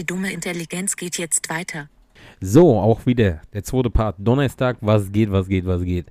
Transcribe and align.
Die 0.00 0.06
dumme 0.06 0.32
Intelligenz 0.32 0.96
geht 0.96 1.18
jetzt 1.18 1.50
weiter. 1.50 1.90
So, 2.40 2.78
auch 2.78 3.04
wieder 3.04 3.42
der 3.52 3.62
zweite 3.64 3.90
Part. 3.90 4.16
Donnerstag, 4.18 4.78
was 4.80 5.12
geht, 5.12 5.30
was 5.30 5.46
geht, 5.46 5.66
was 5.66 5.82
geht. 5.84 6.06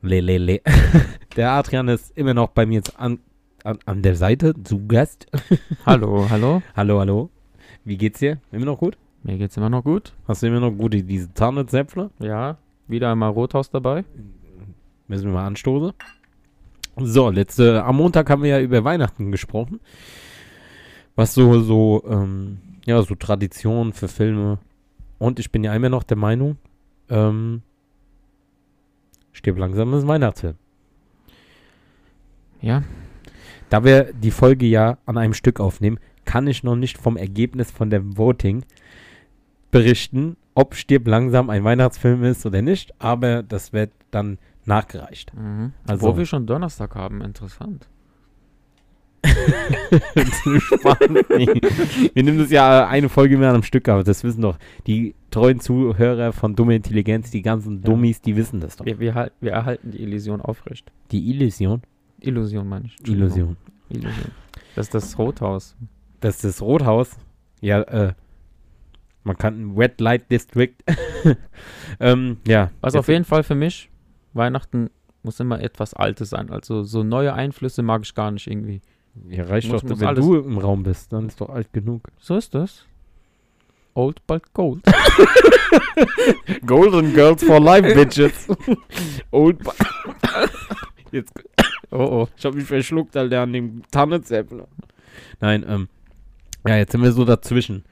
Le, 0.00 0.20
le, 0.20 0.38
le. 0.38 0.60
Der 1.36 1.50
Adrian 1.50 1.88
ist 1.88 2.16
immer 2.16 2.34
noch 2.34 2.50
bei 2.50 2.66
mir 2.66 2.74
jetzt 2.76 2.96
an, 3.00 3.18
an, 3.64 3.80
an 3.84 4.02
der 4.02 4.14
Seite 4.14 4.54
zu 4.62 4.86
Gast. 4.86 5.26
Hallo, 5.84 6.30
hallo. 6.30 6.62
hallo, 6.76 7.00
hallo. 7.00 7.30
Wie 7.84 7.96
geht's 7.96 8.20
dir? 8.20 8.38
Immer 8.52 8.66
noch 8.66 8.78
gut? 8.78 8.96
Mir 9.24 9.38
geht's 9.38 9.56
immer 9.56 9.70
noch 9.70 9.82
gut. 9.82 10.12
Hast 10.28 10.44
du 10.44 10.46
immer 10.46 10.60
noch 10.60 10.70
gut 10.70 10.94
die- 10.94 11.02
diese 11.02 11.34
Zahnerzäpfler? 11.34 12.10
Ja, 12.20 12.58
wieder 12.86 13.10
einmal 13.10 13.30
Rothaus 13.30 13.70
dabei. 13.70 14.04
Müssen 15.08 15.24
wir 15.26 15.32
mal 15.32 15.46
anstoßen. 15.48 15.94
So, 16.96 17.28
letzte, 17.30 17.82
am 17.82 17.96
Montag 17.96 18.30
haben 18.30 18.44
wir 18.44 18.50
ja 18.50 18.60
über 18.60 18.84
Weihnachten 18.84 19.32
gesprochen. 19.32 19.80
Was 21.16 21.34
so, 21.34 21.60
so, 21.60 22.04
ähm, 22.08 22.58
ja, 22.90 23.02
so 23.02 23.14
Tradition 23.14 23.92
für 23.92 24.08
Filme. 24.08 24.58
Und 25.18 25.38
ich 25.38 25.50
bin 25.50 25.64
ja 25.64 25.74
immer 25.74 25.88
noch 25.88 26.02
der 26.02 26.16
Meinung, 26.16 26.56
ähm, 27.08 27.62
stirb 29.32 29.58
langsam 29.58 29.92
ist 29.94 30.02
ein 30.04 30.08
Weihnachtsfilm. 30.08 30.56
Ja, 32.60 32.82
Da 33.70 33.84
wir 33.84 34.12
die 34.12 34.32
Folge 34.32 34.66
ja 34.66 34.98
an 35.06 35.16
einem 35.16 35.32
Stück 35.34 35.60
aufnehmen, 35.60 35.98
kann 36.24 36.46
ich 36.48 36.62
noch 36.64 36.74
nicht 36.76 36.98
vom 36.98 37.16
Ergebnis 37.16 37.70
von 37.70 37.88
dem 37.88 38.18
Voting 38.18 38.64
berichten, 39.70 40.36
ob 40.54 40.74
Stirb 40.74 41.06
langsam 41.06 41.48
ein 41.50 41.62
Weihnachtsfilm 41.64 42.24
ist 42.24 42.44
oder 42.44 42.60
nicht, 42.62 42.92
aber 43.00 43.42
das 43.44 43.72
wird 43.72 43.92
dann 44.10 44.38
nachgereicht. 44.66 45.32
mhm. 45.36 45.72
Also- 45.86 46.02
Wo 46.06 46.16
wir 46.16 46.26
schon 46.26 46.46
Donnerstag 46.46 46.94
haben, 46.96 47.20
interessant. 47.22 47.88
Wir 52.14 52.22
nehmen 52.22 52.38
das 52.38 52.50
ja 52.50 52.86
eine 52.86 53.08
Folge 53.08 53.36
mehr 53.36 53.52
am 53.52 53.62
Stück, 53.62 53.88
aber 53.88 54.04
das 54.04 54.24
wissen 54.24 54.42
doch 54.42 54.58
die 54.86 55.14
treuen 55.30 55.60
Zuhörer 55.60 56.32
von 56.32 56.56
Dumme 56.56 56.76
Intelligenz, 56.76 57.30
die 57.30 57.42
ganzen. 57.42 57.82
Dummies, 57.82 58.22
die 58.22 58.36
wissen 58.36 58.60
das 58.60 58.76
doch. 58.76 58.86
Wir, 58.86 58.98
wir, 58.98 59.14
halt, 59.14 59.32
wir 59.40 59.52
erhalten 59.52 59.90
die 59.90 60.02
Illusion 60.02 60.40
aufrecht. 60.40 60.90
Die 61.10 61.30
Illusion. 61.30 61.82
Illusion 62.20 62.68
meine 62.68 62.86
ich. 62.86 62.96
Illusion. 63.06 63.56
Illusion. 63.88 64.30
Das 64.74 64.86
ist 64.86 64.94
das 64.94 65.18
Rothaus. 65.18 65.76
Das 66.20 66.36
ist 66.36 66.44
das 66.44 66.62
Rothaus. 66.62 67.16
Ja, 67.60 67.82
äh, 67.82 68.14
man 69.24 69.36
kann 69.36 69.74
Red 69.76 70.00
Light 70.00 70.30
District. 70.30 70.74
ähm, 72.00 72.38
ja. 72.46 72.70
Was 72.80 72.94
auf 72.94 73.08
jeden 73.08 73.24
Fall 73.24 73.42
für 73.42 73.54
mich, 73.54 73.90
Weihnachten 74.32 74.88
muss 75.22 75.40
immer 75.40 75.60
etwas 75.60 75.94
Altes 75.94 76.30
sein. 76.30 76.50
Also 76.50 76.82
so 76.82 77.02
neue 77.02 77.34
Einflüsse 77.34 77.82
mag 77.82 78.02
ich 78.04 78.14
gar 78.14 78.30
nicht 78.30 78.46
irgendwie. 78.46 78.80
Ja, 79.28 79.44
reicht 79.44 79.70
Muss- 79.70 79.82
doch, 79.82 79.88
muss 79.90 80.00
wenn 80.00 80.08
alles- 80.08 80.24
du 80.24 80.36
im 80.36 80.58
Raum 80.58 80.82
bist, 80.82 81.12
dann 81.12 81.26
ist 81.26 81.40
doch 81.40 81.48
alt 81.50 81.72
genug. 81.72 82.08
So 82.18 82.36
ist 82.36 82.54
das. 82.54 82.86
Old 83.94 84.24
but 84.26 84.52
gold. 84.52 84.82
Golden 86.66 87.12
Girls 87.12 87.42
for 87.44 87.60
Life, 87.60 87.92
Bitches. 87.94 88.48
Old. 89.30 89.62
Ba- 89.62 89.74
Jetzt, 91.12 91.32
Oh 91.92 91.98
oh. 92.22 92.28
ich 92.36 92.44
hab 92.44 92.54
mich 92.54 92.64
verschluckt, 92.66 93.16
Alter, 93.16 93.42
an 93.42 93.52
dem 93.52 93.82
Tannenzäpfler. 93.90 94.68
Nein, 95.40 95.64
ähm, 95.68 95.88
ja, 96.64 96.76
jetzt 96.76 96.92
sind 96.92 97.02
wir 97.02 97.10
so 97.10 97.24
dazwischen. 97.24 97.84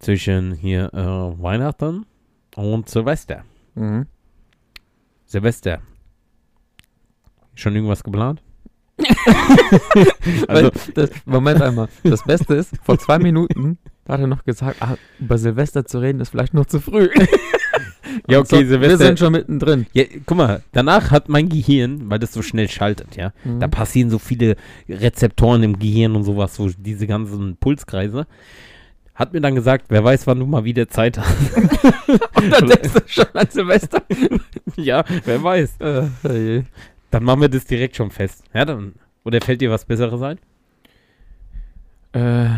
Zwischen 0.00 0.52
hier 0.54 0.92
äh, 0.92 1.42
Weihnachten 1.42 2.04
und 2.56 2.88
Silvester. 2.88 3.44
Mhm. 3.76 4.06
Silvester. 5.26 5.82
Schon 7.54 7.76
irgendwas 7.76 8.02
geplant? 8.02 8.42
Also, 10.48 10.70
das, 10.94 11.10
Moment 11.24 11.62
einmal. 11.62 11.88
Das 12.04 12.22
Beste 12.24 12.54
ist, 12.54 12.72
vor 12.82 12.98
zwei 12.98 13.18
Minuten 13.18 13.78
hat 14.08 14.20
er 14.20 14.26
noch 14.26 14.44
gesagt, 14.44 14.76
ah, 14.80 14.96
über 15.20 15.38
Silvester 15.38 15.84
zu 15.84 15.98
reden 15.98 16.20
ist 16.20 16.30
vielleicht 16.30 16.52
noch 16.54 16.66
zu 16.66 16.80
früh. 16.80 17.08
ja, 18.28 18.38
okay, 18.40 18.46
so, 18.48 18.58
Wir 18.58 18.66
Silvester. 18.66 18.98
sind 18.98 19.18
schon 19.18 19.32
mittendrin. 19.32 19.86
Ja, 19.92 20.04
guck 20.26 20.36
mal, 20.36 20.62
danach 20.72 21.10
hat 21.10 21.28
mein 21.28 21.48
Gehirn, 21.48 22.10
weil 22.10 22.18
das 22.18 22.32
so 22.32 22.42
schnell 22.42 22.68
schaltet, 22.68 23.16
ja, 23.16 23.32
Mhm. 23.44 23.60
da 23.60 23.68
passieren 23.68 24.10
so 24.10 24.18
viele 24.18 24.56
Rezeptoren 24.88 25.62
im 25.62 25.78
Gehirn 25.78 26.16
und 26.16 26.24
sowas, 26.24 26.54
so 26.56 26.68
diese 26.76 27.06
ganzen 27.06 27.56
Pulskreise. 27.56 28.26
Hat 29.14 29.34
mir 29.34 29.40
dann 29.42 29.54
gesagt, 29.54 29.86
wer 29.90 30.02
weiß, 30.02 30.26
wann 30.26 30.38
du 30.40 30.46
mal 30.46 30.64
wieder 30.64 30.88
Zeit 30.88 31.18
hast. 31.18 31.54
Und 32.36 32.50
dann 32.50 32.66
denkst 32.68 32.90
du 32.94 33.00
schon 33.06 33.26
an 33.34 33.46
Silvester. 33.50 34.02
ja, 34.76 35.04
wer 35.26 35.42
weiß. 35.42 35.72
äh, 35.80 36.02
hey. 36.22 36.64
Dann 37.10 37.24
machen 37.24 37.40
wir 37.40 37.48
das 37.48 37.64
direkt 37.64 37.96
schon 37.96 38.10
fest. 38.10 38.44
Ja, 38.54 38.64
dann. 38.64 38.94
Oder 39.24 39.40
fällt 39.40 39.60
dir 39.60 39.70
was 39.70 39.84
Besseres 39.84 40.22
ein? 40.22 40.38
äh, 42.12 42.48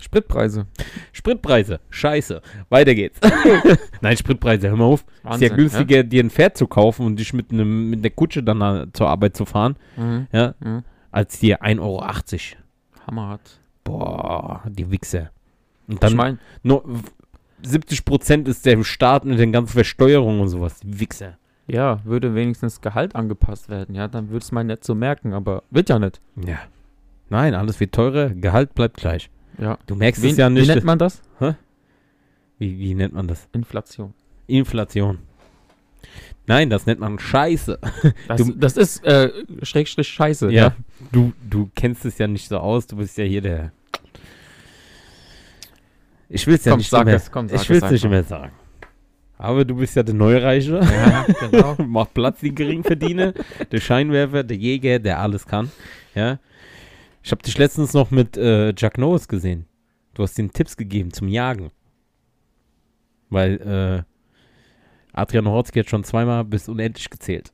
Spritpreise. 0.00 0.66
Spritpreise. 1.12 1.78
Scheiße. 1.90 2.40
Weiter 2.70 2.94
geht's. 2.94 3.20
Nein, 4.00 4.16
Spritpreise, 4.16 4.68
hör 4.70 4.76
mal 4.76 4.84
auf. 4.86 5.00
ist 5.02 5.06
ja 5.24 5.30
Wahnsinn, 5.30 5.56
günstiger, 5.56 6.02
dir 6.04 6.24
ein 6.24 6.30
Pferd 6.30 6.56
zu 6.56 6.66
kaufen 6.66 7.04
und 7.04 7.16
dich 7.18 7.34
mit, 7.34 7.52
einem, 7.52 7.90
mit 7.90 8.02
der 8.02 8.10
Kutsche 8.10 8.42
dann 8.42 8.90
zur 8.94 9.08
Arbeit 9.08 9.36
zu 9.36 9.44
fahren, 9.44 9.76
Ja? 9.96 10.02
Mhm. 10.02 10.26
ja, 10.32 10.54
Mhm. 10.60 10.84
als 11.10 11.38
dir 11.38 11.62
1,80 11.62 11.80
Euro. 11.80 12.02
Hammerhart. 13.06 13.60
Boah, 13.84 14.62
die 14.68 14.90
Wichser. 14.90 15.30
Und 15.86 15.94
ich 15.94 16.00
dann 16.00 16.16
meine, 16.16 16.38
nur 16.62 16.82
70 17.62 18.04
Prozent 18.06 18.48
ist 18.48 18.64
der 18.64 18.82
Staat 18.84 19.26
mit 19.26 19.38
den 19.38 19.52
ganzen 19.52 19.72
Versteuerungen 19.74 20.40
und 20.40 20.48
sowas. 20.48 20.80
Die 20.80 20.98
Wichser. 20.98 21.36
Ja, 21.66 22.00
würde 22.04 22.34
wenigstens 22.34 22.80
Gehalt 22.80 23.14
angepasst 23.14 23.68
werden, 23.68 23.94
ja, 23.94 24.08
dann 24.08 24.30
würde 24.30 24.42
es 24.44 24.52
mal 24.52 24.64
nicht 24.64 24.84
so 24.84 24.94
merken, 24.94 25.32
aber 25.32 25.62
wird 25.70 25.88
ja 25.88 25.98
nicht. 25.98 26.20
Ja. 26.44 26.58
Nein, 27.28 27.54
alles 27.54 27.78
wird 27.80 27.92
teurer, 27.92 28.30
Gehalt 28.30 28.74
bleibt 28.74 28.96
gleich. 28.96 29.30
Ja. 29.58 29.78
Du 29.86 29.94
merkst 29.94 30.22
Wie, 30.22 30.30
es 30.30 30.36
ja 30.36 30.48
wie 30.50 30.54
nicht. 30.54 30.68
nennt 30.68 30.84
man 30.84 30.98
das? 30.98 31.22
wie, 32.58 32.78
wie 32.78 32.94
nennt 32.94 33.14
man 33.14 33.26
das? 33.28 33.48
Inflation. 33.52 34.14
Inflation. 34.46 35.18
Nein, 36.46 36.70
das 36.70 36.86
nennt 36.86 36.98
man 37.00 37.18
Scheiße. 37.18 37.78
Das, 38.28 38.40
Du- 38.40 38.52
das 38.54 38.76
ist 38.76 39.04
äh, 39.04 39.30
Schrägstrich 39.62 40.08
Scheiße. 40.08 40.50
Ja. 40.50 40.74
Du, 41.12 41.32
du 41.48 41.70
kennst 41.76 42.04
es 42.04 42.18
ja 42.18 42.26
nicht 42.26 42.48
so 42.48 42.58
aus, 42.58 42.86
du 42.86 42.96
bist 42.96 43.16
ja 43.18 43.24
hier 43.24 43.40
der. 43.42 43.72
Ich 46.28 46.46
will 46.46 46.54
es 46.54 46.64
ja 46.64 46.72
Komm, 46.72 46.78
nicht 46.78 46.90
sag 46.90 47.04
mehr. 47.04 47.16
es, 47.16 47.30
komm, 47.30 47.48
sag 47.48 47.60
ich 47.62 47.68
will 47.68 47.82
es 47.82 47.90
nicht 47.90 48.08
mehr 48.08 48.24
sagen. 48.24 48.52
Aber 49.40 49.64
du 49.64 49.74
bist 49.76 49.96
ja 49.96 50.02
der 50.02 50.14
Neureiche. 50.14 50.80
Ja, 50.80 51.24
genau. 51.48 51.74
Mach 51.86 52.12
Platz, 52.12 52.40
die 52.40 52.54
Geringverdiener, 52.54 53.32
der 53.72 53.80
Scheinwerfer, 53.80 54.42
der 54.42 54.58
Jäger, 54.58 54.98
der 54.98 55.18
alles 55.18 55.46
kann. 55.46 55.72
Ja. 56.14 56.38
Ich 57.22 57.32
habe 57.32 57.42
dich 57.42 57.56
letztens 57.56 57.94
noch 57.94 58.10
mit 58.10 58.36
äh, 58.36 58.74
Jack 58.76 58.98
Norris 58.98 59.28
gesehen. 59.28 59.64
Du 60.12 60.24
hast 60.24 60.38
ihm 60.38 60.52
Tipps 60.52 60.76
gegeben 60.76 61.10
zum 61.14 61.26
Jagen. 61.28 61.70
Weil 63.30 64.04
äh, 65.14 65.18
Adrian 65.18 65.46
Ochotski 65.46 65.78
hat 65.78 65.88
schon 65.88 66.04
zweimal 66.04 66.44
bis 66.44 66.68
unendlich 66.68 67.08
gezählt. 67.08 67.50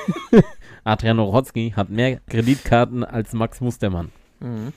Adrian 0.84 1.18
Ochotski 1.18 1.72
hat 1.74 1.90
mehr 1.90 2.20
Kreditkarten 2.28 3.02
als 3.02 3.32
Max 3.32 3.60
Mustermann. 3.60 4.12
Mhm. 4.38 4.72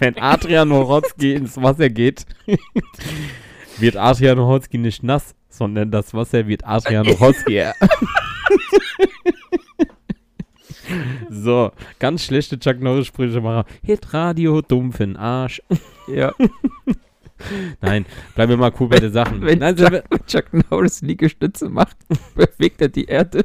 Wenn 0.00 0.18
Adrian 0.18 0.72
Ochotski 0.72 1.34
ins 1.34 1.56
Wasser 1.58 1.90
geht, 1.90 2.24
wird 3.78 3.96
Adrian 3.96 4.38
Ochotski 4.38 4.78
nicht 4.78 5.02
nass, 5.02 5.34
sondern 5.48 5.90
das 5.90 6.14
Wasser 6.14 6.46
wird 6.46 6.64
Adrian 6.66 7.06
Ochotski. 7.06 7.64
so, 11.30 11.70
ganz 11.98 12.24
schlechte 12.24 12.58
Chuck 12.58 12.80
Norris 12.80 13.08
Sprüche 13.08 13.42
machen. 13.42 13.68
Hit 13.82 14.14
Radio, 14.14 14.62
dumm 14.62 14.90
für'n 14.90 15.16
Arsch. 15.16 15.60
Ja. 16.08 16.32
Nein, 17.82 18.06
bleiben 18.34 18.50
wir 18.50 18.56
mal 18.56 18.72
cool 18.80 18.88
bei 18.88 19.00
den 19.00 19.12
Sachen. 19.12 19.42
Wenn 19.42 19.58
Nein, 19.58 19.76
Chuck, 19.76 20.02
Chuck 20.26 20.46
Norris 20.70 21.02
Liegestütze 21.02 21.68
macht, 21.68 21.96
bewegt 22.34 22.80
er 22.80 22.88
die 22.88 23.04
Erde. 23.04 23.44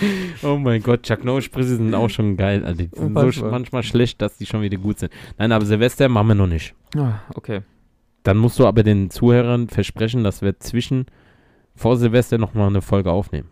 oh 0.42 0.56
mein 0.56 0.82
Gott, 0.82 1.02
Chuck 1.02 1.24
Norris 1.24 1.44
Sprüche 1.44 1.76
sind 1.76 1.94
auch 1.94 2.08
schon 2.08 2.36
geil. 2.36 2.64
Also, 2.64 2.82
die 2.82 2.90
sind 2.92 3.32
so 3.32 3.44
manchmal 3.46 3.82
schlecht, 3.82 4.20
dass 4.22 4.36
die 4.36 4.46
schon 4.46 4.62
wieder 4.62 4.78
gut 4.78 4.98
sind. 4.98 5.12
Nein, 5.38 5.52
aber 5.52 5.64
Silvester 5.64 6.08
machen 6.08 6.28
wir 6.28 6.34
noch 6.34 6.46
nicht. 6.46 6.74
Ah, 6.96 7.20
okay. 7.34 7.62
Dann 8.22 8.36
musst 8.36 8.58
du 8.58 8.66
aber 8.66 8.82
den 8.82 9.10
Zuhörern 9.10 9.68
versprechen, 9.68 10.24
dass 10.24 10.42
wir 10.42 10.58
zwischen 10.58 11.06
vor 11.74 11.96
Silvester 11.96 12.38
nochmal 12.38 12.68
eine 12.68 12.82
Folge 12.82 13.10
aufnehmen. 13.10 13.48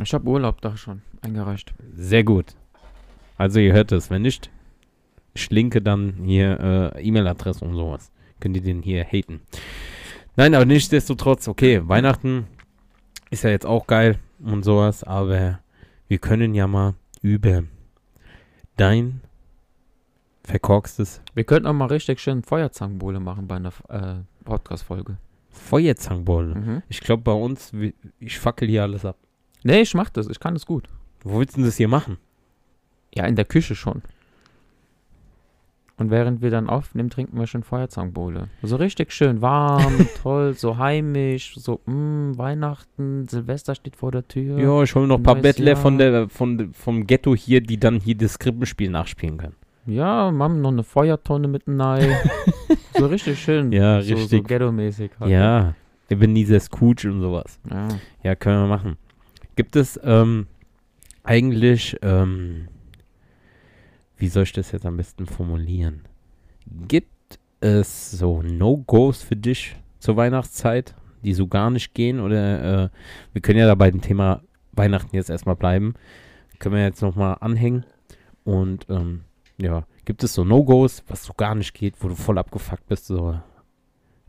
Ich 0.00 0.12
habe 0.14 0.28
Urlaub 0.28 0.60
da 0.60 0.76
schon 0.76 1.02
eingereicht. 1.22 1.72
Sehr 1.94 2.22
gut. 2.22 2.54
Also 3.36 3.60
ihr 3.60 3.72
hört 3.72 3.92
es. 3.92 4.10
Wenn 4.10 4.22
nicht, 4.22 4.50
ich 5.34 5.50
linke 5.50 5.82
dann 5.82 6.14
hier 6.24 6.92
äh, 6.96 7.02
E-Mail-Adresse 7.02 7.64
und 7.64 7.74
sowas. 7.74 8.12
Könnt 8.40 8.56
ihr 8.56 8.62
den 8.62 8.82
hier 8.82 9.04
haten. 9.04 9.40
Nein, 10.36 10.54
aber 10.54 10.66
nichtsdestotrotz, 10.66 11.48
okay, 11.48 11.80
Weihnachten 11.88 12.46
ist 13.30 13.42
ja 13.44 13.50
jetzt 13.50 13.66
auch 13.66 13.86
geil 13.86 14.18
und 14.38 14.64
sowas, 14.64 15.04
aber 15.04 15.60
wir 16.08 16.18
können 16.18 16.54
ja 16.54 16.66
mal 16.66 16.94
über 17.22 17.64
dein 18.76 19.20
verkorkstes 20.44 21.20
Wir 21.34 21.44
könnten 21.44 21.66
auch 21.66 21.72
mal 21.72 21.86
richtig 21.86 22.20
schön 22.20 22.42
Feuerzangenbowle 22.42 23.20
machen 23.20 23.48
bei 23.48 23.56
einer 23.56 23.72
äh, 23.88 24.22
Podcast-Folge. 24.44 25.18
Feuerzangenbowle. 25.50 26.54
Mhm. 26.54 26.82
Ich 26.88 27.00
glaube 27.00 27.22
bei 27.22 27.32
uns, 27.32 27.72
ich 28.20 28.38
fackel 28.38 28.68
hier 28.68 28.82
alles 28.82 29.04
ab. 29.04 29.16
Nee, 29.64 29.80
ich 29.80 29.94
mach 29.94 30.10
das. 30.10 30.28
Ich 30.28 30.38
kann 30.38 30.54
das 30.54 30.66
gut. 30.66 30.88
Wo 31.24 31.40
willst 31.40 31.54
du 31.54 31.60
denn 31.60 31.66
das 31.66 31.76
hier 31.76 31.88
machen? 31.88 32.18
Ja, 33.14 33.24
in 33.26 33.34
der 33.34 33.44
Küche 33.44 33.74
schon. 33.74 34.02
Und 35.98 36.10
während 36.10 36.42
wir 36.42 36.50
dann 36.50 36.68
aufnehmen, 36.68 37.08
trinken 37.08 37.38
wir 37.38 37.46
schon 37.46 37.62
Feuerzangenbowle. 37.62 38.48
So 38.62 38.76
richtig 38.76 39.12
schön 39.12 39.40
warm, 39.40 40.06
toll, 40.22 40.52
so 40.52 40.76
heimisch, 40.76 41.54
so 41.56 41.80
mh, 41.86 42.36
Weihnachten, 42.36 43.26
Silvester 43.28 43.74
steht 43.74 43.96
vor 43.96 44.12
der 44.12 44.28
Tür. 44.28 44.58
Ja, 44.58 44.82
ich 44.82 44.94
hole 44.94 45.06
noch 45.06 45.16
ein 45.16 45.22
paar 45.22 45.36
Bettler 45.36 45.74
von 45.74 45.96
der, 45.96 46.28
von, 46.28 46.74
vom 46.74 47.06
Ghetto 47.06 47.34
hier, 47.34 47.62
die 47.62 47.80
dann 47.80 47.98
hier 48.00 48.14
das 48.14 48.38
Krippenspiel 48.38 48.90
nachspielen 48.90 49.38
können. 49.38 49.54
Ja, 49.86 50.30
Mom, 50.32 50.60
noch 50.60 50.72
eine 50.72 50.82
Feuertonne 50.82 51.48
mit 51.48 51.66
einem 51.66 51.80
Ei. 51.80 52.14
so 52.98 53.06
richtig 53.06 53.38
schön. 53.40 53.72
Ja, 53.72 54.02
so, 54.02 54.08
So 54.08 54.14
richtig. 54.16 54.48
ghetto-mäßig. 54.48 55.12
halt. 55.18 55.30
Ja, 55.30 55.74
Ebenezer 56.10 56.60
Scrooge 56.60 57.10
und 57.10 57.20
sowas. 57.22 57.58
ja. 57.70 57.88
Ja, 58.22 58.34
können 58.34 58.64
wir 58.64 58.68
machen. 58.68 58.96
Gibt 59.54 59.76
es 59.76 59.98
ähm, 60.04 60.46
eigentlich, 61.22 61.96
ähm, 62.02 62.68
wie 64.18 64.28
soll 64.28 64.44
ich 64.44 64.52
das 64.52 64.72
jetzt 64.72 64.86
am 64.86 64.96
besten 64.96 65.26
formulieren? 65.26 66.02
Gibt 66.88 67.38
es 67.60 68.10
so 68.10 68.42
No-Gos 68.42 69.22
für 69.22 69.36
dich 69.36 69.76
zur 69.98 70.16
Weihnachtszeit, 70.16 70.94
die 71.22 71.34
so 71.34 71.46
gar 71.46 71.70
nicht 71.70 71.94
gehen? 71.94 72.20
Oder 72.20 72.84
äh, 72.84 72.88
wir 73.32 73.42
können 73.42 73.58
ja 73.58 73.66
da 73.66 73.74
bei 73.74 73.90
dem 73.90 74.00
Thema 74.00 74.42
Weihnachten 74.72 75.14
jetzt 75.14 75.30
erstmal 75.30 75.56
bleiben. 75.56 75.94
Können 76.58 76.74
wir 76.74 76.82
jetzt 76.82 77.02
nochmal 77.02 77.36
anhängen. 77.40 77.84
Und 78.44 78.86
ähm, 78.88 79.22
ja, 79.58 79.84
gibt 80.04 80.22
es 80.24 80.34
so 80.34 80.44
No-Gos, 80.44 81.02
was 81.08 81.24
so 81.24 81.32
gar 81.34 81.54
nicht 81.54 81.74
geht, 81.74 81.94
wo 82.00 82.08
du 82.08 82.14
voll 82.14 82.38
abgefuckt 82.38 82.86
bist? 82.86 83.06
So, 83.06 83.38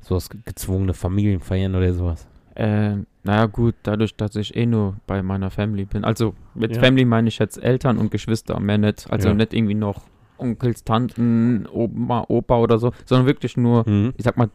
so 0.01 0.15
was 0.15 0.29
ge- 0.29 0.41
gezwungene 0.43 0.93
Familienfeiern 0.93 1.75
oder 1.75 1.93
sowas? 1.93 2.27
Äh, 2.57 2.95
naja, 3.23 3.45
gut, 3.45 3.75
dadurch, 3.83 4.15
dass 4.15 4.35
ich 4.35 4.55
eh 4.55 4.65
nur 4.65 4.95
bei 5.05 5.21
meiner 5.21 5.51
Family 5.51 5.85
bin. 5.85 6.03
Also 6.03 6.33
mit 6.55 6.75
Ja. 6.75 6.81
Family 6.81 7.05
meine 7.05 7.27
ich 7.27 7.37
jetzt 7.37 7.61
Eltern 7.61 7.97
und 7.99 8.09
Geschwister, 8.09 8.59
mehr 8.59 8.77
nicht. 8.79 9.05
Also 9.11 9.27
Ja. 9.29 9.33
nicht 9.35 9.53
irgendwie 9.53 9.75
noch 9.75 10.01
Onkels, 10.39 10.83
Tanten, 10.83 11.67
Oma, 11.71 12.25
Opa 12.27 12.57
oder 12.57 12.79
so, 12.79 12.91
sondern 13.05 13.27
wirklich 13.27 13.57
nur, 13.57 13.87
Mhm. 13.87 14.13
ich 14.17 14.23
sag 14.23 14.37
mal, 14.37 14.49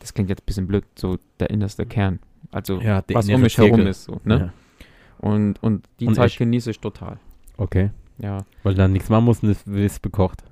das 0.00 0.12
klingt 0.14 0.28
jetzt 0.30 0.42
ein 0.42 0.46
bisschen 0.46 0.66
blöd, 0.66 0.84
so 0.96 1.18
der 1.38 1.50
innerste 1.50 1.86
Kern. 1.86 2.18
Also 2.50 2.80
Ja, 2.80 3.02
was 3.12 3.28
um 3.28 3.40
mich 3.40 3.56
herum 3.58 3.70
Zirkel. 3.74 3.86
ist. 3.88 4.04
So, 4.04 4.20
ne? 4.24 4.38
Ja. 4.38 5.28
Und, 5.28 5.62
und 5.62 5.88
die 6.00 6.06
Und 6.08 6.14
Zeit 6.14 6.30
ich- 6.30 6.38
genieße 6.38 6.70
ich 6.70 6.80
total. 6.80 7.18
Okay. 7.58 7.90
Ja. 8.18 8.38
Weil 8.64 8.74
dann 8.74 8.92
nichts 8.92 9.08
machen 9.08 9.24
musst 9.24 9.44
und 9.44 9.50
es 9.50 9.64
wird 9.66 10.02
bekocht. 10.02 10.42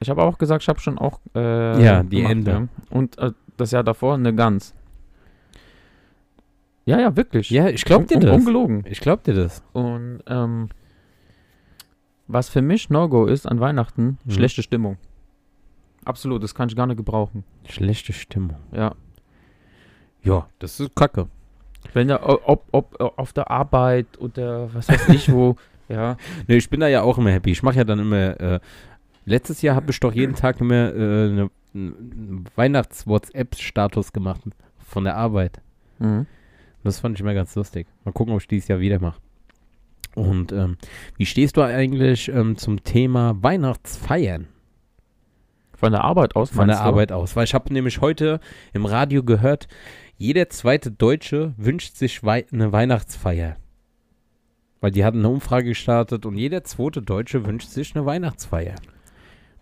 Ich 0.00 0.08
habe 0.10 0.22
auch 0.22 0.38
gesagt, 0.38 0.62
ich 0.62 0.68
habe 0.68 0.80
schon 0.80 0.98
auch. 0.98 1.20
Äh, 1.34 1.84
Ja, 1.84 2.02
die 2.02 2.22
Ente. 2.22 2.50
Ja. 2.50 2.68
Und 2.90 3.18
äh, 3.18 3.32
das 3.56 3.70
Jahr 3.72 3.84
davor 3.84 4.14
eine 4.14 4.34
Gans. 4.34 4.74
Ja, 6.84 6.98
ja, 7.00 7.16
wirklich. 7.16 7.50
Ja, 7.50 7.68
ich 7.68 7.84
glaub 7.84 8.06
dir 8.08 8.16
Un- 8.16 8.20
das. 8.22 8.36
Ungelogen. 8.36 8.84
Ich 8.88 9.00
glaub 9.00 9.22
dir 9.24 9.34
das. 9.34 9.62
Und 9.72 10.20
ähm, 10.26 10.68
was 12.28 12.48
für 12.48 12.62
mich 12.62 12.90
No-Go 12.90 13.26
ist 13.26 13.46
an 13.46 13.60
Weihnachten, 13.60 14.18
Mhm. 14.24 14.30
schlechte 14.30 14.62
Stimmung. 14.62 14.96
Absolut, 16.04 16.42
das 16.42 16.54
kann 16.54 16.68
ich 16.68 16.74
gar 16.76 16.86
nicht 16.86 16.96
gebrauchen. 16.96 17.44
Schlechte 17.68 18.12
Stimmung. 18.12 18.56
Ja. 18.72 18.94
Ja, 20.22 20.48
das 20.58 20.80
ist 20.80 20.94
kacke. 20.96 21.28
Wenn 21.92 22.08
ja, 22.08 22.20
o- 22.22 22.40
ob, 22.44 22.64
ob 22.72 23.00
auf 23.18 23.32
der 23.32 23.50
Arbeit 23.50 24.06
oder 24.18 24.72
was 24.74 24.88
weiß 24.88 25.08
ich 25.10 25.30
wo, 25.32 25.56
ja. 25.88 26.16
Nee, 26.48 26.56
ich 26.56 26.68
bin 26.70 26.80
da 26.80 26.88
ja 26.88 27.02
auch 27.02 27.18
immer 27.18 27.30
happy. 27.30 27.50
Ich 27.52 27.62
mache 27.62 27.76
ja 27.76 27.84
dann 27.84 27.98
immer, 28.00 28.40
äh, 28.40 28.60
letztes 29.24 29.62
Jahr 29.62 29.76
habe 29.76 29.90
ich 29.90 30.00
doch 30.00 30.12
jeden 30.12 30.34
Tag 30.34 30.60
immer 30.60 30.74
äh, 30.94 31.28
eine, 31.28 31.50
einen 31.74 32.44
Weihnachts-WhatsApp-Status 32.56 34.12
gemacht 34.12 34.40
von 34.84 35.04
der 35.04 35.16
Arbeit. 35.16 35.60
Mhm. 35.98 36.26
Das 36.84 37.00
fand 37.00 37.16
ich 37.16 37.20
immer 37.20 37.34
ganz 37.34 37.54
lustig. 37.54 37.86
Mal 38.04 38.12
gucken, 38.12 38.34
ob 38.34 38.40
ich 38.40 38.48
dieses 38.48 38.68
Jahr 38.68 38.80
wieder 38.80 39.00
mache. 39.00 39.20
Und 40.14 40.52
ähm, 40.52 40.76
wie 41.16 41.26
stehst 41.26 41.56
du 41.56 41.62
eigentlich 41.62 42.28
ähm, 42.28 42.56
zum 42.56 42.82
Thema 42.84 43.36
Weihnachtsfeiern? 43.42 44.48
Von 45.74 45.92
der 45.92 46.02
Arbeit 46.04 46.36
aus, 46.36 46.50
von 46.50 46.68
der 46.68 46.76
du? 46.76 46.82
Arbeit 46.82 47.12
aus. 47.12 47.34
Weil 47.34 47.44
ich 47.44 47.54
habe 47.54 47.72
nämlich 47.72 48.00
heute 48.00 48.40
im 48.72 48.84
Radio 48.84 49.22
gehört, 49.24 49.68
jeder 50.16 50.48
zweite 50.50 50.90
Deutsche 50.92 51.54
wünscht 51.56 51.96
sich 51.96 52.22
wei 52.22 52.46
eine 52.52 52.72
Weihnachtsfeier. 52.72 53.56
Weil 54.80 54.90
die 54.90 55.04
hatten 55.04 55.18
eine 55.20 55.28
Umfrage 55.28 55.68
gestartet 55.70 56.26
und 56.26 56.36
jeder 56.36 56.62
zweite 56.64 57.02
Deutsche 57.02 57.46
wünscht 57.46 57.68
sich 57.68 57.94
eine 57.96 58.04
Weihnachtsfeier. 58.04 58.74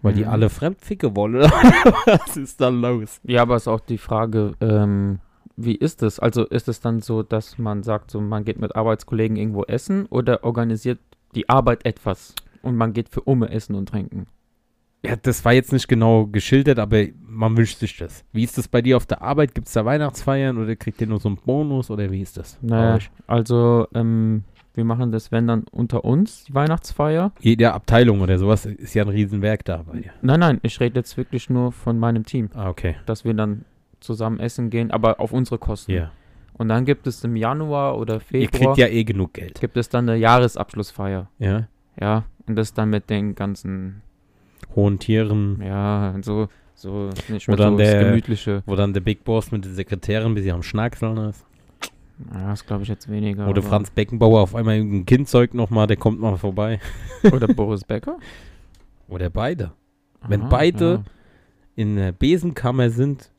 Weil 0.03 0.15
die 0.15 0.25
Mhm. 0.25 0.31
alle 0.31 0.49
Fremdficke 0.51 1.15
wollen. 1.15 1.43
Was 2.07 2.37
ist 2.37 2.61
da 2.61 2.69
los? 2.71 3.21
Ja, 3.23 3.43
aber 3.43 3.57
es 3.57 3.63
ist 3.63 3.69
auch 3.69 3.81
die 3.81 3.99
Frage, 3.99 4.55
ähm, 4.61 5.21
wie 5.65 5.75
ist 5.75 6.03
es? 6.03 6.19
Also 6.19 6.45
ist 6.45 6.69
es 6.69 6.81
dann 6.81 7.01
so, 7.01 7.23
dass 7.23 7.59
man 7.59 7.83
sagt, 7.83 8.11
so 8.11 8.21
man 8.21 8.45
geht 8.45 8.61
mit 8.61 8.75
Arbeitskollegen 8.77 9.37
irgendwo 9.37 9.65
essen 9.65 10.07
oder 10.07 10.45
organisiert 10.45 10.99
die 11.35 11.49
Arbeit 11.49 11.85
etwas 11.85 12.35
und 12.63 12.77
man 12.77 12.93
geht 12.93 13.09
für 13.09 13.21
Umme 13.23 13.51
essen 13.51 13.75
und 13.75 13.89
trinken? 13.89 14.27
Ja, 15.03 15.17
das 15.17 15.45
war 15.47 15.55
jetzt 15.55 15.73
nicht 15.73 15.89
genau 15.89 16.27
geschildert, 16.27 16.79
aber 16.79 17.05
man 17.27 17.57
wünscht 17.57 17.79
sich 17.79 17.97
das. 17.97 18.23
Wie 18.33 18.45
ist 18.45 18.59
das 18.59 18.69
bei 18.69 18.83
dir 18.83 18.99
auf 18.99 19.07
der 19.07 19.23
Arbeit? 19.23 19.55
Gibt 19.55 19.67
es 19.69 19.73
da 19.73 19.85
Weihnachtsfeiern 19.87 20.59
oder 20.59 20.77
kriegt 20.77 21.01
ihr 21.01 21.07
nur 21.07 21.19
so 21.21 21.29
einen 21.29 21.39
Bonus 21.39 21.91
oder 21.91 22.11
wie 22.11 22.21
ist 22.21 22.37
das? 22.37 22.59
Naja, 22.61 22.99
also 23.27 23.89
ähm, 23.95 24.45
wir 24.75 24.85
machen 24.85 25.11
das, 25.11 25.33
wenn 25.33 25.47
dann 25.47 25.65
unter 25.71 26.05
uns, 26.05 26.45
die 26.45 26.55
Weihnachtsfeier. 26.55 27.33
Jede 27.41 27.73
Abteilung 27.73 28.21
oder 28.21 28.39
sowas 28.39 28.67
ist 28.67 28.93
ja 28.95 29.03
ein 29.03 29.09
Riesenwerk 29.09 29.65
da 29.65 29.83
bei 29.91 30.01
dir. 30.01 30.11
Nein, 30.21 30.41
nein, 30.41 30.61
ich 30.63 30.79
rede 30.81 31.01
jetzt 31.01 31.17
wirklich 31.17 31.49
nur 31.49 31.73
von 31.73 31.99
meinem 31.99 32.27
Team, 32.27 32.51
Ah, 32.55 32.69
okay. 32.69 32.97
dass 33.07 33.25
wir 33.25 33.33
dann 33.33 33.65
zusammen 34.01 34.41
essen 34.41 34.71
gehen, 34.71 34.91
aber 34.91 35.21
auf 35.21 35.33
unsere 35.33 35.59
Kosten. 35.59 35.93
Ja. 35.93 36.11
Und 36.55 36.69
dann 36.69 36.85
gibt 36.85 37.07
es 37.07 37.25
im 37.25 37.37
Januar 37.37 37.97
oder 37.99 38.15
Ihr 38.15 38.21
Februar, 38.21 38.75
kriegt 38.75 38.77
ja 38.79 38.87
eh 38.89 39.05
genug 39.05 39.33
Geld. 39.35 39.61
gibt 39.61 39.77
es 39.77 39.89
dann 39.89 40.09
eine 40.09 40.19
Jahresabschlussfeier. 40.19 41.29
Ja. 41.39 41.69
Ja, 42.01 42.25
und 42.47 42.57
das 42.57 42.75
dann 42.75 42.91
mit 42.91 43.09
den 43.11 43.35
ganzen 43.35 44.03
Hohen 44.77 44.99
Tieren, 44.99 45.61
Ja, 45.65 46.15
so, 46.23 46.49
so 46.75 47.11
nicht 47.29 47.49
Wo 47.49 47.53
mehr 47.53 47.57
dann 47.57 47.73
so 47.75 47.79
der- 47.79 47.95
das 48.01 48.05
Gemütliche. 48.09 48.63
wo 48.67 48.77
dann 48.77 48.93
der 48.93 49.01
Big 49.01 49.25
Boss 49.25 49.51
mit 49.53 49.65
der 49.65 49.73
Sekretärin 49.73 50.35
bis 50.35 50.45
sie 50.45 50.53
am 50.53 50.63
Schnackseln 50.63 51.17
ist. 51.31 51.45
Ja, 52.35 52.51
das 52.51 52.67
glaube 52.67 52.83
ich 52.83 52.89
jetzt 52.91 53.11
weniger. 53.11 53.49
Oder 53.49 53.63
Franz 53.63 53.91
Beckenbauer 53.91 54.43
auf 54.43 54.55
einmal 54.55 54.77
irgendein 54.77 55.07
Kind 55.07 55.29
zeugt 55.29 55.55
nochmal, 55.55 55.87
der 55.87 55.97
kommt 55.97 56.21
mal 56.21 56.37
vorbei. 56.37 56.79
Oder 57.33 57.49
Boris 57.49 57.83
Becker. 57.85 58.19
Oder 59.09 59.31
beide. 59.31 59.73
Wenn 60.29 60.43
Aha, 60.43 60.49
beide- 60.49 60.91
Ja. 60.93 61.03
In 61.77 61.97
der 61.97 62.13
Besenkammer 62.13 62.91
sind, 62.91 63.31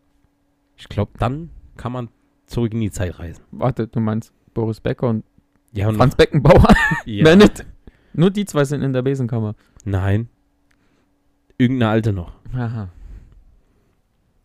ich 0.81 0.89
glaube, 0.89 1.12
dann 1.19 1.50
kann 1.78 1.92
man 1.92 2.10
zurück 2.45 2.74
in 2.74 2.81
die 2.81 2.92
Zeit 2.92 3.19
reisen. 3.19 3.44
Warte, 3.51 3.88
du 3.88 4.00
meinst 4.00 4.33
Boris 4.54 4.81
Becker 4.81 5.10
und 5.10 5.24
Ja, 5.72 5.88
und 5.88 5.95
Franz 5.95 6.16
Beckenbauer? 6.16 6.68
ja. 7.06 7.36
Nicht. 7.36 7.66
Nur 8.13 8.31
die 8.31 8.45
zwei 8.45 8.66
sind 8.66 8.81
in 8.81 8.94
der 8.94 9.04
Besenkammer. 9.04 9.56
Nein. 9.86 10.28
Irgendeine 11.57 11.92
alte 11.92 12.13
noch. 12.13 12.34
Aha. 12.53 12.89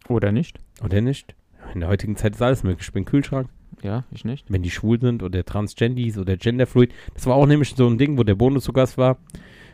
Oder 0.08 0.30
nicht? 0.30 0.61
Oder 0.84 1.00
nicht? 1.00 1.34
In 1.75 1.80
der 1.80 1.88
heutigen 1.88 2.16
Zeit 2.16 2.34
ist 2.34 2.42
alles 2.42 2.62
möglich. 2.62 2.87
Ich 2.87 2.92
bin 2.92 3.04
Kühlschrank. 3.04 3.49
Ja, 3.82 4.04
ich 4.11 4.25
nicht. 4.25 4.44
wenn 4.49 4.62
die 4.62 4.70
schwul 4.70 5.00
sind 5.00 5.22
oder 5.22 5.44
Transgendis 5.44 6.16
oder 6.16 6.37
Genderfluid. 6.37 6.92
Das 7.14 7.26
war 7.26 7.34
auch 7.34 7.46
nämlich 7.46 7.75
so 7.75 7.87
ein 7.88 7.99
Ding, 7.99 8.16
wo 8.16 8.22
der 8.22 8.34
Bonus 8.34 8.64
zu 8.64 8.72
Gast 8.72 8.96
war. 8.96 9.18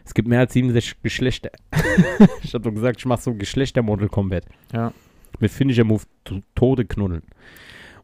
Es 0.05 0.15
gibt 0.15 0.27
mehr 0.27 0.41
als 0.41 0.53
67 0.55 1.03
Geschlechter. 1.03 1.51
ich 2.43 2.55
hab 2.55 2.63
doch 2.63 2.73
gesagt, 2.73 2.99
ich 2.99 3.07
mache 3.07 3.23
so 3.23 3.35
Geschlechtermodel 3.35 4.09
Combat. 4.09 4.45
Ja. 4.73 4.93
Mit 5.41 5.51
Finisher 5.51 5.85
Move 5.85 6.03
t- 6.25 6.43
Tode 6.55 6.85
knuddeln. 6.85 7.23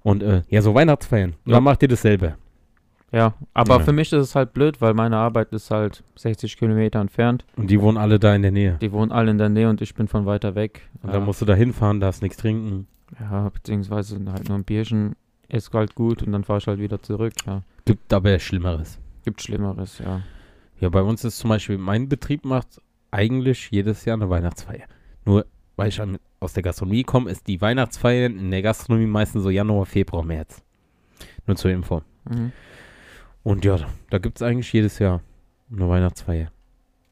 Und 0.02 0.22
äh, 0.22 0.42
ja, 0.48 0.62
so 0.62 0.74
Weihnachtsfeiern. 0.74 1.34
Ja. 1.44 1.54
Dann 1.54 1.64
macht 1.64 1.82
ihr 1.82 1.88
das 1.88 2.02
selber. 2.02 2.36
Ja, 3.10 3.34
aber 3.54 3.78
Ja. 3.78 3.80
für 3.80 3.92
mich 3.92 4.12
ist 4.12 4.20
es 4.20 4.34
halt 4.34 4.52
blöd, 4.52 4.80
weil 4.80 4.92
meine 4.94 5.16
Arbeit 5.16 5.52
ist 5.52 5.70
halt 5.70 6.04
60 6.16 6.56
Kilometer 6.58 7.00
entfernt. 7.00 7.44
Und 7.56 7.70
die 7.70 7.80
wohnen 7.80 7.96
alle 7.96 8.18
da 8.18 8.34
in 8.34 8.42
der 8.42 8.50
Nähe. 8.50 8.76
Die 8.82 8.92
wohnen 8.92 9.12
alle 9.12 9.30
in 9.30 9.38
der 9.38 9.48
Nähe 9.48 9.68
und 9.70 9.80
ich 9.80 9.94
bin 9.94 10.08
von 10.08 10.26
weiter 10.26 10.54
weg. 10.54 10.82
Und 11.02 11.08
ja. 11.08 11.14
dann 11.14 11.24
musst 11.24 11.40
du 11.40 11.46
da 11.46 11.54
hinfahren, 11.54 12.00
darfst 12.00 12.20
nichts 12.22 12.36
trinken. 12.36 12.86
ja, 13.18 13.48
beziehungsweise 13.48 14.20
halt 14.30 14.48
nur 14.48 14.58
ein 14.58 14.64
Bierchen. 14.64 15.14
Ist 15.48 15.72
halt 15.72 15.94
gut 15.94 16.22
und 16.22 16.32
dann 16.32 16.44
fahr 16.44 16.58
ich 16.58 16.66
halt 16.66 16.78
wieder 16.78 17.00
zurück. 17.02 17.32
Ja. 17.46 17.62
Gibt 17.86 18.12
aber 18.12 18.38
Schlimmeres. 18.38 18.98
Gibt 19.24 19.40
Schlimmeres, 19.40 19.98
ja. 19.98 20.20
Ja, 20.78 20.90
bei 20.90 21.00
uns 21.00 21.24
ist 21.24 21.38
zum 21.38 21.48
Beispiel, 21.48 21.78
mein 21.78 22.10
Betrieb 22.10 22.44
macht 22.44 22.82
eigentlich 23.10 23.70
jedes 23.70 24.04
Jahr 24.04 24.18
eine 24.18 24.28
Weihnachtsfeier. 24.28 24.84
Nur, 25.24 25.46
weil 25.76 25.88
ich 25.88 25.98
an- 26.02 26.18
aus 26.40 26.52
der 26.52 26.62
Gastronomie 26.62 27.02
komme, 27.02 27.30
ist 27.30 27.46
die 27.46 27.60
Weihnachtsfeiern 27.60 28.38
in 28.38 28.50
der 28.50 28.62
Gastronomie 28.62 29.06
meistens 29.06 29.42
so 29.42 29.50
Januar, 29.50 29.86
Februar, 29.86 30.24
März. 30.24 30.62
Nur 31.46 31.56
zur 31.56 31.70
Info. 31.70 32.02
Mhm. 32.28 32.52
Und 33.42 33.64
ja, 33.64 33.78
da 34.10 34.18
gibt 34.18 34.38
es 34.38 34.42
eigentlich 34.42 34.72
jedes 34.72 34.98
Jahr 34.98 35.22
eine 35.72 35.88
Weihnachtsfeier. 35.88 36.50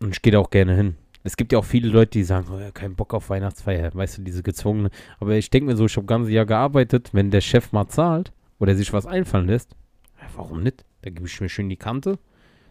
Und 0.01 0.15
ich 0.15 0.23
gehe 0.23 0.33
da 0.33 0.39
auch 0.39 0.51
gerne 0.51 0.75
hin. 0.75 0.97
Es 1.25 1.37
gibt 1.37 1.53
ja 1.53 1.59
auch 1.59 1.65
viele 1.65 1.89
Leute, 1.89 2.11
die 2.13 2.23
sagen, 2.23 2.47
oh, 2.53 2.59
ja, 2.59 2.71
kein 2.71 2.95
Bock 2.95 3.13
auf 3.13 3.31
Weihnachtsfeier, 3.31 3.93
weißt 3.93 4.19
du, 4.19 4.23
diese 4.23 4.43
gezwungene. 4.43 4.91
Aber 5.19 5.35
ich 5.35 5.51
denke 5.51 5.71
mir 5.71 5.77
so, 5.77 5.87
ich 5.87 5.97
habe 5.97 6.07
ganze 6.07 6.31
Jahr 6.31 6.47
gearbeitet, 6.47 7.11
wenn 7.13 7.31
der 7.31 7.41
Chef 7.41 7.73
mal 7.73 7.89
zahlt 7.89 8.33
oder 8.61 8.77
sich 8.77 8.93
was 8.93 9.07
einfallen 9.07 9.49
lässt, 9.49 9.75
ja, 10.21 10.29
warum 10.37 10.63
nicht? 10.63 10.85
Da 11.03 11.11
gebe 11.11 11.27
ich 11.27 11.41
mir 11.41 11.49
schön 11.49 11.69
die 11.69 11.77
Kante, 11.77 12.19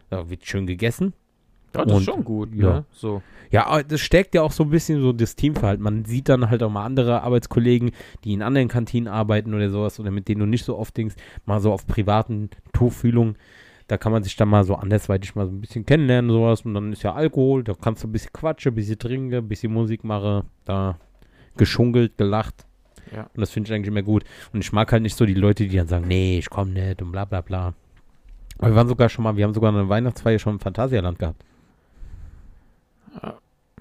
da 0.08 0.30
wird 0.30 0.46
schön 0.46 0.66
gegessen. 0.66 1.12
Ja, 1.74 1.84
das 1.84 1.92
Und- 1.92 1.98
ist 2.00 2.04
schon 2.04 2.24
gut, 2.24 2.54
ja. 2.54 2.66
ne? 2.74 2.84
So. 2.92 3.22
Ja, 3.50 3.66
aber 3.66 3.84
das 3.84 4.00
stärkt 4.00 4.34
ja 4.34 4.42
auch 4.42 4.50
so 4.52 4.64
ein 4.64 4.70
bisschen 4.70 5.00
so 5.00 5.12
das 5.12 5.36
Teamverhalten. 5.36 5.82
Man 5.82 6.04
sieht 6.04 6.28
dann 6.28 6.50
halt 6.50 6.62
auch 6.62 6.70
mal 6.70 6.84
andere 6.84 7.22
Arbeitskollegen, 7.22 7.92
die 8.24 8.32
in 8.32 8.42
anderen 8.42 8.68
Kantinen 8.68 9.06
arbeiten 9.08 9.54
oder 9.54 9.70
sowas 9.70 10.00
oder 10.00 10.10
mit 10.10 10.26
denen 10.28 10.40
du 10.40 10.46
nicht 10.46 10.64
so 10.64 10.76
oft 10.76 10.96
denkst, 10.96 11.14
mal 11.44 11.60
so 11.60 11.72
auf 11.72 11.86
privaten 11.86 12.50
Tuchfühlung. 12.72 13.36
Da 13.88 13.98
kann 13.98 14.10
man 14.10 14.24
sich 14.24 14.34
dann 14.34 14.48
mal 14.48 14.64
so 14.64 14.74
andersweitig 14.74 15.36
mal 15.36 15.46
so 15.46 15.52
ein 15.52 15.60
bisschen 15.60 15.86
kennenlernen, 15.86 16.28
sowas. 16.30 16.62
Und 16.62 16.74
dann 16.74 16.92
ist 16.92 17.04
ja 17.04 17.14
Alkohol, 17.14 17.62
da 17.62 17.74
kannst 17.80 18.02
du 18.02 18.08
ein 18.08 18.12
bisschen 18.12 18.32
quatschen, 18.32 18.72
ein 18.72 18.74
bisschen 18.74 18.98
trinken, 18.98 19.32
ein 19.34 19.46
bisschen 19.48 19.72
Musik 19.72 20.02
machen, 20.02 20.42
da 20.64 20.98
geschunkelt, 21.56 22.18
gelacht. 22.18 22.66
Ja. 23.14 23.22
Und 23.32 23.40
das 23.40 23.50
finde 23.50 23.68
ich 23.68 23.74
eigentlich 23.74 23.86
immer 23.88 24.02
gut. 24.02 24.24
Und 24.52 24.60
ich 24.64 24.72
mag 24.72 24.90
halt 24.90 25.02
nicht 25.02 25.16
so 25.16 25.24
die 25.24 25.34
Leute, 25.34 25.68
die 25.68 25.76
dann 25.76 25.86
sagen, 25.86 26.08
nee, 26.08 26.38
ich 26.38 26.50
komme 26.50 26.72
nicht 26.72 27.00
und 27.00 27.12
bla 27.12 27.24
bla 27.26 27.42
bla. 27.42 27.74
Aber 28.58 28.68
wir 28.70 28.74
waren 28.74 28.88
sogar 28.88 29.08
schon 29.08 29.22
mal, 29.22 29.36
wir 29.36 29.44
haben 29.44 29.54
sogar 29.54 29.72
eine 29.72 29.88
Weihnachtsfeier 29.88 30.40
schon 30.40 30.54
im 30.54 30.60
Phantasialand 30.60 31.18
gehabt. 31.20 31.44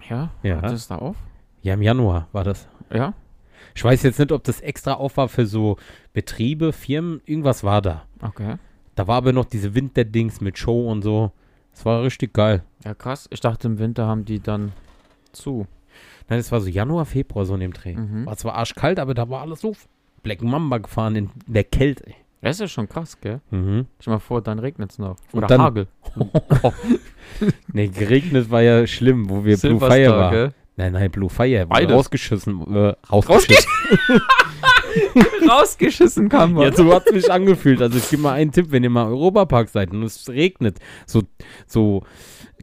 Ja? 0.10 0.32
Ja. 0.44 0.62
Hat 0.62 0.72
das 0.72 0.88
da 0.88 0.98
auf? 0.98 1.16
Ja, 1.62 1.74
im 1.74 1.82
Januar 1.82 2.28
war 2.32 2.44
das. 2.44 2.68
Ja? 2.94 3.14
Ich 3.74 3.84
weiß 3.84 4.04
jetzt 4.04 4.20
nicht, 4.20 4.32
ob 4.32 4.44
das 4.44 4.62
extra 4.62 4.94
auf 4.94 5.18
war 5.18 5.28
für 5.28 5.46
so 5.46 5.78
Betriebe, 6.14 6.72
Firmen, 6.72 7.22
irgendwas 7.26 7.64
war 7.64 7.82
da. 7.82 8.06
Okay. 8.22 8.56
Da 8.96 9.08
war 9.08 9.18
aber 9.18 9.34
noch 9.34 9.46
diese 9.46 9.76
Winterdings 9.76 10.42
mit 10.42 10.58
Show 10.58 10.90
und 10.90 11.02
so. 11.02 11.32
Das 11.72 11.86
war 11.86 12.04
richtig 12.04 12.34
geil. 12.34 12.64
Ja, 12.86 12.94
krass. 12.94 13.28
Ich 13.32 13.42
dachte, 13.42 13.68
im 13.68 13.80
Winter 13.80 14.08
haben 14.08 14.24
die 14.24 14.40
dann 14.40 14.72
zu. 15.34 15.68
Nein, 16.30 16.40
das 16.40 16.52
war 16.52 16.62
so 16.62 16.70
Januar, 16.70 17.06
Februar 17.06 17.46
so 17.46 17.54
in 17.56 17.60
dem 17.60 17.74
Dreh. 17.74 17.96
Mhm. 17.96 18.26
War 18.26 18.38
zwar 18.38 18.56
arschkalt, 18.56 19.00
aber 19.00 19.14
da 19.14 19.30
war 19.30 19.42
alles 19.42 19.62
so 19.62 19.76
Black 20.24 20.42
Mamba 20.42 20.78
gefahren 20.78 21.16
in 21.16 21.30
der 21.48 21.66
Kälte. 21.66 22.08
ey. 22.08 22.16
Das 22.42 22.60
ist 22.60 22.72
schon 22.72 22.88
krass, 22.88 23.20
gell? 23.22 23.42
Mhm. 23.50 23.88
Stell 24.00 24.14
mal 24.14 24.20
vor, 24.20 24.42
dann 24.42 24.60
regnet 24.60 24.92
es 24.92 25.00
noch. 25.00 25.16
Und 25.32 25.40
Oder 25.40 25.48
dann- 25.48 25.62
Hagel. 25.62 25.88
Nee, 27.74 27.88
geregnet 27.88 28.50
war 28.52 28.62
ja 28.62 28.86
schlimm, 28.88 29.30
wo 29.30 29.44
wir 29.44 29.58
Blue 29.58 29.80
Fire 29.80 30.10
waren. 30.12 30.32
gell? 30.32 30.54
Nein, 30.78 30.94
nein, 30.94 31.10
Blue 31.12 31.30
Fire. 31.30 31.66
Beides. 31.66 31.92
Rausgeschissen. 31.96 32.76
Äh, 32.76 32.94
rausgeschissen. 33.12 33.70
Rausgeschissen 35.50 36.30
kam 36.30 36.54
man. 36.54 36.64
Ja, 36.64 36.72
so 36.74 36.94
hat 36.94 37.08
es 37.08 37.14
mich 37.14 37.32
angefühlt. 37.32 37.82
Also 37.82 37.98
ich 37.98 38.10
gebe 38.10 38.22
mal 38.22 38.34
einen 38.34 38.52
Tipp, 38.52 38.68
wenn 38.70 38.84
ihr 38.84 38.90
mal 38.90 39.04
im 39.08 39.10
Europapark 39.14 39.70
seid 39.70 39.92
und 39.92 40.04
es 40.04 40.30
regnet, 40.30 40.78
so, 41.06 41.24
so 41.68 42.04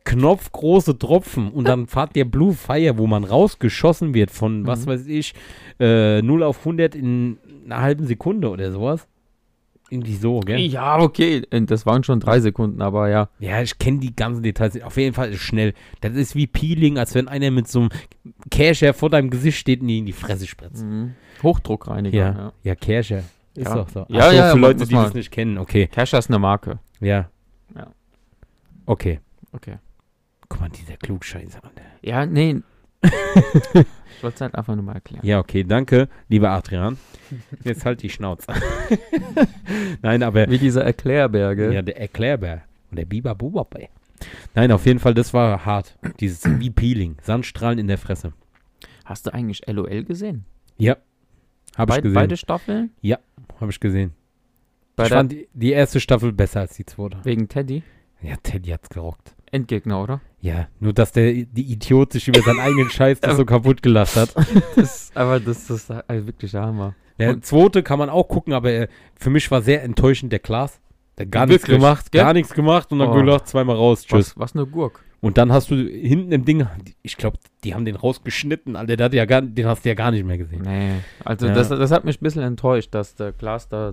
knopfgroße 0.05 0.99
Tropfen 0.99 1.51
und 1.51 1.69
dann 1.69 1.87
fahrt 1.87 2.17
ihr 2.17 2.25
Blue 2.25 2.53
Fire, 2.55 2.99
wo 2.99 3.07
man 3.07 3.25
rausgeschossen 3.25 4.15
wird 4.15 4.31
von, 4.31 4.67
was 4.67 4.87
Mhm. 4.87 4.91
weiß 4.91 5.07
ich, 5.07 5.35
äh, 5.81 6.23
0 6.23 6.43
auf 6.43 6.61
100 6.65 6.95
in 6.95 7.39
einer 7.67 7.81
halben 7.81 8.07
Sekunde 8.07 8.49
oder 8.51 8.73
sowas. 8.73 9.07
Irgendwie 9.93 10.15
so, 10.17 10.41
gell? 10.41 10.59
Ja, 10.59 10.99
okay. 10.99 11.43
Und 11.53 11.71
Das 11.71 11.85
waren 11.85 12.03
schon 12.03 12.19
drei 12.19 12.41
Sekunden, 12.41 12.81
aber 12.81 13.09
ja. 13.11 13.29
Ja, 13.39 13.61
ich 13.61 13.79
kenne 13.79 13.99
die 13.99 14.17
ganzen 14.17 14.43
Details. 14.43 14.81
Auf 14.83 14.97
jeden 14.97 15.15
Fall 15.15 15.29
ist 15.29 15.37
es 15.37 15.43
schnell. 15.43 15.75
Das 16.01 16.15
ist 16.15 16.35
wie 16.35 16.47
Peeling, 16.47 16.97
als 16.99 17.15
wenn 17.15 17.29
einer 17.29 17.51
mit 17.51 17.69
so 17.69 17.81
einem 17.81 17.91
Kescher 18.51 18.95
vor 18.95 19.11
deinem 19.11 19.29
Gesicht 19.31 19.59
steht 19.59 19.83
und 19.83 19.89
ihn 19.91 19.99
in 20.01 20.07
die 20.07 20.13
Fresse 20.13 20.47
spritzt. 20.47 20.83
Mhm. 20.85 21.13
Hochdruckreiniger. 21.43 22.17
Ja, 22.19 22.53
Ja. 22.63 22.75
ja. 22.75 23.19
Ist 23.55 23.69
Ja. 23.69 23.75
doch 23.75 23.89
so. 23.91 24.07
Ja, 24.09 24.31
so, 24.31 24.37
ja, 24.37 24.51
für 24.51 24.57
man 24.57 24.61
Leute, 24.71 24.87
die 24.87 24.95
das 24.95 25.13
nicht 25.13 25.31
kennen. 25.31 25.59
Okay, 25.59 25.87
Kescher 25.89 26.19
ist 26.19 26.31
eine 26.31 26.39
Marke. 26.39 26.79
ja. 27.01 27.29
Ja. 27.77 27.89
Okay. 28.87 29.21
Okay. 29.53 29.77
Guck 30.49 30.61
mal, 30.61 30.71
dieser 30.71 30.97
Klugscheißer. 30.97 31.63
Alter. 31.63 31.83
Ja, 32.01 32.25
nee. 32.25 32.63
ich 33.03 34.23
wollte 34.23 34.35
es 34.37 34.41
halt 34.41 34.55
einfach 34.55 34.75
nur 34.75 34.85
mal 34.85 34.95
erklären. 34.95 35.25
Ja, 35.27 35.39
okay, 35.39 35.65
danke, 35.65 36.09
lieber 36.29 36.51
Adrian. 36.51 36.99
Jetzt 37.65 37.85
halt 37.85 38.03
die 38.03 38.11
Schnauze. 38.11 38.53
Nein, 40.03 40.23
aber 40.23 40.49
Wie 40.49 40.59
dieser 40.59 40.85
Erklärberge. 40.85 41.73
ja, 41.73 41.83
der 41.83 41.99
Erklärbär 41.99 42.63
und 42.91 42.99
der 42.99 43.05
Biber 43.05 43.35
Bubabei. 43.35 43.89
Nein, 44.55 44.71
auf 44.73 44.87
jeden 44.87 44.99
Fall, 44.99 45.15
das 45.15 45.35
war 45.35 45.65
hart. 45.65 45.97
Dieses 46.21 46.45
wie 46.61 46.71
Peeling, 46.71 47.17
Sandstrahlen 47.23 47.79
in 47.79 47.89
der 47.89 47.99
Fresse. 47.99 48.33
Hast 49.05 49.27
du 49.27 49.35
eigentlich 49.35 49.63
LOL 49.67 50.05
gesehen? 50.05 50.45
Ja, 50.79 50.97
habe 51.77 51.93
ich 51.93 52.03
gesehen. 52.03 52.15
Beide 52.15 52.37
Staffeln? 52.37 52.91
Habe 53.61 53.71
ich 53.71 53.81
gesehen. 53.81 54.13
Bei 54.97 55.05
ich 55.05 55.11
fand 55.11 55.33
die, 55.33 55.49
die 55.55 55.73
erste 55.73 56.01
Staffel 56.01 56.33
besser 56.33 56.61
als 56.61 56.75
die 56.77 56.85
zweite. 56.85 57.19
wegen 57.25 57.49
Teddy? 57.49 57.83
Ja, 58.21 58.37
Teddy 58.43 58.71
hat's 58.71 58.89
gerockt. 58.89 59.35
Endgegner, 59.51 60.03
oder? 60.03 60.21
Ja, 60.41 60.69
nur 60.81 60.93
dass 60.93 61.13
der 61.13 61.33
die 61.33 61.73
Idiot 61.73 62.13
sich 62.13 62.29
über 62.29 62.41
seinen 62.41 62.61
eigenen 62.61 62.91
Scheiß 62.91 63.21
das 63.23 63.37
so 63.37 63.45
kaputt 63.45 63.83
gelacht 63.83 64.17
hat. 64.17 64.35
Das, 64.77 65.02
aber 65.15 65.41
das, 65.41 65.69
ist 65.71 65.91
also 65.91 66.27
wirklich 66.27 66.55
Hammer. 66.55 66.95
Der 67.19 67.31
Und- 67.31 67.45
zweite 67.45 67.83
kann 67.83 67.99
man 67.99 68.09
auch 68.11 68.29
gucken, 68.29 68.53
aber 68.53 68.71
äh, 68.73 68.89
für 69.19 69.31
mich 69.31 69.51
war 69.51 69.63
sehr 69.63 69.83
enttäuschend 69.83 70.33
der 70.33 70.39
Klaas. 70.41 70.81
Der 71.19 71.27
hat 71.27 71.33
gar 71.33 71.47
nichts 71.47 71.65
gemacht, 71.67 72.11
Gell? 72.11 72.23
gar 72.23 72.33
nichts 72.33 72.55
gemacht 72.55 72.91
und 72.91 72.99
dann 72.99 73.11
Oh. 73.11 73.15
gedacht, 73.15 73.47
zweimal 73.47 73.77
raus, 73.77 74.03
tschüss. 74.07 74.31
Was, 74.37 74.39
was 74.39 74.57
eine 74.57 74.67
Gurk. 74.67 75.05
Und 75.21 75.39
dann 75.39 75.53
hast 75.53 75.71
du 75.71 75.77
hinten 75.77 76.33
im 76.33 76.45
Ding, 76.45 76.67
ich 77.03 77.17
glaube, 77.17 77.39
die 77.63 77.75
haben 77.75 77.85
den 77.85 77.95
rausgeschnitten, 77.97 78.75
Alter, 78.75 78.97
der 78.97 79.05
hat 79.05 79.15
ja 79.15 79.25
gar, 79.25 79.41
den 79.43 79.67
hast 79.67 79.85
du 79.85 79.91
ja 79.91 79.95
gar 79.95 80.11
nicht 80.11 80.25
mehr 80.27 80.39
gesehen. 80.39 80.63
Nee. 80.63 80.95
Also 81.25 81.47
Ja. 81.47 81.53
das, 81.55 81.69
das 81.69 81.91
hat 81.93 82.05
mich 82.05 82.21
ein 82.21 82.25
bisschen 82.25 82.43
enttäuscht, 82.43 82.93
dass 82.95 83.15
der 83.15 83.33
Klaas 83.33 83.69
da. 83.69 83.93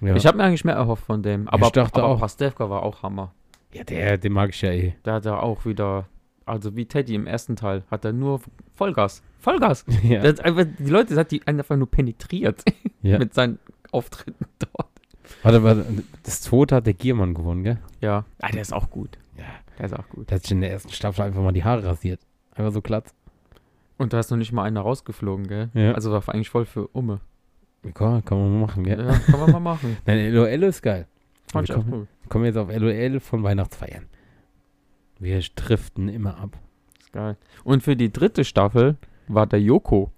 Ja, 0.00 0.14
Ich 0.16 0.26
habe 0.26 0.36
mir 0.36 0.44
eigentlich 0.44 0.64
mehr 0.64 0.74
erhofft 0.74 1.04
von 1.06 1.22
dem. 1.22 1.48
Aber, 1.48 1.66
ich 1.66 1.72
dachte 1.72 2.02
aber 2.02 2.12
auch. 2.12 2.20
Pastewka 2.20 2.68
war 2.68 2.82
auch 2.82 3.02
Hammer. 3.02 3.32
ja 3.72 3.84
der, 3.84 4.18
den 4.18 4.32
mag 4.32 4.50
ich 4.50 4.60
ja 4.60 4.70
eh. 4.72 4.94
Der 5.04 5.14
hat 5.14 5.24
ja 5.24 5.38
auch 5.38 5.64
wieder. 5.64 6.06
Also 6.46 6.76
wie 6.76 6.84
Teddy 6.86 7.14
im 7.14 7.26
ersten 7.26 7.56
Teil 7.56 7.84
hat 7.90 8.04
er 8.04 8.12
nur 8.12 8.40
Vollgas. 8.74 9.22
Vollgas. 9.38 9.84
ja. 10.02 10.20
Einfach, 10.22 10.64
die 10.78 10.90
Leute 10.90 11.10
das 11.10 11.18
hat 11.18 11.30
die 11.30 11.46
einfach 11.46 11.76
nur 11.76 11.90
penetriert 11.90 12.62
ja. 13.02 13.18
mit 13.18 13.34
seinen 13.34 13.58
Auftritten 13.92 14.46
dort. 14.58 14.88
Warte, 15.42 15.62
warte, 15.62 15.84
das 16.22 16.42
zweite 16.42 16.76
hat 16.76 16.86
der 16.86 16.94
Giermann 16.94 17.34
gewonnen, 17.34 17.64
gell? 17.64 17.78
Ja. 18.00 18.24
Ah, 18.40 18.48
der 18.50 18.62
ist 18.62 18.72
auch 18.72 18.90
gut. 18.90 19.18
Ja. 19.36 19.44
Der 19.78 19.86
ist 19.86 19.94
auch 19.94 20.08
gut. 20.08 20.30
Der 20.30 20.36
hat 20.36 20.42
sich 20.42 20.52
in 20.52 20.60
der 20.60 20.70
ersten 20.70 20.90
Staffel 20.92 21.22
einfach 21.22 21.42
mal 21.42 21.52
die 21.52 21.64
Haare 21.64 21.84
rasiert. 21.84 22.20
Einfach 22.54 22.72
so 22.72 22.80
glatt. 22.82 23.12
Und 23.96 24.12
da 24.12 24.20
ist 24.20 24.30
noch 24.30 24.38
nicht 24.38 24.52
mal 24.52 24.64
einer 24.64 24.80
rausgeflogen, 24.80 25.46
gell? 25.46 25.70
Ja. 25.74 25.92
Also 25.92 26.12
war 26.12 26.22
eigentlich 26.28 26.50
voll 26.50 26.64
für 26.66 26.88
Umme. 26.88 27.20
Kann, 27.94 28.24
kann 28.24 28.38
man 28.38 28.52
mal 28.52 28.66
machen, 28.66 28.84
Ja, 28.86 28.96
gell? 28.96 29.20
kann 29.26 29.40
man 29.40 29.52
mal 29.52 29.60
machen. 29.60 29.96
Nein, 30.06 30.32
LOL 30.32 30.46
ist 30.64 30.82
geil. 30.82 31.06
Fand 31.52 31.68
ich 31.68 31.74
Wir 31.74 31.80
auch 31.82 31.86
cool. 31.92 32.06
kommen 32.28 32.44
jetzt 32.46 32.56
auf 32.56 32.68
LOL 32.74 33.20
von 33.20 33.42
Weihnachtsfeiern. 33.42 34.06
Wir 35.24 35.40
driften 35.56 36.08
immer 36.08 36.38
ab. 36.38 36.58
Ist 37.00 37.12
geil. 37.12 37.36
Und 37.64 37.82
für 37.82 37.96
die 37.96 38.12
dritte 38.12 38.44
Staffel 38.44 38.96
war 39.26 39.46
der 39.46 39.60
Joko 39.60 40.12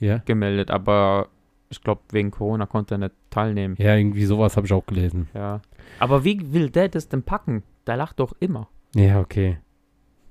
Ja? 0.00 0.18
gemeldet, 0.24 0.70
aber 0.70 1.28
ich 1.68 1.82
glaube, 1.82 2.00
wegen 2.10 2.30
Corona 2.30 2.64
konnte 2.64 2.94
er 2.94 2.98
nicht 2.98 3.14
teilnehmen. 3.30 3.74
Ja, 3.78 3.94
irgendwie 3.96 4.24
sowas 4.24 4.56
habe 4.56 4.66
ich 4.66 4.72
auch 4.72 4.86
gelesen. 4.86 5.28
Ja. 5.34 5.60
Aber 5.98 6.24
wie 6.24 6.52
will 6.54 6.70
der 6.70 6.88
das 6.88 7.08
denn 7.08 7.22
packen? 7.22 7.62
Der 7.86 7.96
lacht 7.96 8.18
doch 8.18 8.34
immer. 8.40 8.68
Ja, 8.94 9.20
okay. 9.20 9.58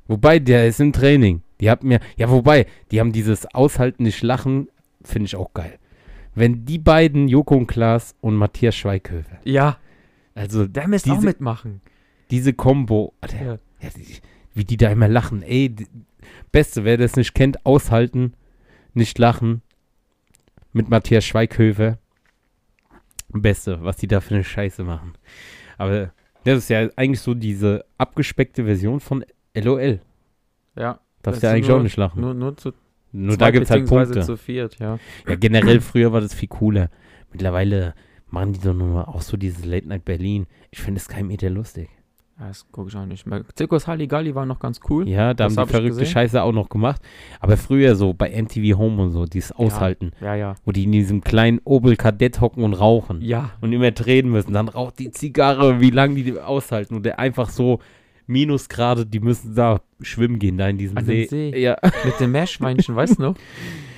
Wobei, 0.08 0.40
der 0.40 0.68
ist 0.68 0.80
im 0.80 0.92
Training. 0.92 1.42
Die 1.60 1.70
haben 1.70 1.88
mir, 1.88 2.00
ja, 2.18 2.30
wobei, 2.30 2.66
die 2.92 3.00
haben 3.00 3.12
dieses 3.12 3.46
Aushalten 3.54 4.04
nicht 4.04 4.24
lachen, 4.24 4.70
finde 5.04 5.26
ich 5.28 5.36
auch 5.36 5.54
geil. 5.54 5.78
Wenn 6.34 6.66
die 6.66 6.80
beiden, 6.80 7.28
Joko 7.28 7.56
und 7.56 7.68
Klaas 7.68 8.16
und 8.22 8.36
Matthias 8.36 8.76
Schweighöfer, 8.76 9.38
Ja. 9.44 9.78
also 10.34 10.66
Der 10.68 10.88
müsste 10.88 11.12
auch 11.14 11.22
mitmachen. 11.22 11.82
diese 12.32 12.54
Combo, 12.54 13.14
Alter, 13.22 13.46
Ja. 13.46 13.58
Wie 14.54 14.64
die 14.66 14.78
da 14.78 14.90
immer 14.90 15.08
lachen, 15.08 15.42
ey, 15.44 15.70
die, 15.70 15.88
Beste, 16.52 16.84
wer 16.86 16.98
das 16.98 17.16
nicht 17.16 17.36
kennt, 17.36 17.66
aushalten, 17.66 18.34
nicht 18.94 19.20
lachen, 19.20 19.62
mit 20.74 20.90
Matthias 20.90 21.26
Schweighöfer. 21.26 22.00
Beste, 23.30 23.84
was 23.84 23.98
die 23.98 24.08
da 24.08 24.22
für 24.22 24.36
eine 24.36 24.44
Scheiße 24.44 24.84
machen. 24.84 25.14
Aber 25.78 26.12
das 26.46 26.60
ist 26.60 26.70
ja 26.70 26.88
eigentlich 26.96 27.20
so 27.20 27.34
diese 27.34 27.86
abgespeckte 27.98 28.64
Version 28.64 29.00
von 29.00 29.26
LOL. 29.54 30.00
Ja. 30.78 31.00
Darfst 31.22 31.44
ja 31.44 31.52
eigentlich 31.52 31.68
nur- 31.68 31.80
auch 31.80 31.84
nicht 31.84 31.98
lachen. 31.98 32.22
Nur, 32.22 32.34
Nur, 32.34 32.52
nur 32.52 32.58
zu 32.58 32.72
da 33.12 33.38
zweit 33.38 33.54
gibt 33.54 33.66
es 33.66 33.72
halt 33.72 33.88
Punkte. 33.88 34.22
zu 34.22 34.38
viert, 34.38 34.78
ja. 34.80 35.00
Ja, 35.28 35.36
generell 35.36 35.82
früher 35.82 36.12
war 36.14 36.22
das 36.22 36.34
viel 36.34 36.48
cooler. 36.50 36.90
Mittlerweile 37.32 37.94
machen 38.30 38.54
die 38.54 38.60
doch 38.60 38.74
nur 38.74 39.08
auch 39.08 39.22
so 39.22 39.38
dieses 39.38 39.66
Late 39.66 39.88
Night 39.88 40.06
Berlin. 40.06 40.48
Ich 40.72 40.82
finde 40.82 41.00
es 41.00 41.08
kein 41.08 41.28
Meter 41.28 41.50
lustig. 41.50 41.90
Ja, 42.40 42.48
Das 42.50 42.66
gucke 42.72 42.90
ich 42.90 42.96
auch 42.96 43.06
nicht 43.06 43.26
mehr. 43.26 43.44
Zirkus 43.56 43.88
Halligalli 43.88 44.36
war 44.36 44.46
noch 44.46 44.60
ganz 44.60 44.80
cool. 44.90 45.08
Ja, 45.08 45.34
da 45.34 45.46
Das 45.46 45.56
haben 45.56 45.62
hab 45.62 45.68
die 45.70 45.76
ich 45.76 45.82
verrückte. 45.82 46.06
Scheiße 46.06 46.42
auch 46.44 46.52
noch 46.52 46.68
gemacht. 46.70 47.02
Aber 47.40 47.56
früher 47.58 47.96
so 47.96 48.14
bei 48.14 48.30
MTV 48.30 48.78
Home 48.78 49.02
und 49.04 49.12
so, 49.12 49.26
dieses 49.26 49.52
Aushalten, 49.54 50.12
Ja, 50.20 50.36
ja. 50.36 50.56
wo 50.66 50.72
die 50.72 50.84
in 50.84 50.92
diesem 50.92 51.22
kleinen 51.22 51.62
Opel 51.64 51.96
Kadett 51.96 52.42
hocken 52.42 52.64
und 52.64 52.74
rauchen 52.74 53.22
Ja. 53.22 53.52
und 53.62 53.72
immer 53.72 53.92
drehen 53.92 54.30
müssen. 54.30 54.52
Dann 54.54 54.68
raucht 54.68 55.00
die 55.00 55.12
Zigarre, 55.12 55.80
wie 55.80 55.92
lange 55.92 56.16
die 56.22 56.38
aushalten. 56.40 56.96
Und 56.96 57.06
der 57.06 57.20
einfach 57.20 57.50
so 57.50 57.80
Minusgrade, 58.28 59.06
die 59.06 59.20
müssen 59.20 59.56
da 59.56 59.80
schwimmen 60.02 60.40
gehen, 60.40 60.58
da 60.58 60.68
in 60.68 60.78
diesem 60.78 60.98
An 60.98 61.06
See. 61.06 61.26
See. 61.28 61.58
Ja, 61.58 61.78
Mit 62.06 62.20
dem 62.20 62.32
Meerschweinchen, 62.32 62.96
weißt 62.96 63.18
du 63.20 63.22
noch? 63.22 63.36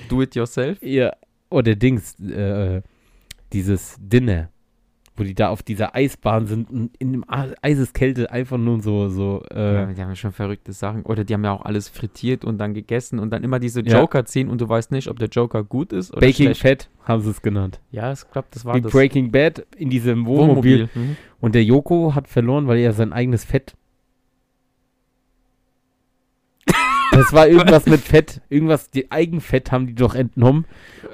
Do 0.08 0.22
it 0.22 0.34
yourself. 0.34 0.78
ja. 0.82 1.12
Oder 1.50 1.74
Dings, 1.74 2.14
äh, 2.20 2.82
dieses 3.54 3.96
Dinner, 3.98 4.50
wo 5.18 5.24
die 5.24 5.34
da 5.34 5.48
auf 5.48 5.62
dieser 5.62 5.94
Eisbahn 5.94 6.46
sind 6.46 6.70
und 6.70 6.96
in 6.98 7.12
dem 7.12 7.24
Eiseskälte 7.28 8.30
einfach 8.30 8.58
nur 8.58 8.80
so, 8.80 9.08
so, 9.08 9.42
äh, 9.50 9.74
Ja, 9.74 9.86
die 9.86 10.00
haben 10.00 10.08
ja 10.10 10.16
schon 10.16 10.32
verrückte 10.32 10.72
Sachen. 10.72 11.02
Oder 11.02 11.24
die 11.24 11.34
haben 11.34 11.44
ja 11.44 11.52
auch 11.52 11.64
alles 11.64 11.88
frittiert 11.88 12.44
und 12.44 12.58
dann 12.58 12.74
gegessen 12.74 13.18
und 13.18 13.30
dann 13.30 13.44
immer 13.44 13.58
diese. 13.58 13.80
Joker 13.80 14.24
ziehen 14.24 14.48
und 14.48 14.60
du 14.60 14.68
weißt 14.68 14.90
nicht, 14.92 15.08
ob 15.08 15.18
der 15.18 15.28
Joker 15.28 15.64
gut 15.64 15.92
ist 15.92 16.12
oder 16.12 16.20
Baking 16.20 16.54
schlecht. 16.54 16.88
Fat 16.88 17.08
haben 17.08 17.22
sie 17.22 17.30
es 17.30 17.42
genannt. 17.42 17.80
Ja, 17.90 18.12
ich 18.12 18.28
glaube, 18.30 18.48
das 18.50 18.64
war 18.64 18.74
Wie 18.74 18.80
das. 18.80 18.92
Breaking 18.92 19.30
Bad 19.30 19.66
in 19.76 19.90
diesem 19.90 20.26
Wohnmobil. 20.26 20.88
Mhm. 20.94 21.16
Und 21.40 21.54
der 21.54 21.64
Joko 21.64 22.14
hat 22.14 22.28
verloren, 22.28 22.66
weil 22.66 22.78
er 22.78 22.92
sein 22.92 23.12
eigenes 23.12 23.44
Fett. 23.44 23.74
Das 27.12 27.32
war 27.32 27.48
irgendwas 27.48 27.86
mit 27.86 28.00
Fett. 28.00 28.40
Irgendwas, 28.48 28.90
die 28.90 29.10
Eigenfett 29.10 29.72
haben 29.72 29.86
die 29.86 29.94
doch 29.94 30.14
entnommen. 30.14 30.66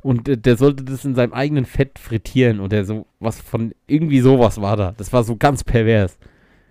Und 0.02 0.28
äh, 0.28 0.36
der 0.36 0.56
sollte 0.56 0.84
das 0.84 1.04
in 1.04 1.14
seinem 1.14 1.32
eigenen 1.32 1.64
Fett 1.64 1.98
frittieren. 1.98 2.60
Oder 2.60 2.84
so 2.84 3.06
was 3.20 3.40
von. 3.40 3.72
Irgendwie 3.86 4.20
sowas 4.20 4.60
war 4.60 4.76
da. 4.76 4.92
Das 4.96 5.12
war 5.12 5.24
so 5.24 5.36
ganz 5.36 5.64
pervers. 5.64 6.18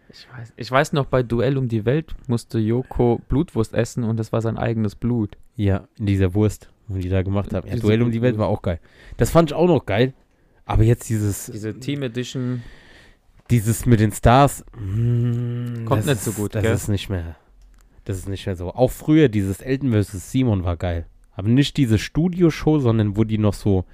Ich 0.10 0.27
weiß, 0.32 0.53
ich 0.56 0.72
weiß 0.72 0.94
noch, 0.94 1.06
bei 1.06 1.24
Duell 1.24 1.58
um 1.58 1.68
die 1.68 1.86
Welt 1.86 2.13
musste 2.27 2.60
Joko 2.60 3.20
Blutwurst 3.30 3.74
essen 3.74 4.03
und 4.03 4.18
das 4.18 4.32
war 4.32 4.42
sein 4.42 4.58
eigenes 4.58 4.94
Blut. 4.96 5.38
Ja, 5.56 5.88
in 5.98 6.06
dieser 6.06 6.36
Wurst, 6.36 6.70
die 6.88 7.00
die 7.00 7.10
da 7.10 7.24
gemacht 7.24 7.51
haben. 7.53 7.68
Ja, 7.68 7.77
Duell 7.77 8.03
um 8.03 8.12
die 8.12 8.22
Welt 8.22 8.38
war 8.38 8.48
auch 8.48 8.62
geil. 8.62 8.80
Das 9.18 9.32
fand 9.32 9.50
ich 9.50 9.56
auch 9.56 9.68
noch 9.68 9.88
geil. 9.88 10.13
Aber 10.65 10.84
jetzt 10.84 11.10
dieses. 11.10 11.48
Diese 11.48 11.80
Team 11.80 12.03
Edition. 12.03 12.62
Dieses 13.50 13.86
mit 13.88 14.00
den 14.00 14.12
Stars. 14.12 14.63
mm, 14.77 15.86
Kommt 15.86 16.06
nicht 16.06 16.22
so 16.22 16.32
gut, 16.32 16.53
Das 16.56 16.62
gell? 16.62 16.74
ist 16.74 16.88
nicht 16.89 17.10
mehr. 17.10 17.36
Das 18.05 18.17
ist 18.17 18.27
nicht 18.27 18.45
mehr 18.45 18.55
so. 18.55 18.74
Auch 18.74 18.91
früher 18.91 19.29
dieses 19.29 19.62
Elton 19.62 19.91
vs. 19.93 20.31
Simon 20.31 20.63
war 20.63 20.77
geil. 20.77 21.05
Aber 21.36 21.48
nicht 21.50 21.77
diese 21.77 21.98
Studioshow, 21.98 22.79
sondern 22.79 23.15
wo 23.17 23.24
die 23.24 23.38
noch 23.38 23.53
so 23.53 23.86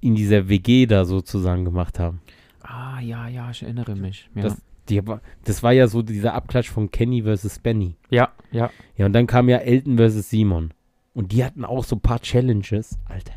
in 0.00 0.14
dieser 0.14 0.48
WG 0.48 0.86
da 0.86 1.04
sozusagen 1.04 1.64
gemacht 1.64 1.98
haben. 1.98 2.20
Ah, 2.62 3.00
ja, 3.00 3.28
ja, 3.28 3.50
ich 3.50 3.62
erinnere 3.62 3.96
mich. 3.96 4.28
Ja, 4.34 4.42
Das, 4.42 4.62
die, 4.88 5.06
war- 5.06 5.20
das 5.44 5.62
war 5.62 5.72
ja 5.72 5.88
so 5.88 6.02
dieser 6.02 6.34
Abklatsch 6.34 6.70
von 6.70 6.90
Kenny 6.90 7.22
vs. 7.22 7.58
Benny. 7.60 7.96
ja, 8.10 8.30
ja. 8.52 8.70
Ja, 8.96 9.06
und 9.06 9.12
dann 9.14 9.26
kam 9.26 9.48
ja 9.48 9.56
Elton 9.58 9.96
vs. 9.98 10.28
Simon. 10.30 10.72
Und 11.14 11.32
die 11.32 11.44
hatten 11.44 11.64
auch 11.64 11.84
so 11.84 11.96
ein 11.96 12.00
paar 12.00 12.20
Challenges. 12.20 12.98
Alter. 13.08 13.32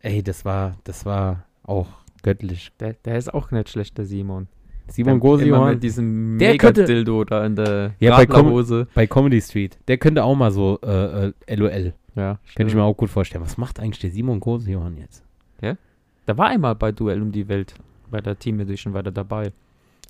Ey, 0.00 0.22
das 0.22 0.44
war, 0.44 0.76
das 0.84 1.04
war 1.04 1.44
auch 1.62 1.88
göttlich. 2.22 2.72
Der, 2.80 2.94
der 2.94 3.16
ist 3.18 3.32
auch 3.32 3.50
nicht 3.50 3.68
schlecht, 3.68 3.98
der 3.98 4.04
Simon. 4.04 4.48
Simon 4.88 5.20
Gosion 5.20 5.68
mit 5.70 5.82
diesem 5.82 6.36
Mega-Dildo 6.36 7.24
da 7.24 7.44
in 7.46 7.56
der 7.56 7.94
Ja, 8.00 8.16
bei 8.16 8.26
Com- 8.26 8.86
bei 8.94 9.06
Comedy 9.06 9.40
Street. 9.40 9.78
Der 9.88 9.98
könnte 9.98 10.24
auch 10.24 10.34
mal 10.34 10.50
so 10.50 10.78
äh, 10.82 11.28
äh, 11.46 11.54
LOL. 11.54 11.92
Ja, 12.16 12.38
Könnte 12.56 12.70
ich 12.70 12.74
mir 12.74 12.82
auch 12.82 12.96
gut 12.96 13.10
vorstellen. 13.10 13.44
Was 13.44 13.58
macht 13.58 13.78
eigentlich 13.78 14.00
der 14.00 14.10
Simon 14.10 14.40
Gosion 14.40 14.96
jetzt? 14.98 15.22
Da 16.26 16.36
war 16.36 16.48
einmal 16.48 16.74
bei 16.74 16.92
Duell 16.92 17.22
um 17.22 17.32
die 17.32 17.48
Welt. 17.48 17.74
Bei 18.10 18.20
der 18.20 18.38
Team 18.38 18.60
Edition 18.60 18.92
war 18.92 19.02
der 19.02 19.12
dabei. 19.12 19.50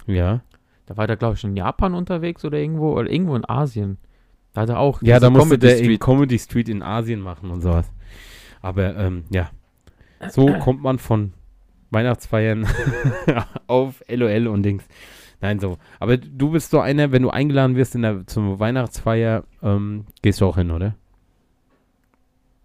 Ja. 0.06 0.40
Da 0.86 0.96
war 0.96 1.06
der, 1.06 1.14
glaube 1.16 1.34
ich, 1.36 1.44
in 1.44 1.56
Japan 1.56 1.94
unterwegs 1.94 2.44
oder 2.44 2.58
irgendwo. 2.58 2.94
Oder 2.98 3.08
irgendwo 3.08 3.36
in 3.36 3.48
Asien. 3.48 3.98
Da 4.52 4.62
hat 4.62 4.68
er 4.70 4.80
auch. 4.80 5.00
Ja, 5.00 5.20
da 5.20 5.30
musste 5.30 5.50
Comedy 5.50 5.66
der 5.68 5.78
in 5.78 5.84
Street- 5.84 6.00
Comedy 6.00 6.38
Street 6.40 6.68
in 6.68 6.82
Asien 6.82 7.20
machen 7.20 7.50
und 7.50 7.60
sowas. 7.60 7.88
Aber 8.62 8.96
ähm, 8.96 9.24
ja. 9.30 9.50
So 10.28 10.46
kommt 10.60 10.82
man 10.82 10.98
von 10.98 11.34
Weihnachtsfeiern 11.90 12.66
auf 13.66 14.02
LOL 14.08 14.46
und 14.46 14.62
Dings. 14.62 14.84
Nein, 15.40 15.60
so. 15.60 15.78
Aber 16.00 16.16
du 16.16 16.50
bist 16.50 16.70
so 16.70 16.80
einer, 16.80 17.12
wenn 17.12 17.22
du 17.22 17.30
eingeladen 17.30 17.76
wirst 17.76 17.94
in 17.94 18.02
der, 18.02 18.26
zum 18.26 18.58
Weihnachtsfeier, 18.58 19.44
ähm, 19.62 20.04
gehst 20.22 20.40
du 20.40 20.46
auch 20.46 20.56
hin, 20.56 20.70
oder? 20.70 20.94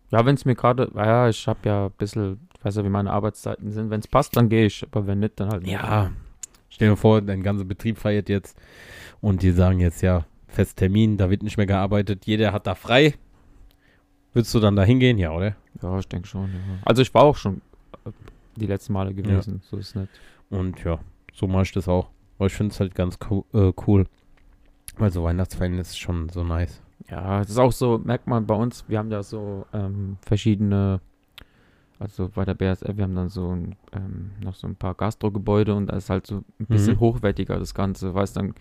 Ja, 0.10 0.26
wenn 0.26 0.36
es 0.36 0.46
mir 0.46 0.56
gerade. 0.56 0.92
Ja, 0.96 1.30
ich 1.30 1.48
habe 1.48 1.60
ja 1.66 1.86
ein 1.86 1.92
bisschen. 1.98 2.48
Ich 2.58 2.66
weiß 2.66 2.78
ja, 2.78 2.84
wie 2.84 2.90
meine 2.90 3.12
Arbeitszeiten 3.12 3.72
sind. 3.72 3.90
Wenn 3.90 4.00
es 4.00 4.08
passt, 4.08 4.36
dann 4.38 4.50
gehe 4.50 4.66
ich. 4.66 4.84
Aber 4.84 5.06
wenn 5.06 5.20
nicht, 5.20 5.40
dann 5.40 5.50
halt 5.50 5.64
nicht. 5.64 5.74
Ja. 5.74 6.12
Stell 6.70 6.90
dir 6.90 6.96
vor, 6.96 7.22
dein 7.22 7.44
ganzer 7.44 7.66
Betrieb 7.66 8.00
feiert 8.00 8.30
jetzt 8.30 8.58
und 9.22 9.44
die 9.44 9.52
sagen 9.52 9.80
jetzt, 9.80 10.02
ja, 10.02 10.26
Festtermin, 10.48 11.18
da 11.18 11.30
wird 11.30 11.44
nicht 11.44 11.58
mehr 11.58 11.68
gearbeitet, 11.68 12.26
jeder 12.26 12.52
hat 12.52 12.66
da 12.66 12.74
frei. 12.74 13.14
Würdest 14.34 14.54
du 14.56 14.60
dann 14.60 14.76
da 14.76 14.84
hingehen? 14.84 15.20
Ja, 15.20 15.32
oder? 15.32 15.56
Ja, 15.82 16.00
ich 16.00 16.08
denke 16.08 16.28
schon. 16.28 16.46
Ja. 16.46 16.60
Also, 16.86 17.04
ich 17.04 17.14
war 17.14 17.24
auch 17.24 17.36
schon 17.36 17.62
die 18.56 18.68
letzten 18.68 18.94
Male 18.94 19.14
gewesen. 19.14 19.62
So 19.70 19.78
ist 19.78 19.90
es 19.90 19.96
nicht. 19.96 20.10
Und 20.50 20.84
ja, 20.84 21.00
so 21.34 21.48
mache 21.48 21.64
ich 21.64 21.72
das 21.72 21.88
auch. 21.88 22.10
Aber 22.38 22.48
ich 22.48 22.54
finde 22.54 22.74
es 22.74 22.80
halt 22.80 22.96
ganz 22.96 23.20
co 23.20 23.46
äh, 23.54 23.72
cool. 23.88 24.06
Weil 24.98 25.12
so 25.12 25.24
Weihnachtsfeiern 25.24 25.78
ist 25.80 25.98
schon 26.00 26.30
so 26.30 26.44
nice. 26.44 26.82
Ja, 27.10 27.42
es 27.42 27.50
ist 27.50 27.58
auch 27.58 27.72
so, 27.72 28.00
merkt 28.04 28.28
man 28.28 28.46
bei 28.46 28.56
uns, 28.56 28.86
wir 28.88 28.98
haben 29.00 29.12
ja 29.12 29.24
so 29.24 29.66
ähm, 29.74 30.18
verschiedene, 30.22 31.02
also 32.00 32.30
bei 32.34 32.46
der 32.46 32.54
BSF, 32.54 32.96
wir 32.96 33.04
haben 33.04 33.16
dann 33.16 33.30
so 33.30 33.50
ein, 33.56 33.76
ähm, 33.94 34.32
noch 34.42 34.56
so 34.56 34.68
ein 34.68 34.76
paar 34.76 34.94
Gastrogebäude 34.94 35.74
und 35.76 35.88
da 35.88 35.98
ist 35.98 36.10
halt 36.10 36.28
so 36.28 36.44
ein 36.60 36.66
bisschen 36.68 36.96
Mhm. 36.96 37.00
hochwertiger 37.00 37.60
das 37.60 37.74
Ganze, 37.74 38.14
weißt 38.14 38.38
dann 38.38 38.54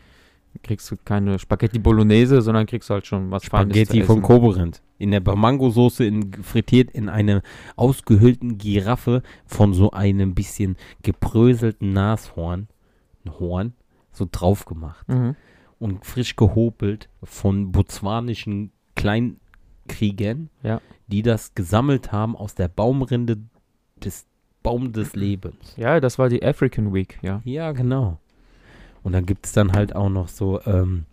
kriegst 0.62 0.90
du 0.90 0.96
keine 1.04 1.38
Spaghetti 1.38 1.78
Bolognese, 1.78 2.42
sondern 2.42 2.66
kriegst 2.66 2.90
halt 2.90 3.06
schon 3.06 3.30
was 3.30 3.44
Feines 3.44 3.76
Spaghetti 3.76 4.02
von 4.02 4.18
essen. 4.18 4.72
In 5.02 5.10
der 5.10 5.20
Mangosoße 5.20 6.04
in, 6.04 6.32
frittiert 6.42 6.90
in 6.92 7.08
einer 7.08 7.42
ausgehöhlten 7.76 8.56
Giraffe 8.58 9.22
von 9.46 9.74
so 9.74 9.90
einem 9.90 10.34
bisschen 10.34 10.76
gepröselten 11.02 11.92
Nashorn, 11.92 12.68
Horn, 13.38 13.72
so 14.12 14.26
drauf 14.30 14.64
gemacht. 14.64 15.08
Mhm. 15.08 15.34
und 15.78 16.06
frisch 16.06 16.36
gehobelt 16.36 17.08
von 17.24 17.72
botswanischen 17.72 18.70
Kleinkriegern, 18.94 20.48
Ja. 20.62 20.80
die 21.08 21.22
das 21.22 21.54
gesammelt 21.54 22.12
haben 22.12 22.36
aus 22.36 22.54
der 22.54 22.68
Baumrinde 22.68 23.38
des 24.04 24.26
Baum 24.62 24.92
des 24.92 25.16
Lebens. 25.16 25.74
Ja, 25.76 25.98
das 25.98 26.18
war 26.20 26.28
die 26.28 26.44
African 26.44 26.94
Week, 26.94 27.18
ja. 27.22 27.40
Ja, 27.44 27.72
genau. 27.72 28.18
Und 29.02 29.12
dann 29.12 29.26
gibt 29.26 29.46
es 29.46 29.52
dann 29.52 29.72
halt 29.72 29.96
auch 29.96 30.08
noch 30.08 30.28
so 30.28 30.60
ähm, 30.66 31.04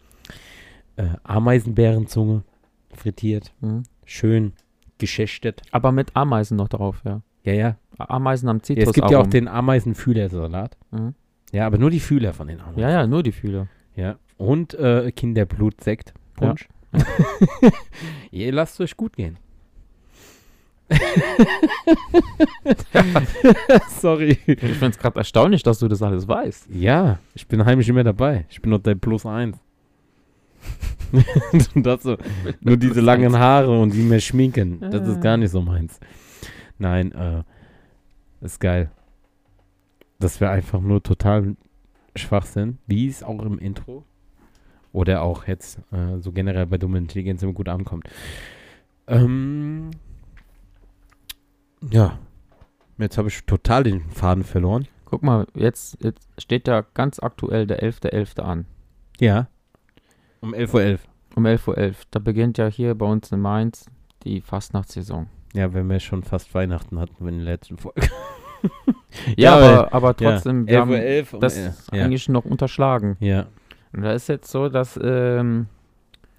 äh, 0.98 1.08
Ameisenbärenzunge 1.24 2.44
frittiert. 3.00 3.54
Mhm. 3.62 3.84
Schön 4.06 4.54
geschächtet. 4.98 5.62
Aber 5.72 5.92
mit 5.92 6.16
Ameisen 6.16 6.58
noch 6.58 6.68
drauf, 6.68 7.02
ja. 7.06 7.22
Ja, 7.44 7.54
ja. 7.54 7.78
Ameisen 7.98 8.50
am 8.50 8.62
Zitrus. 8.62 8.84
Ja, 8.84 8.90
es 8.90 8.94
gibt 8.94 9.10
ja 9.10 9.20
auch 9.20 9.28
den 9.28 9.48
Ameisenfühlersalat. 9.48 10.78
Mhm. 10.92 11.16
Ja, 11.52 11.66
aber 11.66 11.78
nur 11.78 11.90
die 11.90 12.00
Fühler 12.00 12.34
von 12.34 12.48
den 12.48 12.60
Ameisen. 12.62 12.80
Ja, 12.80 12.90
ja, 12.92 13.08
nur 13.08 13.24
die 13.24 13.32
Fühler. 13.32 13.68
Ja. 13.96 14.18
Und 14.38 14.74
äh, 14.76 15.12
Kinderblutsekt. 15.12 16.14
Punsch. 16.36 16.70
Ja. 16.94 17.00
Ihr 18.32 18.52
lasst 18.52 18.80
euch 18.80 18.96
gut 18.96 19.16
gehen. 19.16 19.38
Sorry. 23.90 24.40
Ich 24.46 24.60
finde 24.60 24.90
es 24.90 24.98
gerade 24.98 25.20
erstaunlich, 25.20 25.62
dass 25.64 25.80
du 25.80 25.88
das 25.88 26.02
alles 26.02 26.28
weißt. 26.28 26.70
Ja, 26.72 27.20
ich 27.36 27.48
bin 27.48 27.64
heimisch 27.66 27.90
immer 27.90 28.04
dabei. 28.04 28.46
Ich 28.50 28.60
bin 28.62 28.72
nur 28.72 28.80
der 28.80 28.96
Plus 28.96 29.26
1. 29.26 29.58
das 31.76 32.04
so, 32.04 32.18
nur 32.62 32.78
diese 32.78 33.02
langen 33.02 33.38
Haare 33.38 33.80
und 33.80 33.94
die 33.94 34.02
mehr 34.02 34.20
schminken. 34.20 34.80
Das 34.80 35.08
ist 35.08 35.22
gar 35.22 35.38
nicht 35.38 35.52
so 35.52 35.62
meins. 35.62 36.00
Nein, 36.78 37.12
äh, 37.14 37.44
ist 38.42 38.60
geil. 38.60 38.92
Dass 40.20 40.40
wir 40.40 40.52
einfach 40.52 40.82
nur 40.82 41.02
total 41.02 41.56
schwach 42.16 42.46
sind, 42.46 42.78
wie 42.88 43.08
es 43.08 43.24
auch 43.24 43.44
im 43.44 43.58
Intro 43.60 44.06
oder 44.92 45.22
auch 45.22 45.48
jetzt 45.48 45.80
äh, 45.92 46.20
so 46.20 46.32
generell 46.32 46.66
bei 46.66 46.78
dummer 46.78 46.98
Intelligenz 46.98 47.44
immer 47.44 47.54
gut 47.54 47.70
ankommt. 47.70 48.10
Ähm, 49.08 49.92
ja, 51.92 52.18
jetzt 52.98 53.18
habe 53.18 53.30
ich 53.30 53.46
total 53.46 53.84
den 53.84 54.10
Faden 54.10 54.44
verloren. 54.44 54.88
Guck 55.06 55.24
mal, 55.24 55.48
jetzt, 55.56 55.98
jetzt 56.04 56.28
steht 56.38 56.68
da 56.68 56.86
ganz 56.94 57.20
aktuell 57.20 57.66
der 57.66 57.82
11.11. 57.82 58.42
an. 58.42 58.66
Ja. 59.20 59.48
Um 60.42 60.54
11.11 60.54 60.94
Uhr. 60.94 61.00
Um 61.36 61.46
11.11 61.46 61.68
Uhr. 61.68 61.92
Da 62.12 62.20
beginnt 62.20 62.58
ja 62.58 62.68
hier 62.68 62.96
bei 62.96 63.06
uns 63.06 63.32
in 63.32 63.40
Mainz 63.40 63.86
die 64.24 64.42
Fastnachtssaison. 64.42 65.28
Ja, 65.54 65.74
wenn 65.74 65.90
wir 65.90 66.00
schon 66.00 66.24
fast 66.24 66.54
Weihnachten 66.54 67.00
hatten 67.00 67.28
in 67.28 67.36
der 67.38 67.46
letzten 67.46 67.78
Folge. 67.78 68.02
Ja, 69.38 69.60
weil- 69.60 69.74
aber, 69.78 69.94
aber 69.94 70.16
trotzdem, 70.18 70.68
wir 70.68 70.82
haben 70.82 70.92
11.11 70.92 71.34
Uhr. 71.34 71.40
das 71.40 71.58
ja. 71.92 72.04
eigentlich 72.04 72.28
noch 72.30 72.46
unterschlagen. 72.46 73.16
ja. 73.20 73.46
Und 73.92 74.04
da 74.04 74.12
ist 74.12 74.28
jetzt 74.30 74.52
so, 74.52 74.70
dass 74.70 75.00
ähm, 75.02 75.66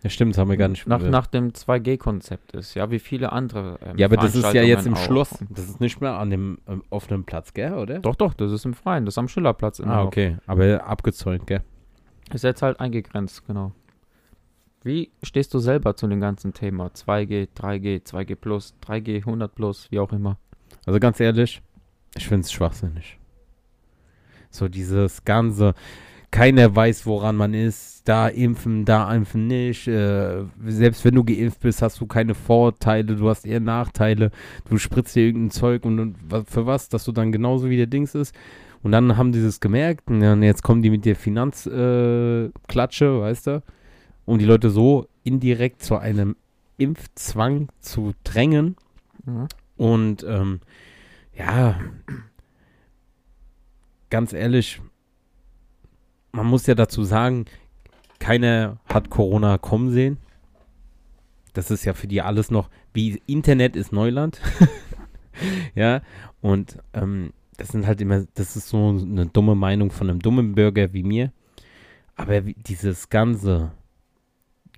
ja, 0.04 0.10
stimmt, 0.10 0.34
das 0.34 0.38
haben 0.38 0.50
wir 0.50 0.56
gar 0.56 0.68
nicht 0.68 0.86
nach, 0.86 1.02
nach 1.02 1.26
dem 1.26 1.48
2G-Konzept 1.50 2.52
ist, 2.52 2.74
ja, 2.74 2.92
wie 2.92 3.00
viele 3.00 3.32
andere 3.32 3.76
ähm, 3.84 3.98
Ja, 3.98 4.06
aber 4.06 4.16
das 4.18 4.36
ist 4.36 4.54
ja 4.54 4.62
jetzt 4.62 4.86
im 4.86 4.94
Veranstaltungen 4.94 5.26
Schloss. 5.26 5.32
auch. 5.42 5.46
Das 5.50 5.64
ist 5.64 5.80
nicht 5.80 6.00
mehr 6.00 6.12
an 6.16 6.30
dem 6.30 6.58
ähm, 6.68 6.84
offenen 6.90 7.24
Platz, 7.24 7.52
gell, 7.52 7.72
oder? 7.74 7.98
Doch, 7.98 8.14
doch, 8.14 8.34
das 8.34 8.52
ist 8.52 8.64
im 8.66 8.74
Freien, 8.74 9.04
das 9.04 9.14
ist 9.14 9.18
am 9.18 9.26
Schillerplatz 9.26 9.80
immer 9.80 9.92
Ah, 9.94 9.96
noch. 10.02 10.06
okay. 10.06 10.36
Aber 10.46 10.86
abgezäunt, 10.86 11.46
gell? 11.48 11.62
Ist 12.32 12.44
jetzt 12.44 12.62
halt 12.62 12.78
eingegrenzt, 12.78 13.44
genau. 13.48 13.72
Wie 14.82 15.10
stehst 15.22 15.52
du 15.52 15.58
selber 15.58 15.94
zu 15.94 16.06
dem 16.06 16.20
ganzen 16.20 16.54
Thema? 16.54 16.86
2G, 16.86 17.48
3G, 17.54 18.02
2G 18.02 18.34
plus, 18.34 18.74
3G, 18.86 19.18
100 19.18 19.54
plus, 19.54 19.90
wie 19.90 19.98
auch 19.98 20.12
immer. 20.12 20.38
Also 20.86 20.98
ganz 20.98 21.20
ehrlich, 21.20 21.60
ich 22.16 22.26
finde 22.26 22.44
es 22.44 22.52
schwachsinnig. 22.52 23.18
So 24.50 24.68
dieses 24.68 25.24
ganze, 25.24 25.74
keiner 26.30 26.74
weiß, 26.74 27.04
woran 27.04 27.36
man 27.36 27.52
ist, 27.52 28.08
da 28.08 28.28
impfen, 28.28 28.86
da 28.86 29.14
impfen 29.14 29.48
nicht. 29.48 29.86
Äh, 29.86 30.44
selbst 30.66 31.04
wenn 31.04 31.14
du 31.14 31.24
geimpft 31.24 31.60
bist, 31.60 31.82
hast 31.82 32.00
du 32.00 32.06
keine 32.06 32.34
Vorteile, 32.34 33.16
du 33.16 33.28
hast 33.28 33.44
eher 33.44 33.60
Nachteile. 33.60 34.30
Du 34.68 34.78
spritzt 34.78 35.14
dir 35.14 35.24
irgendein 35.26 35.50
Zeug 35.50 35.84
und, 35.84 36.00
und 36.00 36.16
für 36.48 36.64
was, 36.64 36.88
dass 36.88 37.04
du 37.04 37.12
dann 37.12 37.32
genauso 37.32 37.68
wie 37.68 37.76
der 37.76 37.86
Dings 37.86 38.14
ist. 38.14 38.34
Und 38.82 38.92
dann 38.92 39.18
haben 39.18 39.32
die 39.32 39.42
das 39.42 39.60
gemerkt 39.60 40.08
und 40.08 40.42
jetzt 40.42 40.62
kommen 40.62 40.80
die 40.80 40.88
mit 40.88 41.04
der 41.04 41.14
Finanzklatsche, 41.14 43.04
äh, 43.04 43.20
weißt 43.20 43.46
du, 43.48 43.62
um 44.24 44.38
die 44.38 44.44
Leute 44.44 44.70
so 44.70 45.08
indirekt 45.24 45.82
zu 45.82 45.96
einem 45.96 46.36
Impfzwang 46.76 47.68
zu 47.80 48.14
drängen. 48.24 48.76
Mhm. 49.24 49.48
Und 49.76 50.24
ähm, 50.24 50.60
ja, 51.36 51.78
ganz 54.10 54.32
ehrlich, 54.32 54.80
man 56.32 56.46
muss 56.46 56.66
ja 56.66 56.74
dazu 56.74 57.04
sagen, 57.04 57.46
keiner 58.18 58.78
hat 58.86 59.10
Corona 59.10 59.58
kommen 59.58 59.90
sehen. 59.90 60.18
das 61.54 61.70
ist 61.70 61.84
ja 61.84 61.94
für 61.94 62.06
die 62.06 62.22
alles 62.22 62.50
noch, 62.50 62.70
wie 62.92 63.20
Internet 63.26 63.74
ist 63.74 63.92
Neuland. 63.92 64.40
ja, 65.74 66.02
und 66.40 66.78
ähm, 66.92 67.32
das 67.56 67.68
sind 67.68 67.86
halt 67.86 68.00
immer, 68.00 68.24
das 68.34 68.56
ist 68.56 68.68
so 68.68 68.88
eine 68.88 69.26
dumme 69.26 69.54
Meinung 69.54 69.90
von 69.90 70.08
einem 70.08 70.20
dummen 70.20 70.54
Bürger 70.54 70.92
wie 70.92 71.02
mir. 71.02 71.32
Aber 72.14 72.40
dieses 72.40 73.08
ganze, 73.08 73.72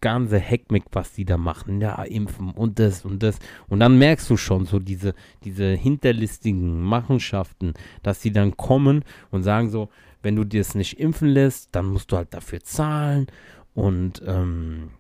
ganze 0.03 0.39
Heckmeck, 0.39 0.85
was 0.93 1.15
die 1.15 1.25
da 1.25 1.39
machen, 1.39 1.81
ja, 1.81 2.03
impfen 2.03 2.51
und 2.51 2.79
das 2.79 3.07
und 3.07 3.23
das. 3.23 3.39
Und 3.69 3.81
dann 3.81 3.99
merkst 3.99 4.29
du 4.29 4.37
schon 4.37 4.67
so 4.67 4.79
diese, 4.79 5.15
diese 5.45 5.69
hinterlistigen 5.69 6.83
Machenschaften, 6.83 7.73
dass 8.03 8.21
die 8.21 8.33
dann 8.33 8.59
kommen 8.59 9.05
und 9.31 9.45
sagen 9.45 9.71
so, 9.71 9.89
wenn 10.23 10.37
du 10.37 10.45
dir 10.45 10.61
es 10.61 10.75
nicht 10.75 11.01
impfen 11.01 11.29
lässt, 11.29 11.71
dann 11.73 11.87
musst 11.87 12.13
du 12.13 12.17
halt 12.19 12.35
dafür 12.35 12.61
zahlen. 12.61 13.29
Und 13.75 14.23
ähm, 14.27 14.91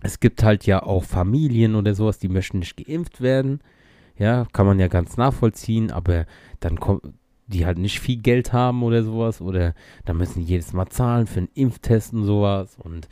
es 0.00 0.20
gibt 0.20 0.42
halt 0.42 0.64
ja 0.64 0.82
auch 0.82 1.04
Familien 1.04 1.74
oder 1.74 1.94
sowas, 1.94 2.18
die 2.18 2.28
möchten 2.28 2.60
nicht 2.60 2.76
geimpft 2.76 3.20
werden. 3.20 3.60
Ja, 4.16 4.46
kann 4.52 4.66
man 4.66 4.80
ja 4.80 4.88
ganz 4.88 5.16
nachvollziehen, 5.16 5.92
aber 5.92 6.26
dann 6.60 6.80
kommt 6.80 7.02
die 7.48 7.64
halt 7.64 7.78
nicht 7.78 8.00
viel 8.00 8.18
Geld 8.18 8.52
haben 8.52 8.82
oder 8.82 9.02
sowas 9.02 9.40
oder 9.40 9.74
da 10.04 10.12
müssen 10.12 10.40
die 10.40 10.52
jedes 10.52 10.72
Mal 10.72 10.88
zahlen 10.88 11.26
für 11.26 11.38
einen 11.38 11.48
Impftest 11.54 12.12
und 12.12 12.24
sowas 12.24 12.76
und 12.78 13.08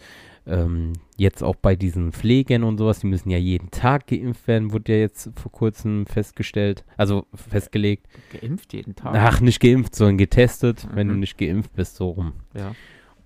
ähm, 0.46 0.92
jetzt 1.16 1.42
auch 1.42 1.56
bei 1.56 1.74
diesen 1.76 2.12
Pflegern 2.12 2.62
und 2.62 2.78
sowas, 2.78 3.00
die 3.00 3.06
müssen 3.08 3.30
ja 3.30 3.38
jeden 3.38 3.70
Tag 3.70 4.06
geimpft 4.06 4.46
werden, 4.46 4.72
wurde 4.72 4.92
ja 4.92 4.98
jetzt 5.00 5.30
vor 5.36 5.50
kurzem 5.50 6.06
festgestellt, 6.06 6.84
also 6.96 7.26
festgelegt. 7.34 8.06
Geimpft 8.40 8.72
jeden 8.72 8.94
Tag? 8.94 9.14
Ach, 9.16 9.40
nicht 9.40 9.60
geimpft, 9.60 9.94
sondern 9.94 10.18
getestet, 10.18 10.86
wenn 10.92 11.08
du 11.08 11.14
Mhm. 11.14 11.20
nicht 11.20 11.38
geimpft 11.38 11.72
bist, 11.74 11.96
so 11.96 12.10
rum. 12.10 12.32
Ja. 12.56 12.74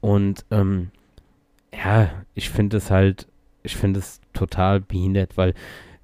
Und 0.00 0.46
ähm, 0.50 0.90
ja, 1.74 2.10
ich 2.34 2.48
finde 2.50 2.78
es 2.78 2.90
halt, 2.90 3.26
ich 3.62 3.76
finde 3.76 4.00
es 4.00 4.20
total 4.32 4.80
behindert, 4.80 5.36
weil 5.36 5.54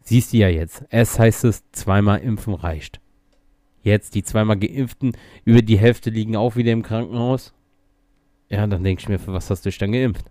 siehst 0.02 0.33
du 0.33 0.37
ja 0.37 0.48
jetzt, 0.48 0.85
erst 0.90 1.18
heißt 1.18 1.44
es, 1.44 1.64
zweimal 1.72 2.18
impfen 2.20 2.55
reicht. 2.55 3.00
Jetzt 3.83 4.14
die 4.14 4.22
zweimal 4.22 4.59
geimpften, 4.59 5.16
über 5.44 5.62
die 5.62 5.79
Hälfte 5.79 6.11
liegen 6.11 6.37
auch 6.37 6.57
wieder 6.57 6.72
im 6.72 6.83
Krankenhaus. 6.83 7.55
Ja, 8.50 8.66
dann 8.66 8.85
denke 8.85 9.00
ich 9.00 9.09
mir, 9.09 9.18
für 9.18 9.33
was 9.33 9.48
hast 9.48 9.64
du 9.64 9.70
dich 9.70 9.79
dann 9.79 9.92
geimpft? 9.92 10.26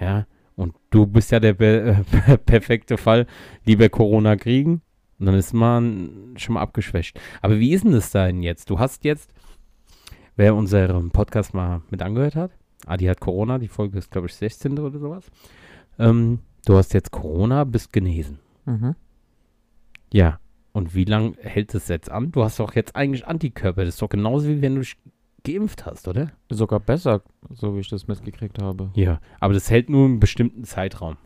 Ja, 0.00 0.26
und 0.56 0.74
du 0.90 1.06
bist 1.06 1.30
ja 1.32 1.40
der 1.40 1.54
be- 1.54 2.04
äh, 2.26 2.38
perfekte 2.44 2.96
Fall, 2.98 3.26
lieber 3.64 3.88
Corona 3.88 4.36
kriegen. 4.36 4.82
Und 5.18 5.26
dann 5.26 5.34
ist 5.34 5.52
man 5.52 6.34
schon 6.36 6.54
mal 6.54 6.60
abgeschwächt. 6.62 7.20
Aber 7.42 7.58
wie 7.58 7.72
ist 7.72 7.84
denn 7.84 7.92
das 7.92 8.10
denn 8.12 8.42
jetzt? 8.42 8.70
Du 8.70 8.78
hast 8.78 9.04
jetzt, 9.04 9.32
wer 10.36 10.54
unseren 10.54 11.10
Podcast 11.10 11.54
mal 11.54 11.82
mit 11.90 12.02
angehört 12.02 12.36
hat, 12.36 12.52
Adi 12.86 13.06
hat 13.06 13.20
Corona, 13.20 13.58
die 13.58 13.66
Folge 13.68 13.98
ist, 13.98 14.10
glaube 14.12 14.28
ich, 14.28 14.34
16. 14.34 14.78
oder 14.78 14.98
sowas. 14.98 15.24
Ähm, 15.98 16.38
du 16.66 16.76
hast 16.76 16.94
jetzt 16.94 17.10
Corona, 17.10 17.64
bist 17.64 17.92
genesen. 17.92 18.38
Mhm. 18.66 18.94
Ja. 20.12 20.38
Und 20.72 20.94
wie 20.94 21.04
lange 21.04 21.32
hält 21.40 21.74
es 21.74 21.88
jetzt 21.88 22.08
an? 22.10 22.30
Du 22.30 22.44
hast 22.44 22.60
doch 22.60 22.74
jetzt 22.76 22.94
eigentlich 22.94 23.26
Antikörper. 23.26 23.84
Das 23.84 23.94
ist 23.94 24.02
doch 24.02 24.08
genauso 24.08 24.46
wie 24.48 24.62
wenn 24.62 24.76
du 24.76 24.82
geimpft 25.44 25.86
hast, 25.86 26.08
oder? 26.08 26.32
Sogar 26.50 26.80
besser, 26.80 27.22
so 27.50 27.74
wie 27.74 27.80
ich 27.80 27.88
das 27.88 28.06
mitgekriegt 28.08 28.60
habe. 28.62 28.90
Ja. 28.94 29.20
Aber 29.40 29.54
das 29.54 29.70
hält 29.70 29.88
nur 29.90 30.04
einen 30.06 30.20
bestimmten 30.20 30.64
Zeitraum. 30.64 31.16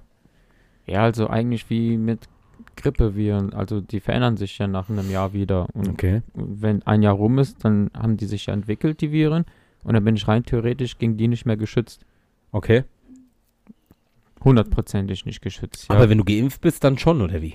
Ja, 0.87 1.03
also 1.03 1.29
eigentlich 1.29 1.71
wie 1.71 1.97
mit 1.97 2.29
Grippeviren. 2.77 3.53
Also 3.53 3.81
die 3.81 4.01
verändern 4.01 4.37
sich 4.37 4.59
ja 4.59 4.67
nach 4.67 4.89
einem 4.89 5.11
Jahr 5.11 5.33
wieder. 5.33 5.67
Und 5.75 5.89
Okay. 5.89 6.23
wenn 6.35 6.83
ein 6.87 7.03
Jahr 7.03 7.15
rum 7.15 7.39
ist, 7.39 7.65
dann 7.65 7.91
haben 7.95 8.17
die 8.17 8.27
sich 8.27 8.47
ja 8.47 8.55
entwickelt, 8.55 9.01
die 9.01 9.13
Viren. 9.13 9.45
Und 9.85 9.95
dann 9.95 10.05
bin 10.05 10.17
ich 10.17 10.29
rein 10.29 10.45
theoretisch 10.45 10.99
gegen 10.99 11.17
die 11.17 11.29
nicht 11.29 11.45
mehr 11.47 11.57
geschützt. 11.57 12.05
Okay. 12.53 12.85
Hundertprozentig 14.45 15.25
nicht 15.25 15.41
geschützt. 15.41 15.89
Ja. 15.89 15.97
Aber 15.97 16.09
wenn 16.09 16.19
du 16.19 16.25
geimpft 16.25 16.61
bist, 16.61 16.83
dann 16.85 16.99
schon, 16.99 17.21
oder 17.21 17.41
wie? 17.43 17.55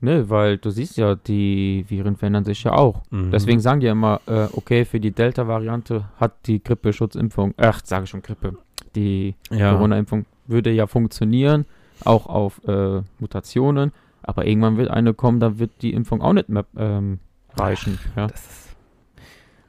Ne, 0.00 0.28
weil 0.30 0.58
du 0.58 0.70
siehst 0.70 0.96
ja, 0.96 1.14
die 1.14 1.84
Viren 1.88 2.16
verändern 2.16 2.44
sich 2.44 2.62
ja 2.64 2.72
auch. 2.72 3.02
Mhm. 3.10 3.30
Deswegen 3.30 3.60
sagen 3.60 3.80
die 3.80 3.86
ja 3.86 3.92
immer, 3.92 4.20
äh, 4.26 4.46
okay, 4.52 4.84
für 4.84 5.00
die 5.00 5.10
Delta-Variante 5.10 6.04
hat 6.16 6.46
die 6.46 6.62
Grippeschutzimpfung, 6.62 7.54
ach, 7.56 7.80
sage 7.84 8.04
ich 8.04 8.10
schon 8.10 8.22
Grippe, 8.22 8.56
die 8.94 9.34
ja. 9.50 9.72
Corona-Impfung 9.72 10.26
würde 10.46 10.70
ja 10.70 10.86
funktionieren, 10.86 11.66
auch 12.04 12.26
auf 12.26 12.60
äh, 12.66 13.02
Mutationen. 13.18 13.92
Aber 14.22 14.46
irgendwann 14.46 14.76
wird 14.76 14.90
eine 14.90 15.14
kommen, 15.14 15.40
da 15.40 15.58
wird 15.58 15.70
die 15.80 15.94
Impfung 15.94 16.20
auch 16.20 16.32
nicht 16.32 16.48
mehr 16.48 16.66
ähm, 16.76 17.18
reichen. 17.56 17.98
Ja. 18.16 18.26
Das 18.26 18.40
ist 18.40 18.76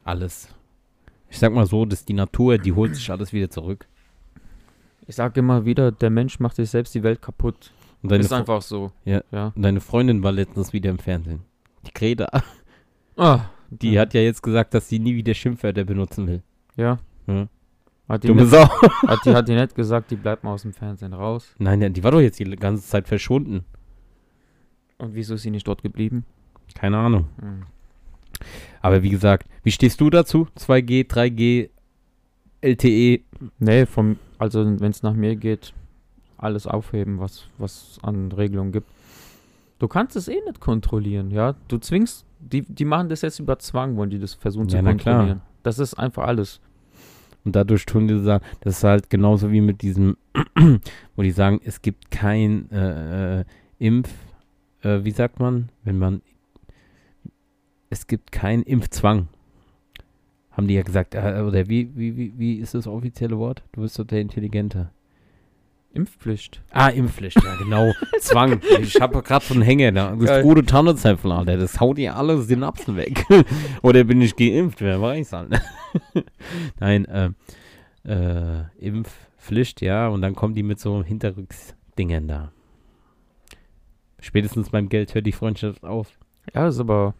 alles. 0.04 0.48
Ich 1.30 1.38
sag 1.38 1.52
mal 1.52 1.66
so, 1.66 1.84
dass 1.84 2.04
die 2.04 2.12
Natur, 2.12 2.58
die 2.58 2.72
holt 2.72 2.94
sich 2.94 3.10
alles 3.10 3.32
wieder 3.32 3.48
zurück. 3.48 3.86
Ich 5.06 5.16
sage 5.16 5.40
immer 5.40 5.64
wieder, 5.64 5.92
der 5.92 6.10
Mensch 6.10 6.40
macht 6.40 6.56
sich 6.56 6.68
selbst 6.70 6.94
die 6.94 7.02
Welt 7.02 7.22
kaputt. 7.22 7.72
Und 8.02 8.10
deine, 8.10 8.22
ist 8.24 8.32
Fre- 8.32 8.36
einfach 8.38 8.62
so. 8.62 8.92
Ja. 9.04 9.22
ja. 9.30 9.52
und 9.54 9.62
deine 9.62 9.80
Freundin 9.80 10.22
war 10.22 10.32
letztens 10.32 10.72
wieder 10.72 10.90
im 10.90 10.98
Fernsehen. 10.98 11.40
Die 11.86 11.92
Greta. 11.92 12.28
Ah, 13.16 13.46
Die 13.70 13.98
hat 13.98 14.14
ja 14.14 14.20
jetzt 14.22 14.42
gesagt, 14.42 14.72
dass 14.74 14.88
sie 14.88 14.98
nie 14.98 15.14
wieder 15.14 15.34
Schimpfwörter 15.34 15.84
benutzen 15.84 16.26
will. 16.26 16.42
ja. 16.76 16.98
Ja. 17.26 17.48
Hat, 18.08 18.24
die 18.24 18.28
Dumme 18.28 18.40
nicht, 18.42 18.50
Sau. 18.50 18.64
hat, 19.06 19.20
die, 19.24 19.30
hat 19.34 19.46
die 19.48 19.54
nicht 19.54 19.74
gesagt, 19.76 20.10
die 20.10 20.16
bleibt 20.16 20.42
mal 20.42 20.52
aus 20.52 20.62
dem 20.62 20.72
Fernsehen 20.72 21.12
raus. 21.12 21.54
Nein, 21.58 21.78
nein, 21.78 21.92
die 21.92 22.02
war 22.02 22.10
doch 22.10 22.20
jetzt 22.20 22.40
die 22.40 22.44
ganze 22.56 22.82
Zeit 22.84 23.06
verschwunden. 23.06 23.64
Und 24.98 25.14
wieso 25.14 25.34
ist 25.34 25.42
sie 25.42 25.50
nicht 25.52 25.68
dort 25.68 25.82
geblieben? 25.82 26.24
Keine 26.74 26.98
Ahnung. 26.98 27.28
Hm. 27.40 27.62
Aber 28.82 29.02
wie 29.04 29.10
gesagt, 29.10 29.46
wie 29.62 29.70
stehst 29.70 30.00
du 30.00 30.10
dazu? 30.10 30.48
2G, 30.58 31.06
3G, 31.08 31.70
LTE? 32.62 33.20
Nee, 33.60 33.86
vom, 33.86 34.16
also 34.38 34.64
wenn 34.80 34.90
es 34.90 35.02
nach 35.04 35.14
mir 35.14 35.36
geht, 35.36 35.72
alles 36.42 36.66
aufheben, 36.66 37.18
was 37.20 37.46
was 37.58 37.98
an 38.02 38.32
Regelungen 38.32 38.72
gibt. 38.72 38.88
Du 39.78 39.88
kannst 39.88 40.14
es 40.16 40.28
eh 40.28 40.40
nicht 40.46 40.60
kontrollieren, 40.60 41.30
ja. 41.30 41.54
Du 41.68 41.78
zwingst, 41.78 42.26
die, 42.38 42.62
die 42.62 42.84
machen 42.84 43.08
das 43.08 43.22
jetzt 43.22 43.38
über 43.38 43.58
Zwang, 43.58 43.96
wollen 43.96 44.10
die 44.10 44.18
das 44.18 44.34
versuchen 44.34 44.68
Ja, 44.68 44.78
zu 44.78 44.84
na 44.84 44.94
klar. 44.94 45.14
kontrollieren. 45.14 45.40
Das 45.62 45.78
ist 45.78 45.94
einfach 45.94 46.26
alles. 46.26 46.60
Und 47.44 47.56
dadurch 47.56 47.86
tun 47.86 48.06
die 48.06 48.18
sagen, 48.18 48.44
das 48.60 48.78
ist 48.78 48.84
halt 48.84 49.08
genauso 49.08 49.50
wie 49.50 49.62
mit 49.62 49.80
diesem, 49.80 50.18
wo 51.16 51.22
die 51.22 51.30
sagen, 51.30 51.60
es 51.64 51.80
gibt 51.80 52.10
kein 52.10 52.70
äh, 52.70 53.40
äh, 53.40 53.44
Impf, 53.78 54.10
äh, 54.82 55.02
wie 55.04 55.10
sagt 55.10 55.40
man, 55.40 55.70
wenn 55.84 55.98
man, 55.98 56.20
es 57.88 58.06
gibt 58.06 58.30
keinen 58.32 58.62
Impfzwang. 58.62 59.28
Haben 60.50 60.68
die 60.68 60.74
ja 60.74 60.82
gesagt, 60.82 61.14
äh, 61.14 61.42
oder 61.46 61.68
wie, 61.68 61.90
wie, 61.96 62.16
wie, 62.16 62.34
wie 62.36 62.54
ist 62.56 62.74
das 62.74 62.86
offizielle 62.86 63.38
Wort? 63.38 63.62
Du 63.72 63.80
bist 63.80 63.98
doch 63.98 64.04
der 64.04 64.20
Intelligente. 64.20 64.90
Impfpflicht. 65.92 66.62
Ah, 66.70 66.88
Impfpflicht, 66.88 67.42
ja 67.42 67.56
genau. 67.56 67.92
Zwang. 68.20 68.60
Ich 68.80 69.00
habe 69.00 69.22
gerade 69.22 69.44
so 69.44 69.54
einen 69.54 69.62
Hänger 69.62 69.90
da. 69.92 70.14
Das 70.14 70.26
Geil. 70.26 70.42
gute 70.42 70.64
Tannenzäpfel, 70.64 71.32
Alter. 71.32 71.56
Das 71.56 71.80
haut 71.80 71.98
dir 71.98 72.16
alle 72.16 72.40
Synapsen 72.42 72.96
weg. 72.96 73.24
Oder 73.82 74.04
bin 74.04 74.20
ich 74.20 74.36
geimpft? 74.36 74.80
Wer 74.80 75.02
weiß, 75.02 75.34
Alter. 75.34 75.60
Nein, 76.80 77.06
äh, 77.06 77.30
äh, 78.04 78.64
Impfpflicht, 78.78 79.80
ja. 79.80 80.08
Und 80.08 80.22
dann 80.22 80.36
kommen 80.36 80.54
die 80.54 80.62
mit 80.62 80.78
so 80.78 81.02
Hinterrücksdingern 81.02 82.28
da. 82.28 82.52
Spätestens 84.20 84.70
beim 84.70 84.88
Geld 84.88 85.14
hört 85.14 85.26
die 85.26 85.32
Freundschaft 85.32 85.84
auf. 85.84 86.18
Ja, 86.54 86.68
ist 86.68 86.78
aber 86.78 87.14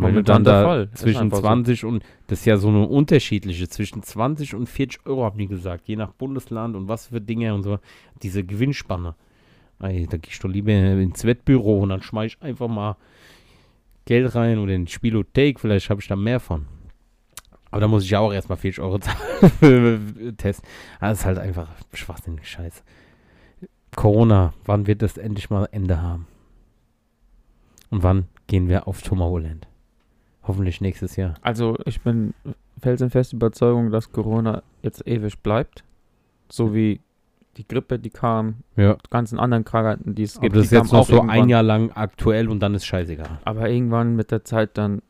Momentan 0.00 0.44
dann 0.44 0.44
da 0.44 0.64
Fall. 0.64 0.90
Zwischen 0.92 1.22
einfach 1.22 1.38
so. 1.38 1.42
20 1.42 1.84
und, 1.84 2.04
das 2.26 2.40
ist 2.40 2.44
ja 2.44 2.56
so 2.56 2.68
eine 2.68 2.86
unterschiedliche, 2.86 3.68
zwischen 3.68 4.02
20 4.02 4.54
und 4.54 4.68
40 4.68 5.06
Euro, 5.06 5.24
haben 5.24 5.38
die 5.38 5.46
gesagt, 5.46 5.88
je 5.88 5.96
nach 5.96 6.12
Bundesland 6.12 6.76
und 6.76 6.88
was 6.88 7.06
für 7.06 7.20
Dinge 7.20 7.54
und 7.54 7.62
so, 7.62 7.78
diese 8.22 8.44
Gewinnspanne. 8.44 9.14
Ey, 9.80 10.06
da 10.08 10.16
gehst 10.16 10.42
du 10.42 10.48
lieber 10.48 10.72
ins 10.72 11.24
Wettbüro 11.24 11.80
und 11.80 11.90
dann 11.90 12.02
schmeiß 12.02 12.32
ich 12.32 12.42
einfach 12.42 12.68
mal 12.68 12.96
Geld 14.06 14.34
rein 14.34 14.58
oder 14.58 14.72
in 14.72 14.86
Spielothek, 14.86 15.60
vielleicht 15.60 15.90
habe 15.90 16.00
ich 16.00 16.08
da 16.08 16.16
mehr 16.16 16.40
von. 16.40 16.66
Aber 17.70 17.80
da 17.80 17.88
muss 17.88 18.04
ich 18.04 18.10
ja 18.10 18.20
auch 18.20 18.32
erstmal 18.32 18.56
40 18.58 18.82
Euro 18.82 18.98
zahlen 19.00 19.50
für 19.58 20.34
Test. 20.36 20.62
Ah, 21.00 21.10
Das 21.10 21.20
ist 21.20 21.24
halt 21.26 21.38
einfach 21.38 21.68
schwachsinnig 21.92 22.48
Scheiß. 22.48 22.82
Corona, 23.94 24.54
wann 24.64 24.86
wird 24.86 25.02
das 25.02 25.16
endlich 25.18 25.50
mal 25.50 25.68
Ende 25.72 26.00
haben? 26.00 26.26
Und 27.90 28.02
wann 28.02 28.28
gehen 28.46 28.68
wir 28.68 28.88
auf 28.88 29.02
Tomorrowland? 29.02 29.66
Hoffentlich 30.46 30.80
nächstes 30.80 31.16
Jahr. 31.16 31.34
Also 31.42 31.76
ich 31.86 32.00
bin 32.02 32.34
felsenfest 32.80 33.32
Überzeugung, 33.32 33.90
dass 33.90 34.12
Corona 34.12 34.62
jetzt 34.82 35.06
ewig 35.06 35.38
bleibt. 35.40 35.82
So 36.48 36.74
wie 36.74 37.00
die 37.56 37.66
Grippe, 37.66 37.98
die 37.98 38.10
kam, 38.10 38.56
Ja. 38.76 38.94
die 38.94 39.10
ganzen 39.10 39.38
anderen 39.40 39.64
Krankheiten, 39.64 40.14
die 40.14 40.22
es 40.22 40.36
Aber 40.36 40.42
gibt. 40.42 40.56
das 40.56 40.62
die 40.62 40.66
ist 40.66 40.82
jetzt 40.82 40.92
noch 40.92 41.06
so 41.06 41.22
ein. 41.22 41.48
Jahr 41.48 41.62
lang 41.62 41.90
aktuell 41.92 42.48
und 42.48 42.60
dann 42.60 42.74
ist 42.74 42.84
scheißegal. 42.84 43.38
Aber 43.44 43.68
irgendwann 43.70 44.14
mit 44.14 44.30
der 44.30 44.44
Zeit 44.44 44.76
dann 44.78 45.00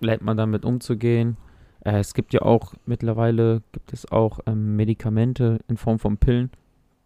lernt 0.00 0.22
man 0.22 0.36
damit 0.36 0.64
umzugehen. 0.64 1.36
Äh, 1.80 1.98
es 1.98 2.14
gibt 2.14 2.32
ja 2.32 2.42
auch 2.42 2.74
mittlerweile 2.86 3.62
gibt 3.72 3.92
es 3.92 4.10
auch 4.10 4.38
ähm, 4.46 4.76
Medikamente 4.76 5.58
in 5.68 5.76
Form 5.76 5.98
von 5.98 6.16
Pillen, 6.16 6.50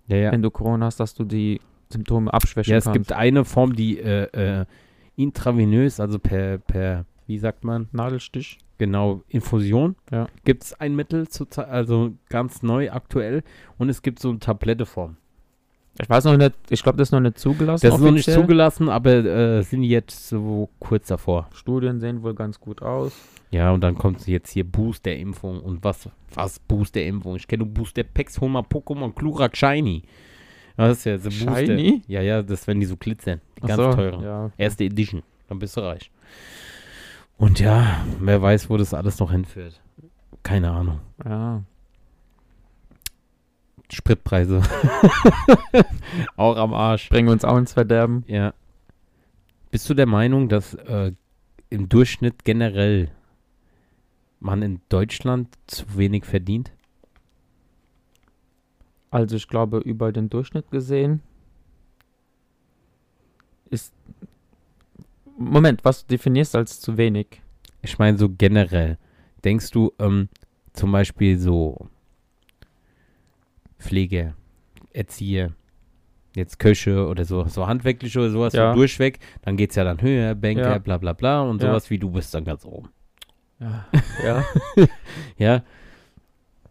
Ja, 0.06 0.16
ja. 0.16 0.32
wenn 0.32 0.42
du 0.42 0.50
Corona 0.50 0.86
hast, 0.86 1.00
dass 1.00 1.14
du 1.14 1.24
die 1.24 1.60
Symptome 1.88 2.32
abschwächen 2.32 2.70
Ja, 2.70 2.76
es 2.78 2.84
kannst. 2.84 2.94
gibt 2.98 3.12
eine 3.12 3.44
Form, 3.44 3.74
die 3.74 3.98
äh, 3.98 4.60
äh, 4.60 4.64
intravenös, 5.16 5.98
also 6.00 6.18
per, 6.18 6.58
per, 6.58 7.04
wie 7.30 7.38
sagt 7.38 7.62
man, 7.62 7.88
Nadelstich. 7.92 8.58
genau, 8.78 9.22
Infusion. 9.28 9.94
Ja. 10.10 10.26
Gibt 10.44 10.64
es 10.64 10.80
ein 10.80 10.96
Mittel, 10.96 11.28
zu, 11.28 11.46
also 11.56 12.12
ganz 12.28 12.64
neu, 12.64 12.90
aktuell. 12.90 13.44
Und 13.78 13.88
es 13.88 14.02
gibt 14.02 14.18
so 14.18 14.30
eine 14.30 14.40
Tabletteform. 14.40 15.16
Ich 16.00 16.08
weiß 16.08 16.24
noch 16.24 16.36
nicht, 16.36 16.54
ich 16.70 16.82
glaube, 16.82 16.98
das 16.98 17.08
ist 17.08 17.12
noch 17.12 17.20
nicht 17.20 17.38
zugelassen. 17.38 17.86
Das 17.86 17.94
ist 17.94 18.00
noch 18.00 18.10
nicht 18.10 18.22
offiziell. 18.22 18.40
zugelassen, 18.40 18.88
aber 18.88 19.12
äh, 19.24 19.62
sind 19.62 19.84
jetzt 19.84 20.28
so 20.28 20.68
kurz 20.80 21.06
davor. 21.06 21.48
Studien 21.52 22.00
sehen 22.00 22.22
wohl 22.24 22.34
ganz 22.34 22.58
gut 22.58 22.82
aus. 22.82 23.12
Ja, 23.52 23.70
und 23.70 23.82
dann 23.82 23.96
kommt 23.96 24.26
jetzt 24.26 24.50
hier 24.50 24.64
Booster-Impfung 24.64 25.60
und 25.60 25.84
was, 25.84 26.08
was 26.34 26.58
Booster-Impfung? 26.58 27.36
Ich 27.36 27.46
kenne 27.46 27.66
Booster-Packs, 27.66 28.40
hol 28.40 28.48
mal 28.48 28.62
Pokémon 28.62 29.12
Glurak 29.14 29.56
Shiny. 29.56 30.02
Das 30.76 30.98
ist 30.98 31.04
ja 31.04 31.18
so 31.18 31.28
Booster. 31.28 31.66
Shiny? 31.66 32.02
Ja, 32.08 32.22
ja, 32.22 32.42
das 32.42 32.66
wenn 32.66 32.80
die 32.80 32.86
so 32.86 32.96
glitzern. 32.96 33.40
Die 33.58 33.62
Ach 33.64 33.68
ganz 33.68 33.76
so, 33.82 33.92
teuren. 33.92 34.22
Ja. 34.22 34.50
Erste 34.56 34.84
Edition. 34.84 35.22
Dann 35.48 35.58
bist 35.60 35.76
du 35.76 35.80
reich. 35.82 36.10
Und 37.40 37.58
ja, 37.58 38.04
wer 38.18 38.42
weiß, 38.42 38.68
wo 38.68 38.76
das 38.76 38.92
alles 38.92 39.18
noch 39.18 39.30
hinführt. 39.30 39.80
Keine 40.42 40.70
Ahnung. 40.72 41.00
ja. 41.24 41.62
Spritpreise. 43.90 44.62
Auch 46.36 46.56
am 46.56 46.74
Arsch. 46.74 47.08
Bringen 47.08 47.30
uns 47.30 47.44
auch 47.44 47.56
ins 47.56 47.72
Verderben. 47.72 48.24
Ja. 48.28 48.52
Bist 49.70 49.88
du 49.90 49.94
der 49.94 50.06
Meinung, 50.06 50.48
dass 50.48 50.74
äh, 50.74 51.12
im 51.70 51.88
Durchschnitt 51.88 52.44
generell 52.44 53.10
man 54.38 54.62
in 54.62 54.80
Deutschland 54.90 55.48
zu 55.66 55.96
wenig 55.96 56.24
verdient? 56.24 56.70
Also 59.10 59.34
ich 59.34 59.48
glaube, 59.48 59.78
über 59.78 60.12
den 60.12 60.28
Durchschnitt 60.28 60.70
gesehen 60.70 61.20
ist. 63.70 63.92
Moment, 65.42 65.84
was 65.86 66.02
du 66.06 66.08
definierst 66.14 66.54
als 66.54 66.80
zu 66.80 66.98
wenig? 66.98 67.40
Ich 67.80 67.98
meine 67.98 68.18
so 68.18 68.28
generell. 68.28 68.98
Denkst 69.42 69.70
du 69.70 69.90
ähm, 69.98 70.28
zum 70.74 70.92
Beispiel 70.92 71.38
so 71.38 71.88
Pflege, 73.78 74.34
Erzieher, 74.92 75.52
jetzt 76.36 76.58
Köche 76.58 77.06
oder 77.06 77.24
so, 77.24 77.44
so 77.46 77.66
handwerkliche 77.66 78.18
oder 78.18 78.30
sowas 78.30 78.52
Ja. 78.52 78.74
durchweg, 78.74 79.18
dann 79.40 79.56
geht 79.56 79.70
es 79.70 79.76
ja 79.76 79.84
dann 79.84 80.02
höher, 80.02 80.34
Banker, 80.34 80.72
Ja. 80.72 80.78
bla 80.78 80.98
bla 80.98 81.14
bla 81.14 81.40
und 81.42 81.62
Ja. 81.62 81.68
sowas 81.70 81.88
wie 81.88 81.98
du 81.98 82.10
bist 82.10 82.34
dann 82.34 82.44
ganz 82.44 82.66
oben. 82.66 82.90
Ja. 83.58 83.86
ja. 84.22 84.44
Ja. 85.38 85.62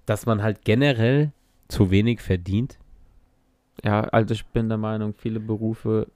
Dass 0.05 0.27
man 0.27 0.43
halt 0.43 0.63
generell 0.63 1.31
zu 1.69 1.89
wenig 1.89 2.21
verdient. 2.21 2.77
Ja, 3.83 4.01
also 4.01 4.33
ich 4.35 4.45
bin 4.45 4.69
der 4.69 4.77
Meinung, 4.77 5.13
viele 5.15 5.39
Berufe 5.39 6.07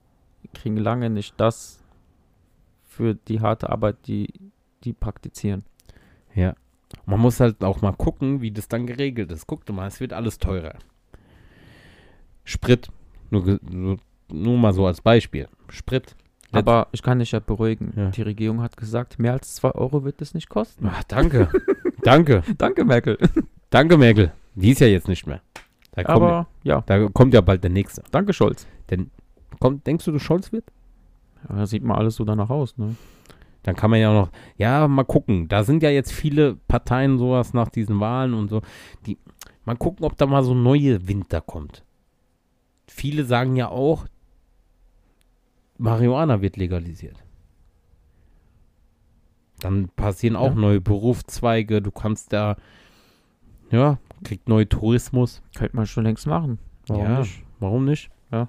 kriegen 0.53 0.77
lange 0.77 1.09
nicht 1.09 1.33
das 1.37 1.79
für 2.93 3.15
die 3.15 3.41
harte 3.41 3.69
Arbeit, 3.69 3.97
die 4.07 4.31
die 4.83 4.93
praktizieren. 4.93 5.63
Ja. 6.35 6.53
Man 7.05 7.19
muss 7.19 7.39
halt 7.39 7.63
auch 7.63 7.81
mal 7.81 7.93
gucken, 7.93 8.41
wie 8.41 8.51
das 8.51 8.67
dann 8.67 8.85
geregelt 8.85 9.31
ist. 9.31 9.47
Guck 9.47 9.67
mal, 9.69 9.87
es 9.87 9.99
wird 9.99 10.13
alles 10.13 10.37
teurer. 10.37 10.75
Sprit, 12.43 12.89
nur, 13.29 13.59
nur, 13.69 13.97
nur 14.31 14.57
mal 14.57 14.73
so 14.73 14.85
als 14.85 15.01
Beispiel. 15.01 15.47
Sprit. 15.69 16.15
Aber 16.51 16.87
ich 16.91 17.01
kann 17.01 17.17
dich 17.17 17.31
ja 17.31 17.39
beruhigen. 17.39 17.93
Ja. 17.95 18.09
Die 18.11 18.21
Regierung 18.21 18.61
hat 18.61 18.77
gesagt, 18.77 19.17
mehr 19.17 19.33
als 19.33 19.55
2 19.55 19.71
Euro 19.71 20.03
wird 20.03 20.21
es 20.21 20.35
nicht 20.35 20.49
kosten. 20.49 20.87
Ach, 20.87 21.03
danke. 21.05 21.49
danke. 22.03 22.43
Danke, 22.59 22.85
Merkel. 22.85 23.17
Danke, 23.71 23.97
Merkel. 23.97 24.31
Die 24.53 24.69
ist 24.69 24.79
ja 24.79 24.87
jetzt 24.87 25.07
nicht 25.07 25.25
mehr. 25.25 25.41
Da 25.93 26.03
kommt, 26.03 26.15
Aber 26.15 26.47
ja, 26.61 26.83
da 26.85 27.07
kommt 27.09 27.33
ja 27.33 27.41
bald 27.41 27.63
der 27.63 27.71
nächste. 27.71 28.03
danke, 28.11 28.33
Scholz. 28.33 28.67
Kommt, 29.59 29.87
denkst 29.87 30.05
du, 30.05 30.11
du 30.11 30.19
Scholz 30.19 30.51
wird? 30.51 30.65
Ja, 31.49 31.55
da 31.55 31.65
sieht 31.65 31.83
mal 31.83 31.95
alles 31.95 32.15
so 32.15 32.25
danach 32.25 32.49
aus, 32.49 32.77
ne? 32.77 32.95
Dann 33.63 33.75
kann 33.75 33.91
man 33.91 33.99
ja 34.01 34.09
auch 34.09 34.25
noch, 34.25 34.31
ja, 34.57 34.87
mal 34.89 35.05
gucken. 35.05 35.47
Da 35.47 35.63
sind 35.63 35.83
ja 35.83 35.89
jetzt 35.89 36.11
viele 36.11 36.55
Parteien 36.67 37.17
sowas 37.17 37.53
nach 37.53 37.69
diesen 37.69 37.99
Wahlen 38.01 38.33
und 38.33 38.49
so. 38.49 38.61
Die, 39.05 39.17
mal 39.63 39.77
gucken, 39.77 40.05
ob 40.05 40.17
da 40.17 40.25
mal 40.25 40.43
so 40.43 40.53
neue 40.53 41.07
Winter 41.07 41.39
kommt. 41.39 41.83
Viele 42.87 43.23
sagen 43.23 43.55
ja 43.55 43.69
auch, 43.69 44.05
Marihuana 45.77 46.41
wird 46.41 46.57
legalisiert. 46.57 47.23
Dann 49.59 49.87
passieren 49.95 50.35
auch 50.35 50.49
Ja. 50.49 50.55
neue 50.55 50.81
Berufszweige. 50.81 51.81
Du 51.81 51.91
kannst 51.91 52.33
da, 52.33 52.57
ja, 53.71 53.97
kriegt 54.23 54.49
neue 54.49 54.67
Tourismus. 54.67 55.41
Könnte 55.55 55.75
man 55.75 55.85
schon 55.85 56.03
längst 56.03 56.27
machen. 56.27 56.59
Warum 56.87 57.03
ja, 57.05 57.19
nicht? 57.19 57.43
Warum 57.59 57.85
nicht? 57.85 58.09
Ja. 58.31 58.47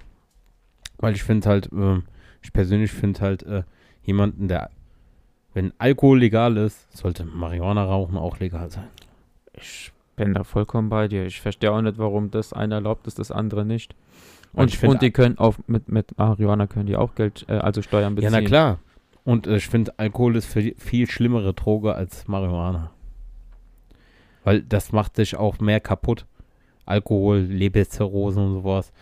Weil 0.97 1.15
ich 1.15 1.23
finde 1.23 1.47
halt, 1.49 1.69
ähm, 1.71 2.03
ich 2.45 2.53
persönlich 2.53 2.91
finde 2.91 3.21
halt, 3.21 3.41
äh, 3.43 3.63
jemanden, 4.03 4.47
der, 4.47 4.69
wenn 5.55 5.73
Alkohol 5.79 6.19
legal 6.19 6.57
ist, 6.57 6.95
sollte 6.95 7.25
Marihuana 7.25 7.83
rauchen 7.83 8.17
auch 8.17 8.39
legal 8.39 8.69
sein. 8.69 8.87
Ich 9.53 9.91
bin 10.15 10.35
da 10.35 10.43
vollkommen 10.43 10.89
bei 10.89 11.07
dir. 11.07 11.25
Ich 11.25 11.41
verstehe 11.41 11.71
auch 11.71 11.81
nicht, 11.81 11.97
warum 11.97 12.29
das 12.29 12.53
eine 12.53 12.75
erlaubt 12.75 13.07
ist, 13.07 13.17
das 13.17 13.31
andere 13.31 13.65
nicht. 13.65 13.95
Und, 14.53 14.69
ich 14.69 14.77
find- 14.77 14.93
und 14.93 15.01
die 15.01 15.09
können 15.09 15.39
auch 15.39 15.55
mit, 15.65 15.89
mit 15.89 16.15
Marihuana 16.19 16.67
können 16.67 16.85
die 16.85 16.95
auch 16.95 17.15
Geld, 17.15 17.45
äh, 17.49 17.53
also 17.53 17.81
Steuern 17.81 18.13
beziehen. 18.13 18.31
Ja, 18.31 18.41
na 18.41 18.45
klar. 18.45 18.79
Und 19.23 19.47
äh, 19.47 19.57
ich 19.57 19.67
finde, 19.67 19.91
Alkohol 19.97 20.35
ist 20.35 20.45
viel, 20.45 20.75
viel 20.77 21.09
schlimmere 21.09 21.55
Droge 21.55 21.95
als 21.95 22.27
Marihuana. 22.27 22.91
Weil 24.43 24.61
das 24.61 24.91
macht 24.91 25.17
dich 25.17 25.35
auch 25.35 25.57
mehr 25.59 25.79
kaputt. 25.79 26.27
Alkohol, 26.85 27.39
Leberzirrhose 27.39 28.39
und 28.39 28.53
sowas. 28.53 28.93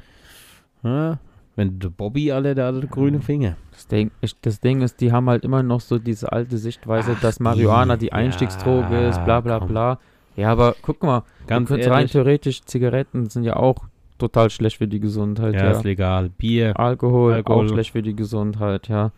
Ja, 0.83 1.19
wenn 1.55 1.79
du 1.79 1.91
Bobby 1.91 2.31
alle, 2.31 2.55
der 2.55 2.67
hatte 2.67 2.87
grüne 2.87 3.21
Finger. 3.21 3.57
Das 3.71 3.87
Ding, 3.87 4.11
ich, 4.21 4.39
das 4.41 4.59
Ding 4.59 4.81
ist, 4.81 5.01
die 5.01 5.11
haben 5.11 5.29
halt 5.29 5.43
immer 5.43 5.61
noch 5.61 5.81
so 5.81 5.99
diese 5.99 6.31
alte 6.31 6.57
Sichtweise, 6.57 7.13
Ach, 7.15 7.21
dass 7.21 7.39
Marihuana 7.39 7.95
die, 7.95 8.05
die 8.07 8.13
Einstiegsdroge 8.13 8.93
ja, 8.93 9.09
ist, 9.09 9.23
bla 9.23 9.41
bla 9.41 9.59
komm. 9.59 9.67
bla. 9.67 9.99
Ja, 10.35 10.51
aber 10.51 10.75
guck 10.81 11.03
mal, 11.03 11.23
Ganz 11.45 11.67
könntest 11.67 11.89
rein 11.89 11.97
ehrlich, 11.99 12.11
theoretisch, 12.11 12.63
Zigaretten 12.63 13.29
sind 13.29 13.43
ja 13.43 13.55
auch 13.55 13.85
total 14.17 14.49
schlecht 14.49 14.77
für 14.77 14.87
die 14.87 14.99
Gesundheit, 14.99 15.53
ja, 15.53 15.65
ja. 15.65 15.71
ist 15.71 15.83
legal. 15.83 16.29
Bier 16.29 16.79
Alkohol, 16.79 17.33
Alkohol. 17.33 17.65
auch 17.65 17.69
schlecht 17.69 17.91
für 17.91 18.01
die 18.01 18.15
Gesundheit, 18.15 18.87
ja. 18.87 19.11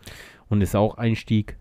und 0.48 0.60
ist 0.60 0.76
auch 0.76 0.98
Einstieg. 0.98 1.56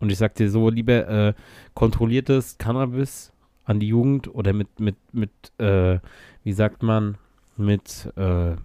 Und 0.00 0.10
ich 0.10 0.18
sag 0.18 0.34
dir 0.34 0.50
so, 0.50 0.68
lieber 0.68 1.08
äh, 1.08 1.34
kontrolliertes 1.74 2.58
Cannabis 2.58 3.32
an 3.64 3.80
die 3.80 3.88
Jugend 3.88 4.32
oder 4.34 4.52
mit, 4.52 4.80
mit, 4.80 4.96
mit, 5.12 5.30
äh, 5.58 5.98
wie 6.44 6.52
sagt 6.52 6.82
man, 6.82 7.18
mit 7.56 8.10
äh, 8.16 8.56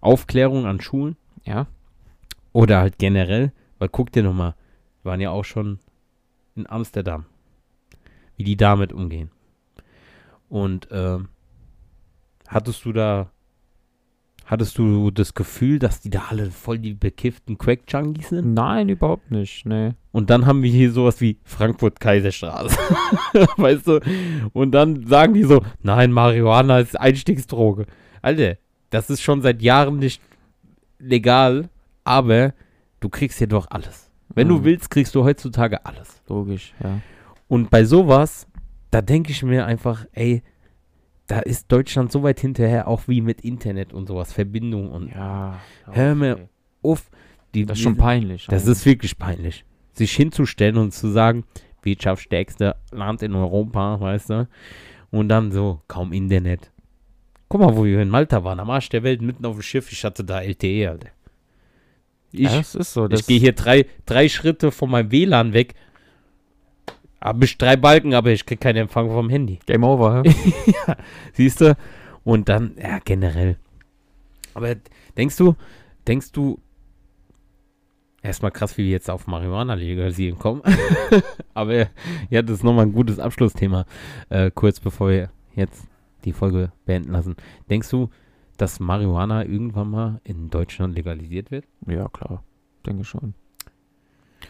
Aufklärung 0.00 0.66
an 0.66 0.80
Schulen 0.80 1.16
Ja, 1.44 1.66
oder 2.52 2.80
halt 2.80 2.98
generell, 2.98 3.52
weil 3.78 3.88
guck 3.88 4.12
dir 4.12 4.22
nochmal, 4.22 4.54
wir 5.02 5.12
waren 5.12 5.20
ja 5.20 5.30
auch 5.30 5.44
schon 5.44 5.78
in 6.56 6.68
Amsterdam, 6.68 7.24
wie 8.36 8.44
die 8.44 8.56
damit 8.56 8.92
umgehen. 8.92 9.30
Und 10.48 10.88
ähm, 10.90 11.28
hattest 12.48 12.84
du 12.84 12.92
da, 12.92 13.30
hattest 14.46 14.78
du 14.78 15.10
das 15.10 15.34
Gefühl, 15.34 15.78
dass 15.78 16.00
die 16.00 16.10
da 16.10 16.24
alle 16.30 16.50
voll 16.50 16.78
die 16.78 16.94
bekifften 16.94 17.58
Crack-Junkies 17.58 18.30
sind? 18.30 18.54
nein, 18.54 18.88
überhaupt 18.88 19.30
nicht, 19.30 19.66
nee. 19.66 19.92
Und 20.10 20.30
dann 20.30 20.46
haben 20.46 20.62
wir 20.62 20.70
hier 20.70 20.90
sowas 20.90 21.20
wie 21.20 21.38
Frankfurt-Kaiserstraße. 21.44 22.76
weißt 23.56 23.86
du? 23.86 24.00
Und 24.52 24.72
dann 24.72 25.06
sagen 25.06 25.34
die 25.34 25.44
so, 25.44 25.62
nein, 25.82 26.10
Marihuana 26.12 26.80
ist 26.80 26.98
Einstiegsdroge. 26.98 27.86
Alter, 28.22 28.56
das 28.90 29.10
ist 29.10 29.20
schon 29.22 29.42
seit 29.42 29.62
Jahren 29.62 29.98
nicht 29.98 30.20
legal, 30.98 31.68
aber 32.04 32.54
du 33.00 33.08
kriegst 33.08 33.38
hier 33.38 33.46
doch 33.46 33.70
alles. 33.70 34.10
Wenn 34.34 34.48
du 34.48 34.58
Mhm. 34.58 34.64
willst, 34.64 34.90
kriegst 34.90 35.14
du 35.14 35.24
heutzutage 35.24 35.84
alles. 35.86 36.22
Logisch, 36.28 36.74
ja. 36.82 37.00
Und 37.48 37.70
bei 37.70 37.84
sowas, 37.84 38.46
da 38.90 39.00
denke 39.00 39.30
ich 39.32 39.42
mir 39.42 39.64
einfach, 39.66 40.04
ey, 40.12 40.42
da 41.26 41.40
ist 41.40 41.70
Deutschland 41.70 42.10
so 42.12 42.22
weit 42.22 42.40
hinterher, 42.40 42.88
auch 42.88 43.02
wie 43.06 43.20
mit 43.20 43.42
Internet 43.42 43.92
und 43.92 44.06
sowas, 44.06 44.32
Verbindung 44.32 44.90
und 44.90 45.08
Ja. 45.14 45.58
Hör 45.90 46.14
mir 46.14 46.48
uff. 46.82 47.10
Die, 47.54 47.64
Das 47.64 47.78
ist 47.78 47.82
schon 47.84 47.96
peinlich. 47.96 48.46
das 48.46 48.66
ist 48.66 48.84
wirklich 48.84 49.16
peinlich. 49.18 49.64
Sich 49.94 50.12
hinzustellen 50.14 50.76
und 50.76 50.92
zu 50.92 51.08
sagen, 51.08 51.44
wirtschaftsstärkste 51.82 52.76
Land 52.92 53.22
in 53.22 53.34
Europa, 53.34 53.98
weißt 54.00 54.30
du? 54.30 54.48
Und 55.10 55.28
dann 55.30 55.50
so, 55.50 55.80
kaum 55.88 56.12
Internet. 56.12 56.70
Guck 57.48 57.60
mal, 57.60 57.76
wo 57.76 57.84
wir 57.84 58.00
in 58.00 58.10
Malta 58.10 58.44
waren, 58.44 58.60
am 58.60 58.70
Arsch 58.70 58.90
der 58.90 59.02
Welt, 59.02 59.22
mitten 59.22 59.46
auf 59.46 59.56
dem 59.56 59.62
Schiff. 59.62 59.90
Ich 59.90 60.04
hatte 60.04 60.22
da 60.22 60.40
LTE, 60.40 60.88
Alter. 60.88 61.08
Ich, 62.30 62.40
ja, 62.40 62.58
das 62.58 62.74
ist 62.74 62.92
so. 62.92 63.08
Das 63.08 63.20
ich 63.20 63.26
gehe 63.26 63.40
hier 63.40 63.52
drei, 63.52 63.86
drei 64.04 64.28
Schritte 64.28 64.70
von 64.70 64.90
meinem 64.90 65.10
WLAN 65.10 65.54
weg. 65.54 65.74
Hab 67.20 67.42
ich 67.42 67.56
drei 67.56 67.76
Balken, 67.76 68.14
aber 68.14 68.30
ich 68.30 68.44
krieg 68.44 68.60
keinen 68.60 68.76
Empfang 68.76 69.08
vom 69.08 69.30
Handy. 69.30 69.58
Game 69.66 69.82
over, 69.82 70.22
hä? 70.22 70.34
Siehst 71.32 71.62
du? 71.62 71.76
Und 72.22 72.48
dann, 72.48 72.76
ja, 72.80 72.98
generell. 73.02 73.56
Aber 74.52 74.76
denkst 75.16 75.36
du, 75.36 75.54
denkst 76.06 76.32
du, 76.32 76.60
erstmal 78.22 78.50
krass, 78.50 78.76
wie 78.76 78.84
wir 78.84 78.90
jetzt 78.90 79.10
auf 79.10 79.26
Marihuana 79.26 79.74
legalisieren 79.74 80.38
kommen. 80.38 80.62
Aber 81.54 81.88
ja, 82.28 82.42
das 82.42 82.58
ist 82.58 82.64
nochmal 82.64 82.86
ein 82.86 82.92
gutes 82.92 83.18
Abschlussthema, 83.18 83.86
äh, 84.28 84.50
kurz 84.54 84.80
bevor 84.80 85.08
wir 85.08 85.30
jetzt 85.54 85.86
die 86.28 86.32
Folge 86.32 86.72
beenden 86.86 87.12
lassen. 87.12 87.36
Denkst 87.68 87.90
du, 87.90 88.10
dass 88.56 88.80
Marihuana 88.80 89.44
irgendwann 89.44 89.90
mal 89.90 90.20
in 90.24 90.50
Deutschland 90.50 90.94
legalisiert 90.94 91.50
wird? 91.50 91.64
Ja, 91.86 92.08
klar. 92.08 92.42
Denke 92.86 93.04
schon. 93.04 93.34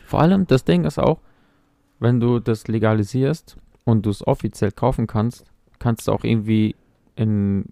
Vor 0.05 0.21
allem, 0.21 0.47
das 0.47 0.65
Ding 0.65 0.85
ist 0.85 0.99
auch, 0.99 1.21
wenn 1.99 2.21
du 2.21 2.39
das 2.41 2.69
legalisierst 2.69 3.57
und 3.85 4.07
du 4.07 4.11
es 4.11 4.27
offiziell 4.27 4.73
kaufen 4.73 5.07
kannst, 5.07 5.45
kannst 5.79 6.09
du 6.09 6.13
auch 6.13 6.25
irgendwie 6.25 6.75
in 7.17 7.67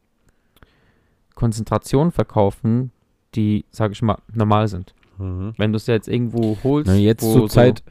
Konzentrationen 1.35 2.13
verkaufen, 2.13 2.91
die, 3.35 3.65
sage 3.71 3.93
ich 3.93 4.03
mal, 4.03 4.19
normal 4.33 4.69
sind. 4.69 4.95
Mhm. 5.19 5.55
Wenn 5.57 5.73
du 5.73 5.77
es 5.77 5.87
jetzt 5.87 6.09
irgendwo 6.09 6.59
holst, 6.63 6.89
Na, 6.89 6.95
jetzt 6.95 7.23
zur 7.23 7.49
Zeit, 7.49 7.83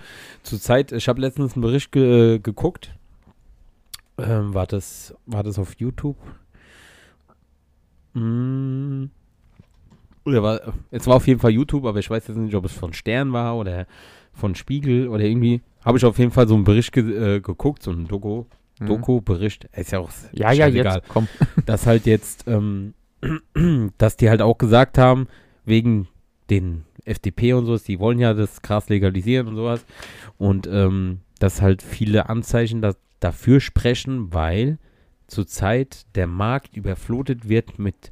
zur 0.43 0.59
Zeit, 0.59 0.91
ich 0.91 1.07
habe 1.07 1.21
letztens 1.21 1.53
einen 1.53 1.61
Bericht 1.61 1.91
ge 1.91 2.35
äh, 2.35 2.39
geguckt. 2.39 2.93
Ähm, 4.17 4.53
war, 4.53 4.67
das, 4.67 5.13
war 5.25 5.43
das 5.43 5.59
auf 5.59 5.75
YouTube? 5.77 6.17
Mm. 8.13 9.05
Oder 10.25 10.41
war, 10.41 10.61
es 10.91 11.05
war 11.05 11.15
auf 11.15 11.27
jeden 11.27 11.39
Fall 11.39 11.51
YouTube, 11.51 11.85
aber 11.85 11.99
ich 11.99 12.09
weiß 12.09 12.27
jetzt 12.27 12.37
nicht, 12.37 12.55
ob 12.55 12.65
es 12.65 12.73
von 12.73 12.93
Stern 12.93 13.31
war 13.33 13.57
oder 13.57 13.85
von 14.33 14.55
Spiegel 14.55 15.07
oder 15.07 15.23
irgendwie. 15.23 15.61
Habe 15.83 15.97
ich 15.97 16.05
auf 16.05 16.17
jeden 16.17 16.31
Fall 16.31 16.47
so 16.47 16.55
einen 16.55 16.63
Bericht 16.63 16.91
ge 16.93 17.35
äh, 17.35 17.39
geguckt, 17.41 17.83
so 17.83 17.91
einen 17.91 18.07
Doku, 18.07 18.45
Mhm. 18.79 18.87
Doku-Bericht. 18.87 19.65
Ist 19.73 19.91
ja 19.91 19.99
auch 19.99 20.09
Ja, 20.33 20.51
ja, 20.51 20.67
jetzt, 20.67 21.07
komm. 21.07 21.27
dass 21.65 21.85
halt 21.85 22.05
jetzt, 22.05 22.45
ähm, 22.47 22.93
dass 23.97 24.17
die 24.17 24.29
halt 24.29 24.41
auch 24.41 24.57
gesagt 24.57 24.97
haben, 24.97 25.27
wegen 25.65 26.07
den 26.49 26.83
FDP 27.05 27.53
und 27.53 27.65
sowas, 27.65 27.83
die 27.83 27.99
wollen 27.99 28.19
ja 28.19 28.33
das 28.33 28.61
Gras 28.61 28.89
legalisieren 28.89 29.47
und 29.47 29.55
sowas. 29.55 29.85
Und 30.37 30.67
ähm, 30.67 31.19
dass 31.39 31.61
halt 31.61 31.81
viele 31.81 32.29
Anzeichen 32.29 32.81
da, 32.81 32.93
dafür 33.19 33.59
sprechen, 33.59 34.33
weil 34.33 34.77
zurzeit 35.27 36.05
der 36.15 36.27
Markt 36.27 36.77
überflutet 36.77 37.49
wird 37.49 37.79
mit 37.79 38.11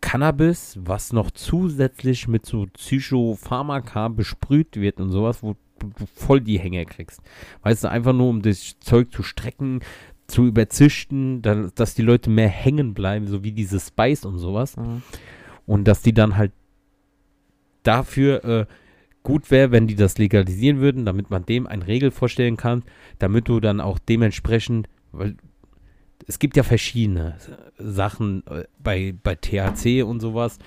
Cannabis, 0.00 0.78
was 0.80 1.12
noch 1.12 1.30
zusätzlich 1.30 2.28
mit 2.28 2.46
so 2.46 2.66
Psychopharmaka 2.66 4.08
besprüht 4.08 4.76
wird 4.76 5.00
und 5.00 5.10
sowas, 5.10 5.42
wo 5.42 5.56
du 5.78 6.06
voll 6.14 6.40
die 6.40 6.58
Hänge 6.58 6.86
kriegst. 6.86 7.20
Weißt 7.62 7.84
du, 7.84 7.90
einfach 7.90 8.12
nur 8.12 8.28
um 8.28 8.42
das 8.42 8.78
Zeug 8.80 9.12
zu 9.12 9.22
strecken, 9.22 9.80
zu 10.26 10.46
überzüchten, 10.46 11.42
dass 11.42 11.94
die 11.94 12.02
Leute 12.02 12.30
mehr 12.30 12.48
hängen 12.48 12.94
bleiben, 12.94 13.26
so 13.26 13.42
wie 13.44 13.52
diese 13.52 13.80
Spice 13.80 14.24
und 14.24 14.38
sowas. 14.38 14.76
Mhm. 14.76 15.02
Und 15.66 15.84
dass 15.84 16.02
die 16.02 16.12
dann 16.12 16.36
halt 16.36 16.52
dafür 17.82 18.44
äh, 18.44 18.66
gut 19.28 19.50
wäre, 19.50 19.70
wenn 19.70 19.86
die 19.86 19.94
das 19.94 20.16
legalisieren 20.16 20.80
würden, 20.80 21.04
damit 21.04 21.28
man 21.28 21.44
dem 21.44 21.66
eine 21.66 21.86
Regel 21.86 22.10
vorstellen 22.10 22.56
kann, 22.56 22.82
damit 23.18 23.46
du 23.46 23.60
dann 23.60 23.78
auch 23.78 23.98
dementsprechend, 23.98 24.88
weil 25.12 25.36
es 26.26 26.38
gibt 26.38 26.56
ja 26.56 26.62
verschiedene 26.62 27.36
Sachen 27.76 28.42
äh, 28.46 28.64
bei, 28.82 29.14
bei 29.22 29.34
THC 29.34 30.02
und 30.02 30.20
sowas, 30.20 30.58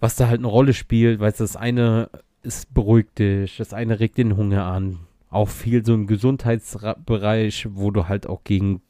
was 0.00 0.16
da 0.16 0.26
halt 0.26 0.40
eine 0.40 0.46
Rolle 0.46 0.72
spielt, 0.72 1.20
weil 1.20 1.32
das 1.32 1.54
eine 1.54 2.08
ist 2.42 2.72
beruhigt 2.72 3.18
dich, 3.18 3.58
das 3.58 3.74
eine 3.74 4.00
regt 4.00 4.16
den 4.16 4.38
Hunger 4.38 4.64
an. 4.64 5.00
Auch 5.28 5.50
viel 5.50 5.84
so 5.84 5.92
im 5.92 6.06
Gesundheitsbereich, 6.06 7.68
wo 7.72 7.90
du 7.90 8.08
halt 8.08 8.26
auch 8.26 8.42
gegen 8.42 8.80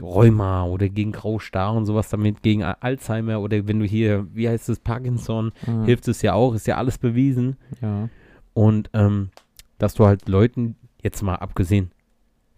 Rheuma 0.00 0.64
oder 0.64 0.88
gegen 0.88 1.12
Graustar 1.12 1.74
und 1.74 1.84
sowas 1.86 2.08
damit, 2.10 2.42
gegen 2.42 2.62
Alzheimer 2.62 3.40
oder 3.40 3.66
wenn 3.66 3.80
du 3.80 3.86
hier, 3.86 4.26
wie 4.32 4.48
heißt 4.48 4.68
es, 4.68 4.78
Parkinson, 4.78 5.52
Mhm. 5.66 5.84
hilft 5.84 6.06
es 6.08 6.22
ja 6.22 6.34
auch, 6.34 6.54
ist 6.54 6.66
ja 6.66 6.76
alles 6.76 6.98
bewiesen. 6.98 7.56
Ja. 7.82 8.08
Und 8.54 8.90
ähm, 8.92 9.30
dass 9.78 9.94
du 9.94 10.06
halt 10.06 10.28
Leuten, 10.28 10.76
jetzt 11.02 11.22
mal 11.22 11.36
abgesehen 11.36 11.90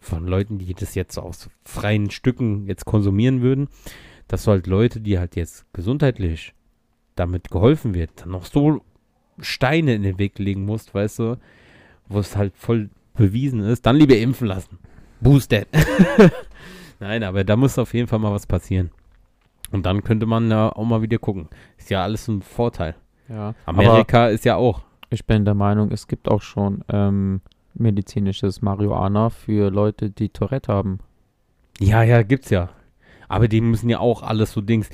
von 0.01 0.27
Leuten, 0.27 0.59
die 0.59 0.75
das 0.75 0.95
jetzt 0.95 1.17
aus 1.19 1.49
freien 1.65 2.11
Stücken 2.11 2.67
jetzt 2.67 2.85
konsumieren 2.85 3.41
würden, 3.41 3.69
dass 4.29 4.45
du 4.45 4.51
halt 4.51 4.67
Leute, 4.67 5.01
die 5.01 5.19
halt 5.19 5.37
jetzt 5.37 5.65
gesundheitlich 5.73 6.55
damit 7.15 7.51
geholfen 7.51 7.95
wird, 7.95 8.11
dann 8.17 8.31
noch 8.31 8.45
so 8.47 8.81
Steine 9.39 9.95
in 9.95 10.03
den 10.03 10.19
Weg 10.19 10.39
legen 10.39 10.65
musst, 10.65 10.95
weißt 10.95 11.19
du, 11.21 11.39
wo 12.09 12.19
es 12.19 12.37
halt 12.37 12.55
voll 12.57 12.91
bewiesen 13.15 13.61
ist, 13.61 13.87
dann 13.87 13.97
lieber 13.97 14.17
impfen 14.17 14.47
lassen. 14.49 14.79
Boosted. 15.21 15.69
Nein, 17.03 17.25
aber 17.25 17.43
da 17.43 17.57
muss 17.57 17.81
auf 17.81 17.95
jeden 17.95 18.07
Fall 18.07 18.21
mal 18.21 18.33
was 18.33 18.47
passieren. 18.47 18.93
Und 19.73 19.87
dann 19.87 20.05
könnte 20.05 20.25
man 20.25 20.49
ja 20.49 20.69
auch 20.69 20.85
mal 20.85 21.03
wieder 21.03 21.19
gucken. 21.19 21.49
Ist 21.77 21.91
ja 21.91 22.01
alles 22.05 22.29
ein 22.29 22.43
Vorteil. 22.43 22.95
ja. 23.29 23.55
Amerika 23.67 24.29
ist 24.29 24.45
ja 24.45 24.55
auch. 24.55 24.83
ich 25.11 25.27
bin 25.27 25.45
der 25.45 25.55
Meinung, 25.55 25.91
es 25.91 26.07
gibt 26.07 26.29
auch 26.29 26.43
schon 26.43 26.85
ähm, 26.89 27.41
medizinisches 27.75 28.63
Marihuana 28.63 29.31
für 29.31 29.69
Leute, 29.69 30.11
die 30.11 30.29
Tourette 30.29 30.73
haben. 30.73 31.01
Ja, 31.81 32.05
ja, 32.05 32.23
gibt's 32.23 32.51
ja. 32.51 32.69
Aber 33.33 33.49
die 33.49 33.61
müssen 33.61 33.89
ja 33.89 33.99
auch 33.99 34.23
alles 34.23 34.53
so 34.53 34.61
Dings, 34.61 34.89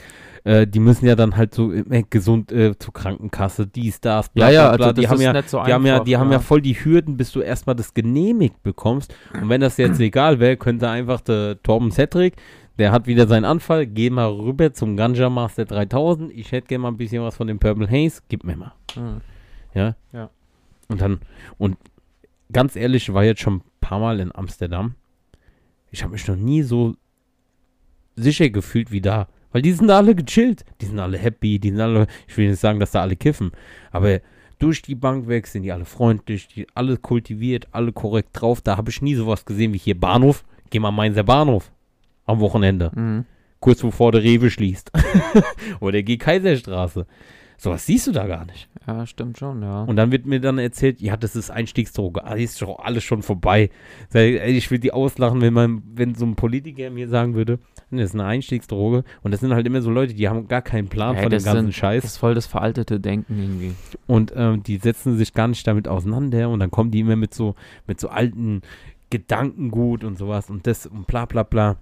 äh, 0.44 0.66
die 0.66 0.80
müssen 0.80 1.06
ja 1.06 1.16
dann 1.16 1.36
halt 1.36 1.54
so 1.54 1.72
immer 1.72 2.02
gesund 2.02 2.52
äh, 2.52 2.78
zur 2.78 2.94
Krankenkasse, 2.94 3.66
dies, 3.66 4.00
das, 4.00 4.30
Ja, 4.34 4.48
ja, 4.48 4.76
bla, 4.76 4.86
also 4.86 4.92
die 4.92 5.02
das 5.02 5.10
haben 5.10 5.18
ist 5.18 5.24
ja, 5.24 5.32
nicht 5.32 5.50
so 5.50 5.62
die 5.64 5.72
haben 5.72 5.86
ja, 5.86 5.94
einfach, 5.94 6.04
die 6.04 6.16
haben 6.16 6.30
ja 6.30 6.36
ja. 6.36 6.40
voll 6.40 6.62
die 6.62 6.74
Hürden, 6.74 7.16
bis 7.16 7.32
du 7.32 7.40
erstmal 7.40 7.76
das 7.76 7.94
genehmigt 7.94 8.62
bekommst. 8.62 9.14
Und 9.40 9.48
wenn 9.48 9.60
das 9.60 9.76
jetzt 9.76 9.98
legal 9.98 10.38
wäre, 10.40 10.56
könnte 10.56 10.88
einfach 10.88 11.20
der 11.20 11.62
Torben 11.62 11.90
Cedric, 11.90 12.36
der 12.78 12.92
hat 12.92 13.06
wieder 13.06 13.26
seinen 13.26 13.44
Anfall, 13.44 13.86
geh 13.86 14.08
mal 14.08 14.30
rüber 14.30 14.72
zum 14.72 14.96
Ganja 14.96 15.28
Master 15.28 15.64
3000, 15.64 16.32
ich 16.32 16.52
hätte 16.52 16.68
gerne 16.68 16.82
mal 16.82 16.88
ein 16.88 16.96
bisschen 16.96 17.22
was 17.22 17.36
von 17.36 17.48
dem 17.48 17.58
Purple 17.58 17.88
Haze, 17.90 18.22
gib 18.28 18.44
mir 18.44 18.56
mal. 18.56 18.72
Mhm. 18.96 19.20
Ja. 19.74 19.96
Ja. 20.12 20.30
Und 20.88 21.00
dann, 21.00 21.20
und 21.58 21.76
ganz 22.52 22.76
ehrlich, 22.76 23.08
ich 23.08 23.14
war 23.14 23.24
jetzt 23.24 23.40
schon 23.40 23.56
ein 23.56 23.62
paar 23.80 23.98
Mal 23.98 24.20
in 24.20 24.34
Amsterdam. 24.34 24.94
Ich 25.90 26.02
habe 26.02 26.12
mich 26.12 26.26
noch 26.28 26.36
nie 26.36 26.62
so 26.62 26.94
sicher 28.18 28.50
gefühlt 28.50 28.90
wie 28.90 29.00
da. 29.00 29.28
Weil 29.52 29.62
die 29.62 29.72
sind 29.72 29.90
alle 29.90 30.14
gechillt. 30.14 30.64
Die 30.80 30.86
sind 30.86 30.98
alle 30.98 31.16
happy. 31.18 31.58
Die 31.58 31.70
sind 31.70 31.80
alle, 31.80 32.06
ich 32.26 32.36
will 32.36 32.48
nicht 32.50 32.60
sagen, 32.60 32.80
dass 32.80 32.90
da 32.90 33.00
alle 33.00 33.16
kiffen. 33.16 33.52
Aber 33.90 34.20
durch 34.58 34.82
die 34.82 34.94
Bank 34.94 35.26
weg 35.28 35.46
sind 35.46 35.62
die 35.62 35.72
alle 35.72 35.84
freundlich, 35.86 36.48
die 36.48 36.66
alle 36.74 36.96
kultiviert, 36.96 37.68
alle 37.72 37.92
korrekt 37.92 38.30
drauf. 38.32 38.60
Da 38.60 38.76
habe 38.76 38.90
ich 38.90 39.00
nie 39.00 39.14
sowas 39.14 39.44
gesehen 39.44 39.72
wie 39.72 39.78
hier 39.78 39.98
Bahnhof. 39.98 40.44
Geh 40.70 40.78
mal 40.80 40.90
Mainzer 40.90 41.22
Bahnhof. 41.24 41.70
Am 42.26 42.40
Wochenende 42.40 42.90
Mhm. 42.94 43.24
kurz 43.60 43.80
bevor 43.80 44.12
der 44.12 44.22
Rewe 44.22 44.50
schließt. 44.50 44.90
Oder 45.80 46.02
die 46.02 46.18
Kaiserstraße. 46.18 47.06
Sowas 47.60 47.84
siehst 47.86 48.06
du 48.06 48.12
da 48.12 48.28
gar 48.28 48.44
nicht. 48.46 48.68
Ja, 48.86 49.04
stimmt 49.04 49.36
schon, 49.36 49.62
ja. 49.62 49.82
Und 49.82 49.96
dann 49.96 50.12
wird 50.12 50.26
mir 50.26 50.40
dann 50.40 50.58
erzählt, 50.58 51.00
ja, 51.00 51.16
das 51.16 51.34
ist 51.34 51.50
Einstiegsdroge. 51.50 52.24
Ah, 52.24 52.34
ist 52.34 52.62
doch 52.62 52.78
alles 52.78 53.02
schon 53.02 53.22
vorbei. 53.22 53.68
Ich, 54.14 54.70
würde 54.70 54.78
die 54.78 54.92
auslachen, 54.92 55.40
wenn 55.40 55.52
man, 55.52 55.82
wenn 55.92 56.14
so 56.14 56.24
ein 56.24 56.36
Politiker 56.36 56.88
mir 56.90 57.08
sagen 57.08 57.34
würde, 57.34 57.58
das 57.90 58.10
ist 58.10 58.14
eine 58.14 58.26
Einstiegsdroge. 58.26 59.02
Und 59.22 59.32
das 59.32 59.40
sind 59.40 59.52
halt 59.52 59.66
immer 59.66 59.82
so 59.82 59.90
Leute, 59.90 60.14
die 60.14 60.28
haben 60.28 60.46
gar 60.46 60.62
keinen 60.62 60.86
Plan 60.88 61.16
Ey, 61.16 61.22
von 61.24 61.30
dem 61.30 61.42
ganzen 61.42 61.64
sind- 61.64 61.72
Scheiß. 61.74 62.02
das 62.04 62.12
ist 62.12 62.18
voll 62.18 62.34
das 62.36 62.46
veraltete 62.46 63.00
Denken 63.00 63.36
irgendwie. 63.42 63.74
Und 64.06 64.32
ähm, 64.36 64.62
die 64.62 64.76
setzen 64.76 65.16
sich 65.18 65.34
gar 65.34 65.48
nicht 65.48 65.66
damit 65.66 65.88
auseinander. 65.88 66.48
Und 66.50 66.60
dann 66.60 66.70
kommen 66.70 66.92
die 66.92 67.00
immer 67.00 67.16
mit 67.16 67.34
so, 67.34 67.56
mit 67.88 67.98
so 67.98 68.08
alten 68.08 68.62
Gedankengut 69.10 70.04
und 70.04 70.16
sowas 70.16 70.48
und 70.48 70.66
das 70.68 70.86
und 70.86 71.08
bla 71.08 71.24
bla 71.24 71.42
bla. 71.42 71.76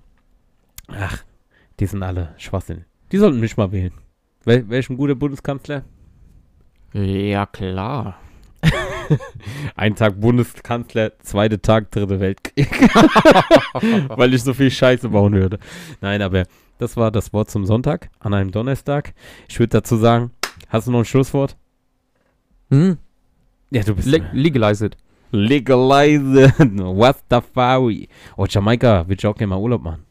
Ach, 0.89 1.23
die 1.81 1.87
sind 1.87 2.03
alle 2.03 2.35
Schwachsinn. 2.39 2.85
Die 3.13 3.19
sollten 3.19 3.41
mich 3.41 3.57
mal 3.59 3.73
wählen. 3.73 3.93
Wel 4.47 4.69
welchen 4.69 4.97
guter 4.97 5.17
Bundeskanzler? 5.17 5.83
Ja, 6.93 7.47
klar. 7.47 8.17
Ein 9.77 9.97
Tag 9.97 10.21
Bundeskanzler, 10.21 11.19
zweiter 11.19 11.61
Tag 11.61 11.91
Dritte 11.91 12.21
Weltkrieg. 12.21 12.71
Weil 14.17 14.35
ich 14.35 14.45
so 14.45 14.55
viel 14.55 14.71
Scheiße 14.71 15.09
bauen 15.09 15.33
würde. 15.35 15.59
Nein, 16.01 16.23
aber 16.23 16.45
das 16.79 16.97
war 16.97 17.11
das 17.11 17.33
Wort 17.33 17.51
zum 17.51 17.67
Sonntag, 17.67 18.09
an 18.21 18.35
einem 18.35 18.53
Donnerstag. 18.53 19.15
Ich 19.49 19.59
würde 19.59 19.71
dazu 19.71 19.97
sagen, 19.97 20.31
hast 20.69 20.87
du 20.87 20.93
noch 20.93 21.01
ein 21.01 21.05
Schlusswort? 21.05 21.57
Hm? 22.71 22.99
Ja, 23.71 23.83
du 23.83 23.97
bist 23.97 24.07
Le 24.07 24.29
legalize 24.33 24.87
it. 24.87 24.97
legalize 25.33 26.53
What 26.59 27.17
the 27.31 27.41
fuck? 27.41 28.09
Oh, 28.37 28.47
Jamaika, 28.49 29.09
willst 29.09 29.25
du 29.25 29.29
auch 29.29 29.35
gerne 29.37 29.49
mal 29.49 29.59
Urlaub 29.59 29.83
machen? 29.83 30.05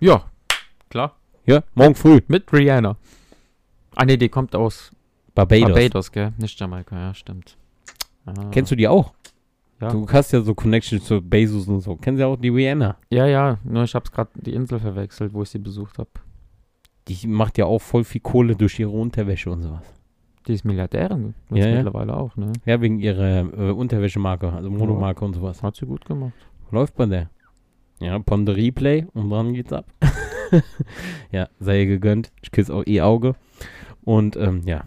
Ja, 0.00 0.24
klar. 0.88 1.16
Ja, 1.46 1.62
morgen 1.74 1.94
früh. 1.94 2.20
Mit 2.28 2.52
Rihanna. 2.52 2.96
Ah, 3.94 4.04
nee, 4.04 4.16
die 4.16 4.28
kommt 4.28 4.54
aus 4.54 4.90
Barbados. 5.34 5.68
Barbados, 5.68 6.12
gell? 6.12 6.32
Nicht 6.38 6.58
Jamaika, 6.58 6.98
ja, 6.98 7.14
stimmt. 7.14 7.56
Ah. 8.26 8.32
Kennst 8.50 8.72
du 8.72 8.76
die 8.76 8.88
auch? 8.88 9.14
Ja. 9.80 9.90
Du 9.90 10.06
hast 10.08 10.32
ja 10.32 10.40
so 10.40 10.54
Connections 10.54 11.04
zu 11.04 11.20
Bezos 11.22 11.68
und 11.68 11.80
so. 11.80 11.96
Kennen 11.96 12.16
sie 12.16 12.24
auch 12.24 12.36
die 12.36 12.48
Rihanna? 12.48 12.96
Ja, 13.10 13.26
ja, 13.26 13.58
nur 13.62 13.84
ich 13.84 13.94
hab's 13.94 14.10
gerade 14.10 14.30
die 14.34 14.54
Insel 14.54 14.80
verwechselt, 14.80 15.32
wo 15.34 15.42
ich 15.42 15.50
sie 15.50 15.58
besucht 15.58 15.98
habe. 15.98 16.10
Die 17.08 17.26
macht 17.28 17.58
ja 17.58 17.66
auch 17.66 17.78
voll 17.80 18.02
viel 18.02 18.20
Kohle 18.22 18.56
durch 18.56 18.80
ihre 18.80 18.90
Unterwäsche 18.90 19.50
und 19.50 19.62
sowas. 19.62 19.84
Die 20.48 20.54
ist 20.54 20.64
Milliardärin, 20.64 21.34
Ja, 21.50 21.66
ja. 21.66 21.74
mittlerweile 21.76 22.16
auch, 22.16 22.34
ne? 22.36 22.52
Ja, 22.64 22.80
wegen 22.80 22.98
ihrer 23.00 23.40
äh, 23.40 23.70
Unterwäschemarke, 23.70 24.52
also 24.52 24.70
Monomarke 24.70 25.24
und 25.24 25.34
sowas. 25.34 25.62
Hat 25.62 25.76
sie 25.76 25.86
gut 25.86 26.04
gemacht. 26.04 26.32
Läuft 26.70 26.96
bei 26.96 27.06
der. 27.06 27.30
Ja, 28.00 28.18
Ponde 28.18 28.56
Replay 28.56 29.06
und 29.14 29.30
dann 29.30 29.54
geht's 29.54 29.72
ab. 29.72 29.86
ja, 31.30 31.48
sei 31.60 31.80
ihr 31.80 31.86
gegönnt. 31.86 32.32
Ich 32.42 32.50
küsse 32.50 32.74
auch 32.74 32.84
ihr 32.84 33.06
Auge. 33.06 33.34
Und 34.04 34.36
ähm, 34.36 34.62
ja. 34.64 34.84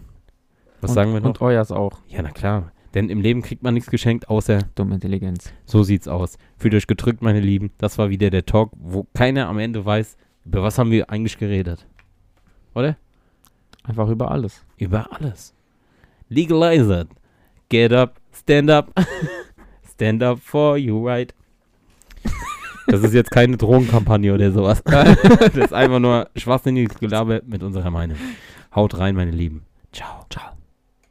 Was 0.82 0.91
und, 0.91 0.95
sagen 0.95 1.14
wir 1.14 1.20
noch? 1.20 1.28
Und 1.28 1.41
euers 1.41 1.72
auch. 1.72 1.99
ja, 2.07 2.22
na 2.22 2.32
klar. 2.32 2.72
Denn 2.93 3.10
im 3.10 3.22
Leben 3.22 3.41
kriegt 3.41 3.62
man 3.62 3.76
nichts 3.76 3.91
geschenkt, 3.91 4.30
außer 4.30 4.60
Dumme 4.76 4.95
Intelligenz. 4.95 5.53
so 5.66 5.84
sieht's 5.84 6.07
aus. 6.07 6.38
Fühlt 6.57 6.74
euch 6.74 6.88
gedrückt, 6.88 7.22
meine 7.22 7.39
Lieben. 7.39 7.72
Das 7.78 7.97
war 7.97 8.10
wieder 8.10 8.30
der 8.30 8.45
Talk, 8.45 8.72
wo 8.80 9.05
keiner 9.14 9.47
am 9.47 9.60
Ende 9.60 9.86
weiß, 9.86 10.18
über 10.45 10.64
was 10.64 10.80
haben 10.80 10.89
wir 10.89 11.10
eigentlich 11.10 11.38
geredet. 11.38 11.86
Oder? 12.74 12.97
Einfach 13.84 14.10
über 14.10 14.32
alles. 14.32 14.66
Über 14.78 15.12
alles. 15.14 15.53
Legalize 16.30 17.01
it. 17.01 17.07
Get 17.70 17.93
up, 17.93 18.20
stand 18.32 18.72
up. 18.72 18.91
stand 19.93 20.24
up 20.24 20.39
for 20.39 20.78
you 20.78 21.05
right. 21.05 21.34
Das 22.89 23.03
ist 23.03 23.13
jetzt 23.13 23.31
keine 23.31 23.57
Drogenkampagne 23.57 24.33
oder 24.33 24.51
sowas. 24.51 24.83
das 24.85 25.55
ist 25.55 25.73
einfach 25.73 25.99
nur 25.99 26.29
schwachsinniges 26.35 26.99
Gelaber 26.99 27.41
mit 27.45 27.63
unserer 27.63 27.91
Meinung. 27.91 28.17
Haut 28.75 28.97
rein, 28.97 29.15
meine 29.15 29.31
Lieben. 29.31 29.63
Ciao. 29.91 30.25
Ciao. 30.29 30.59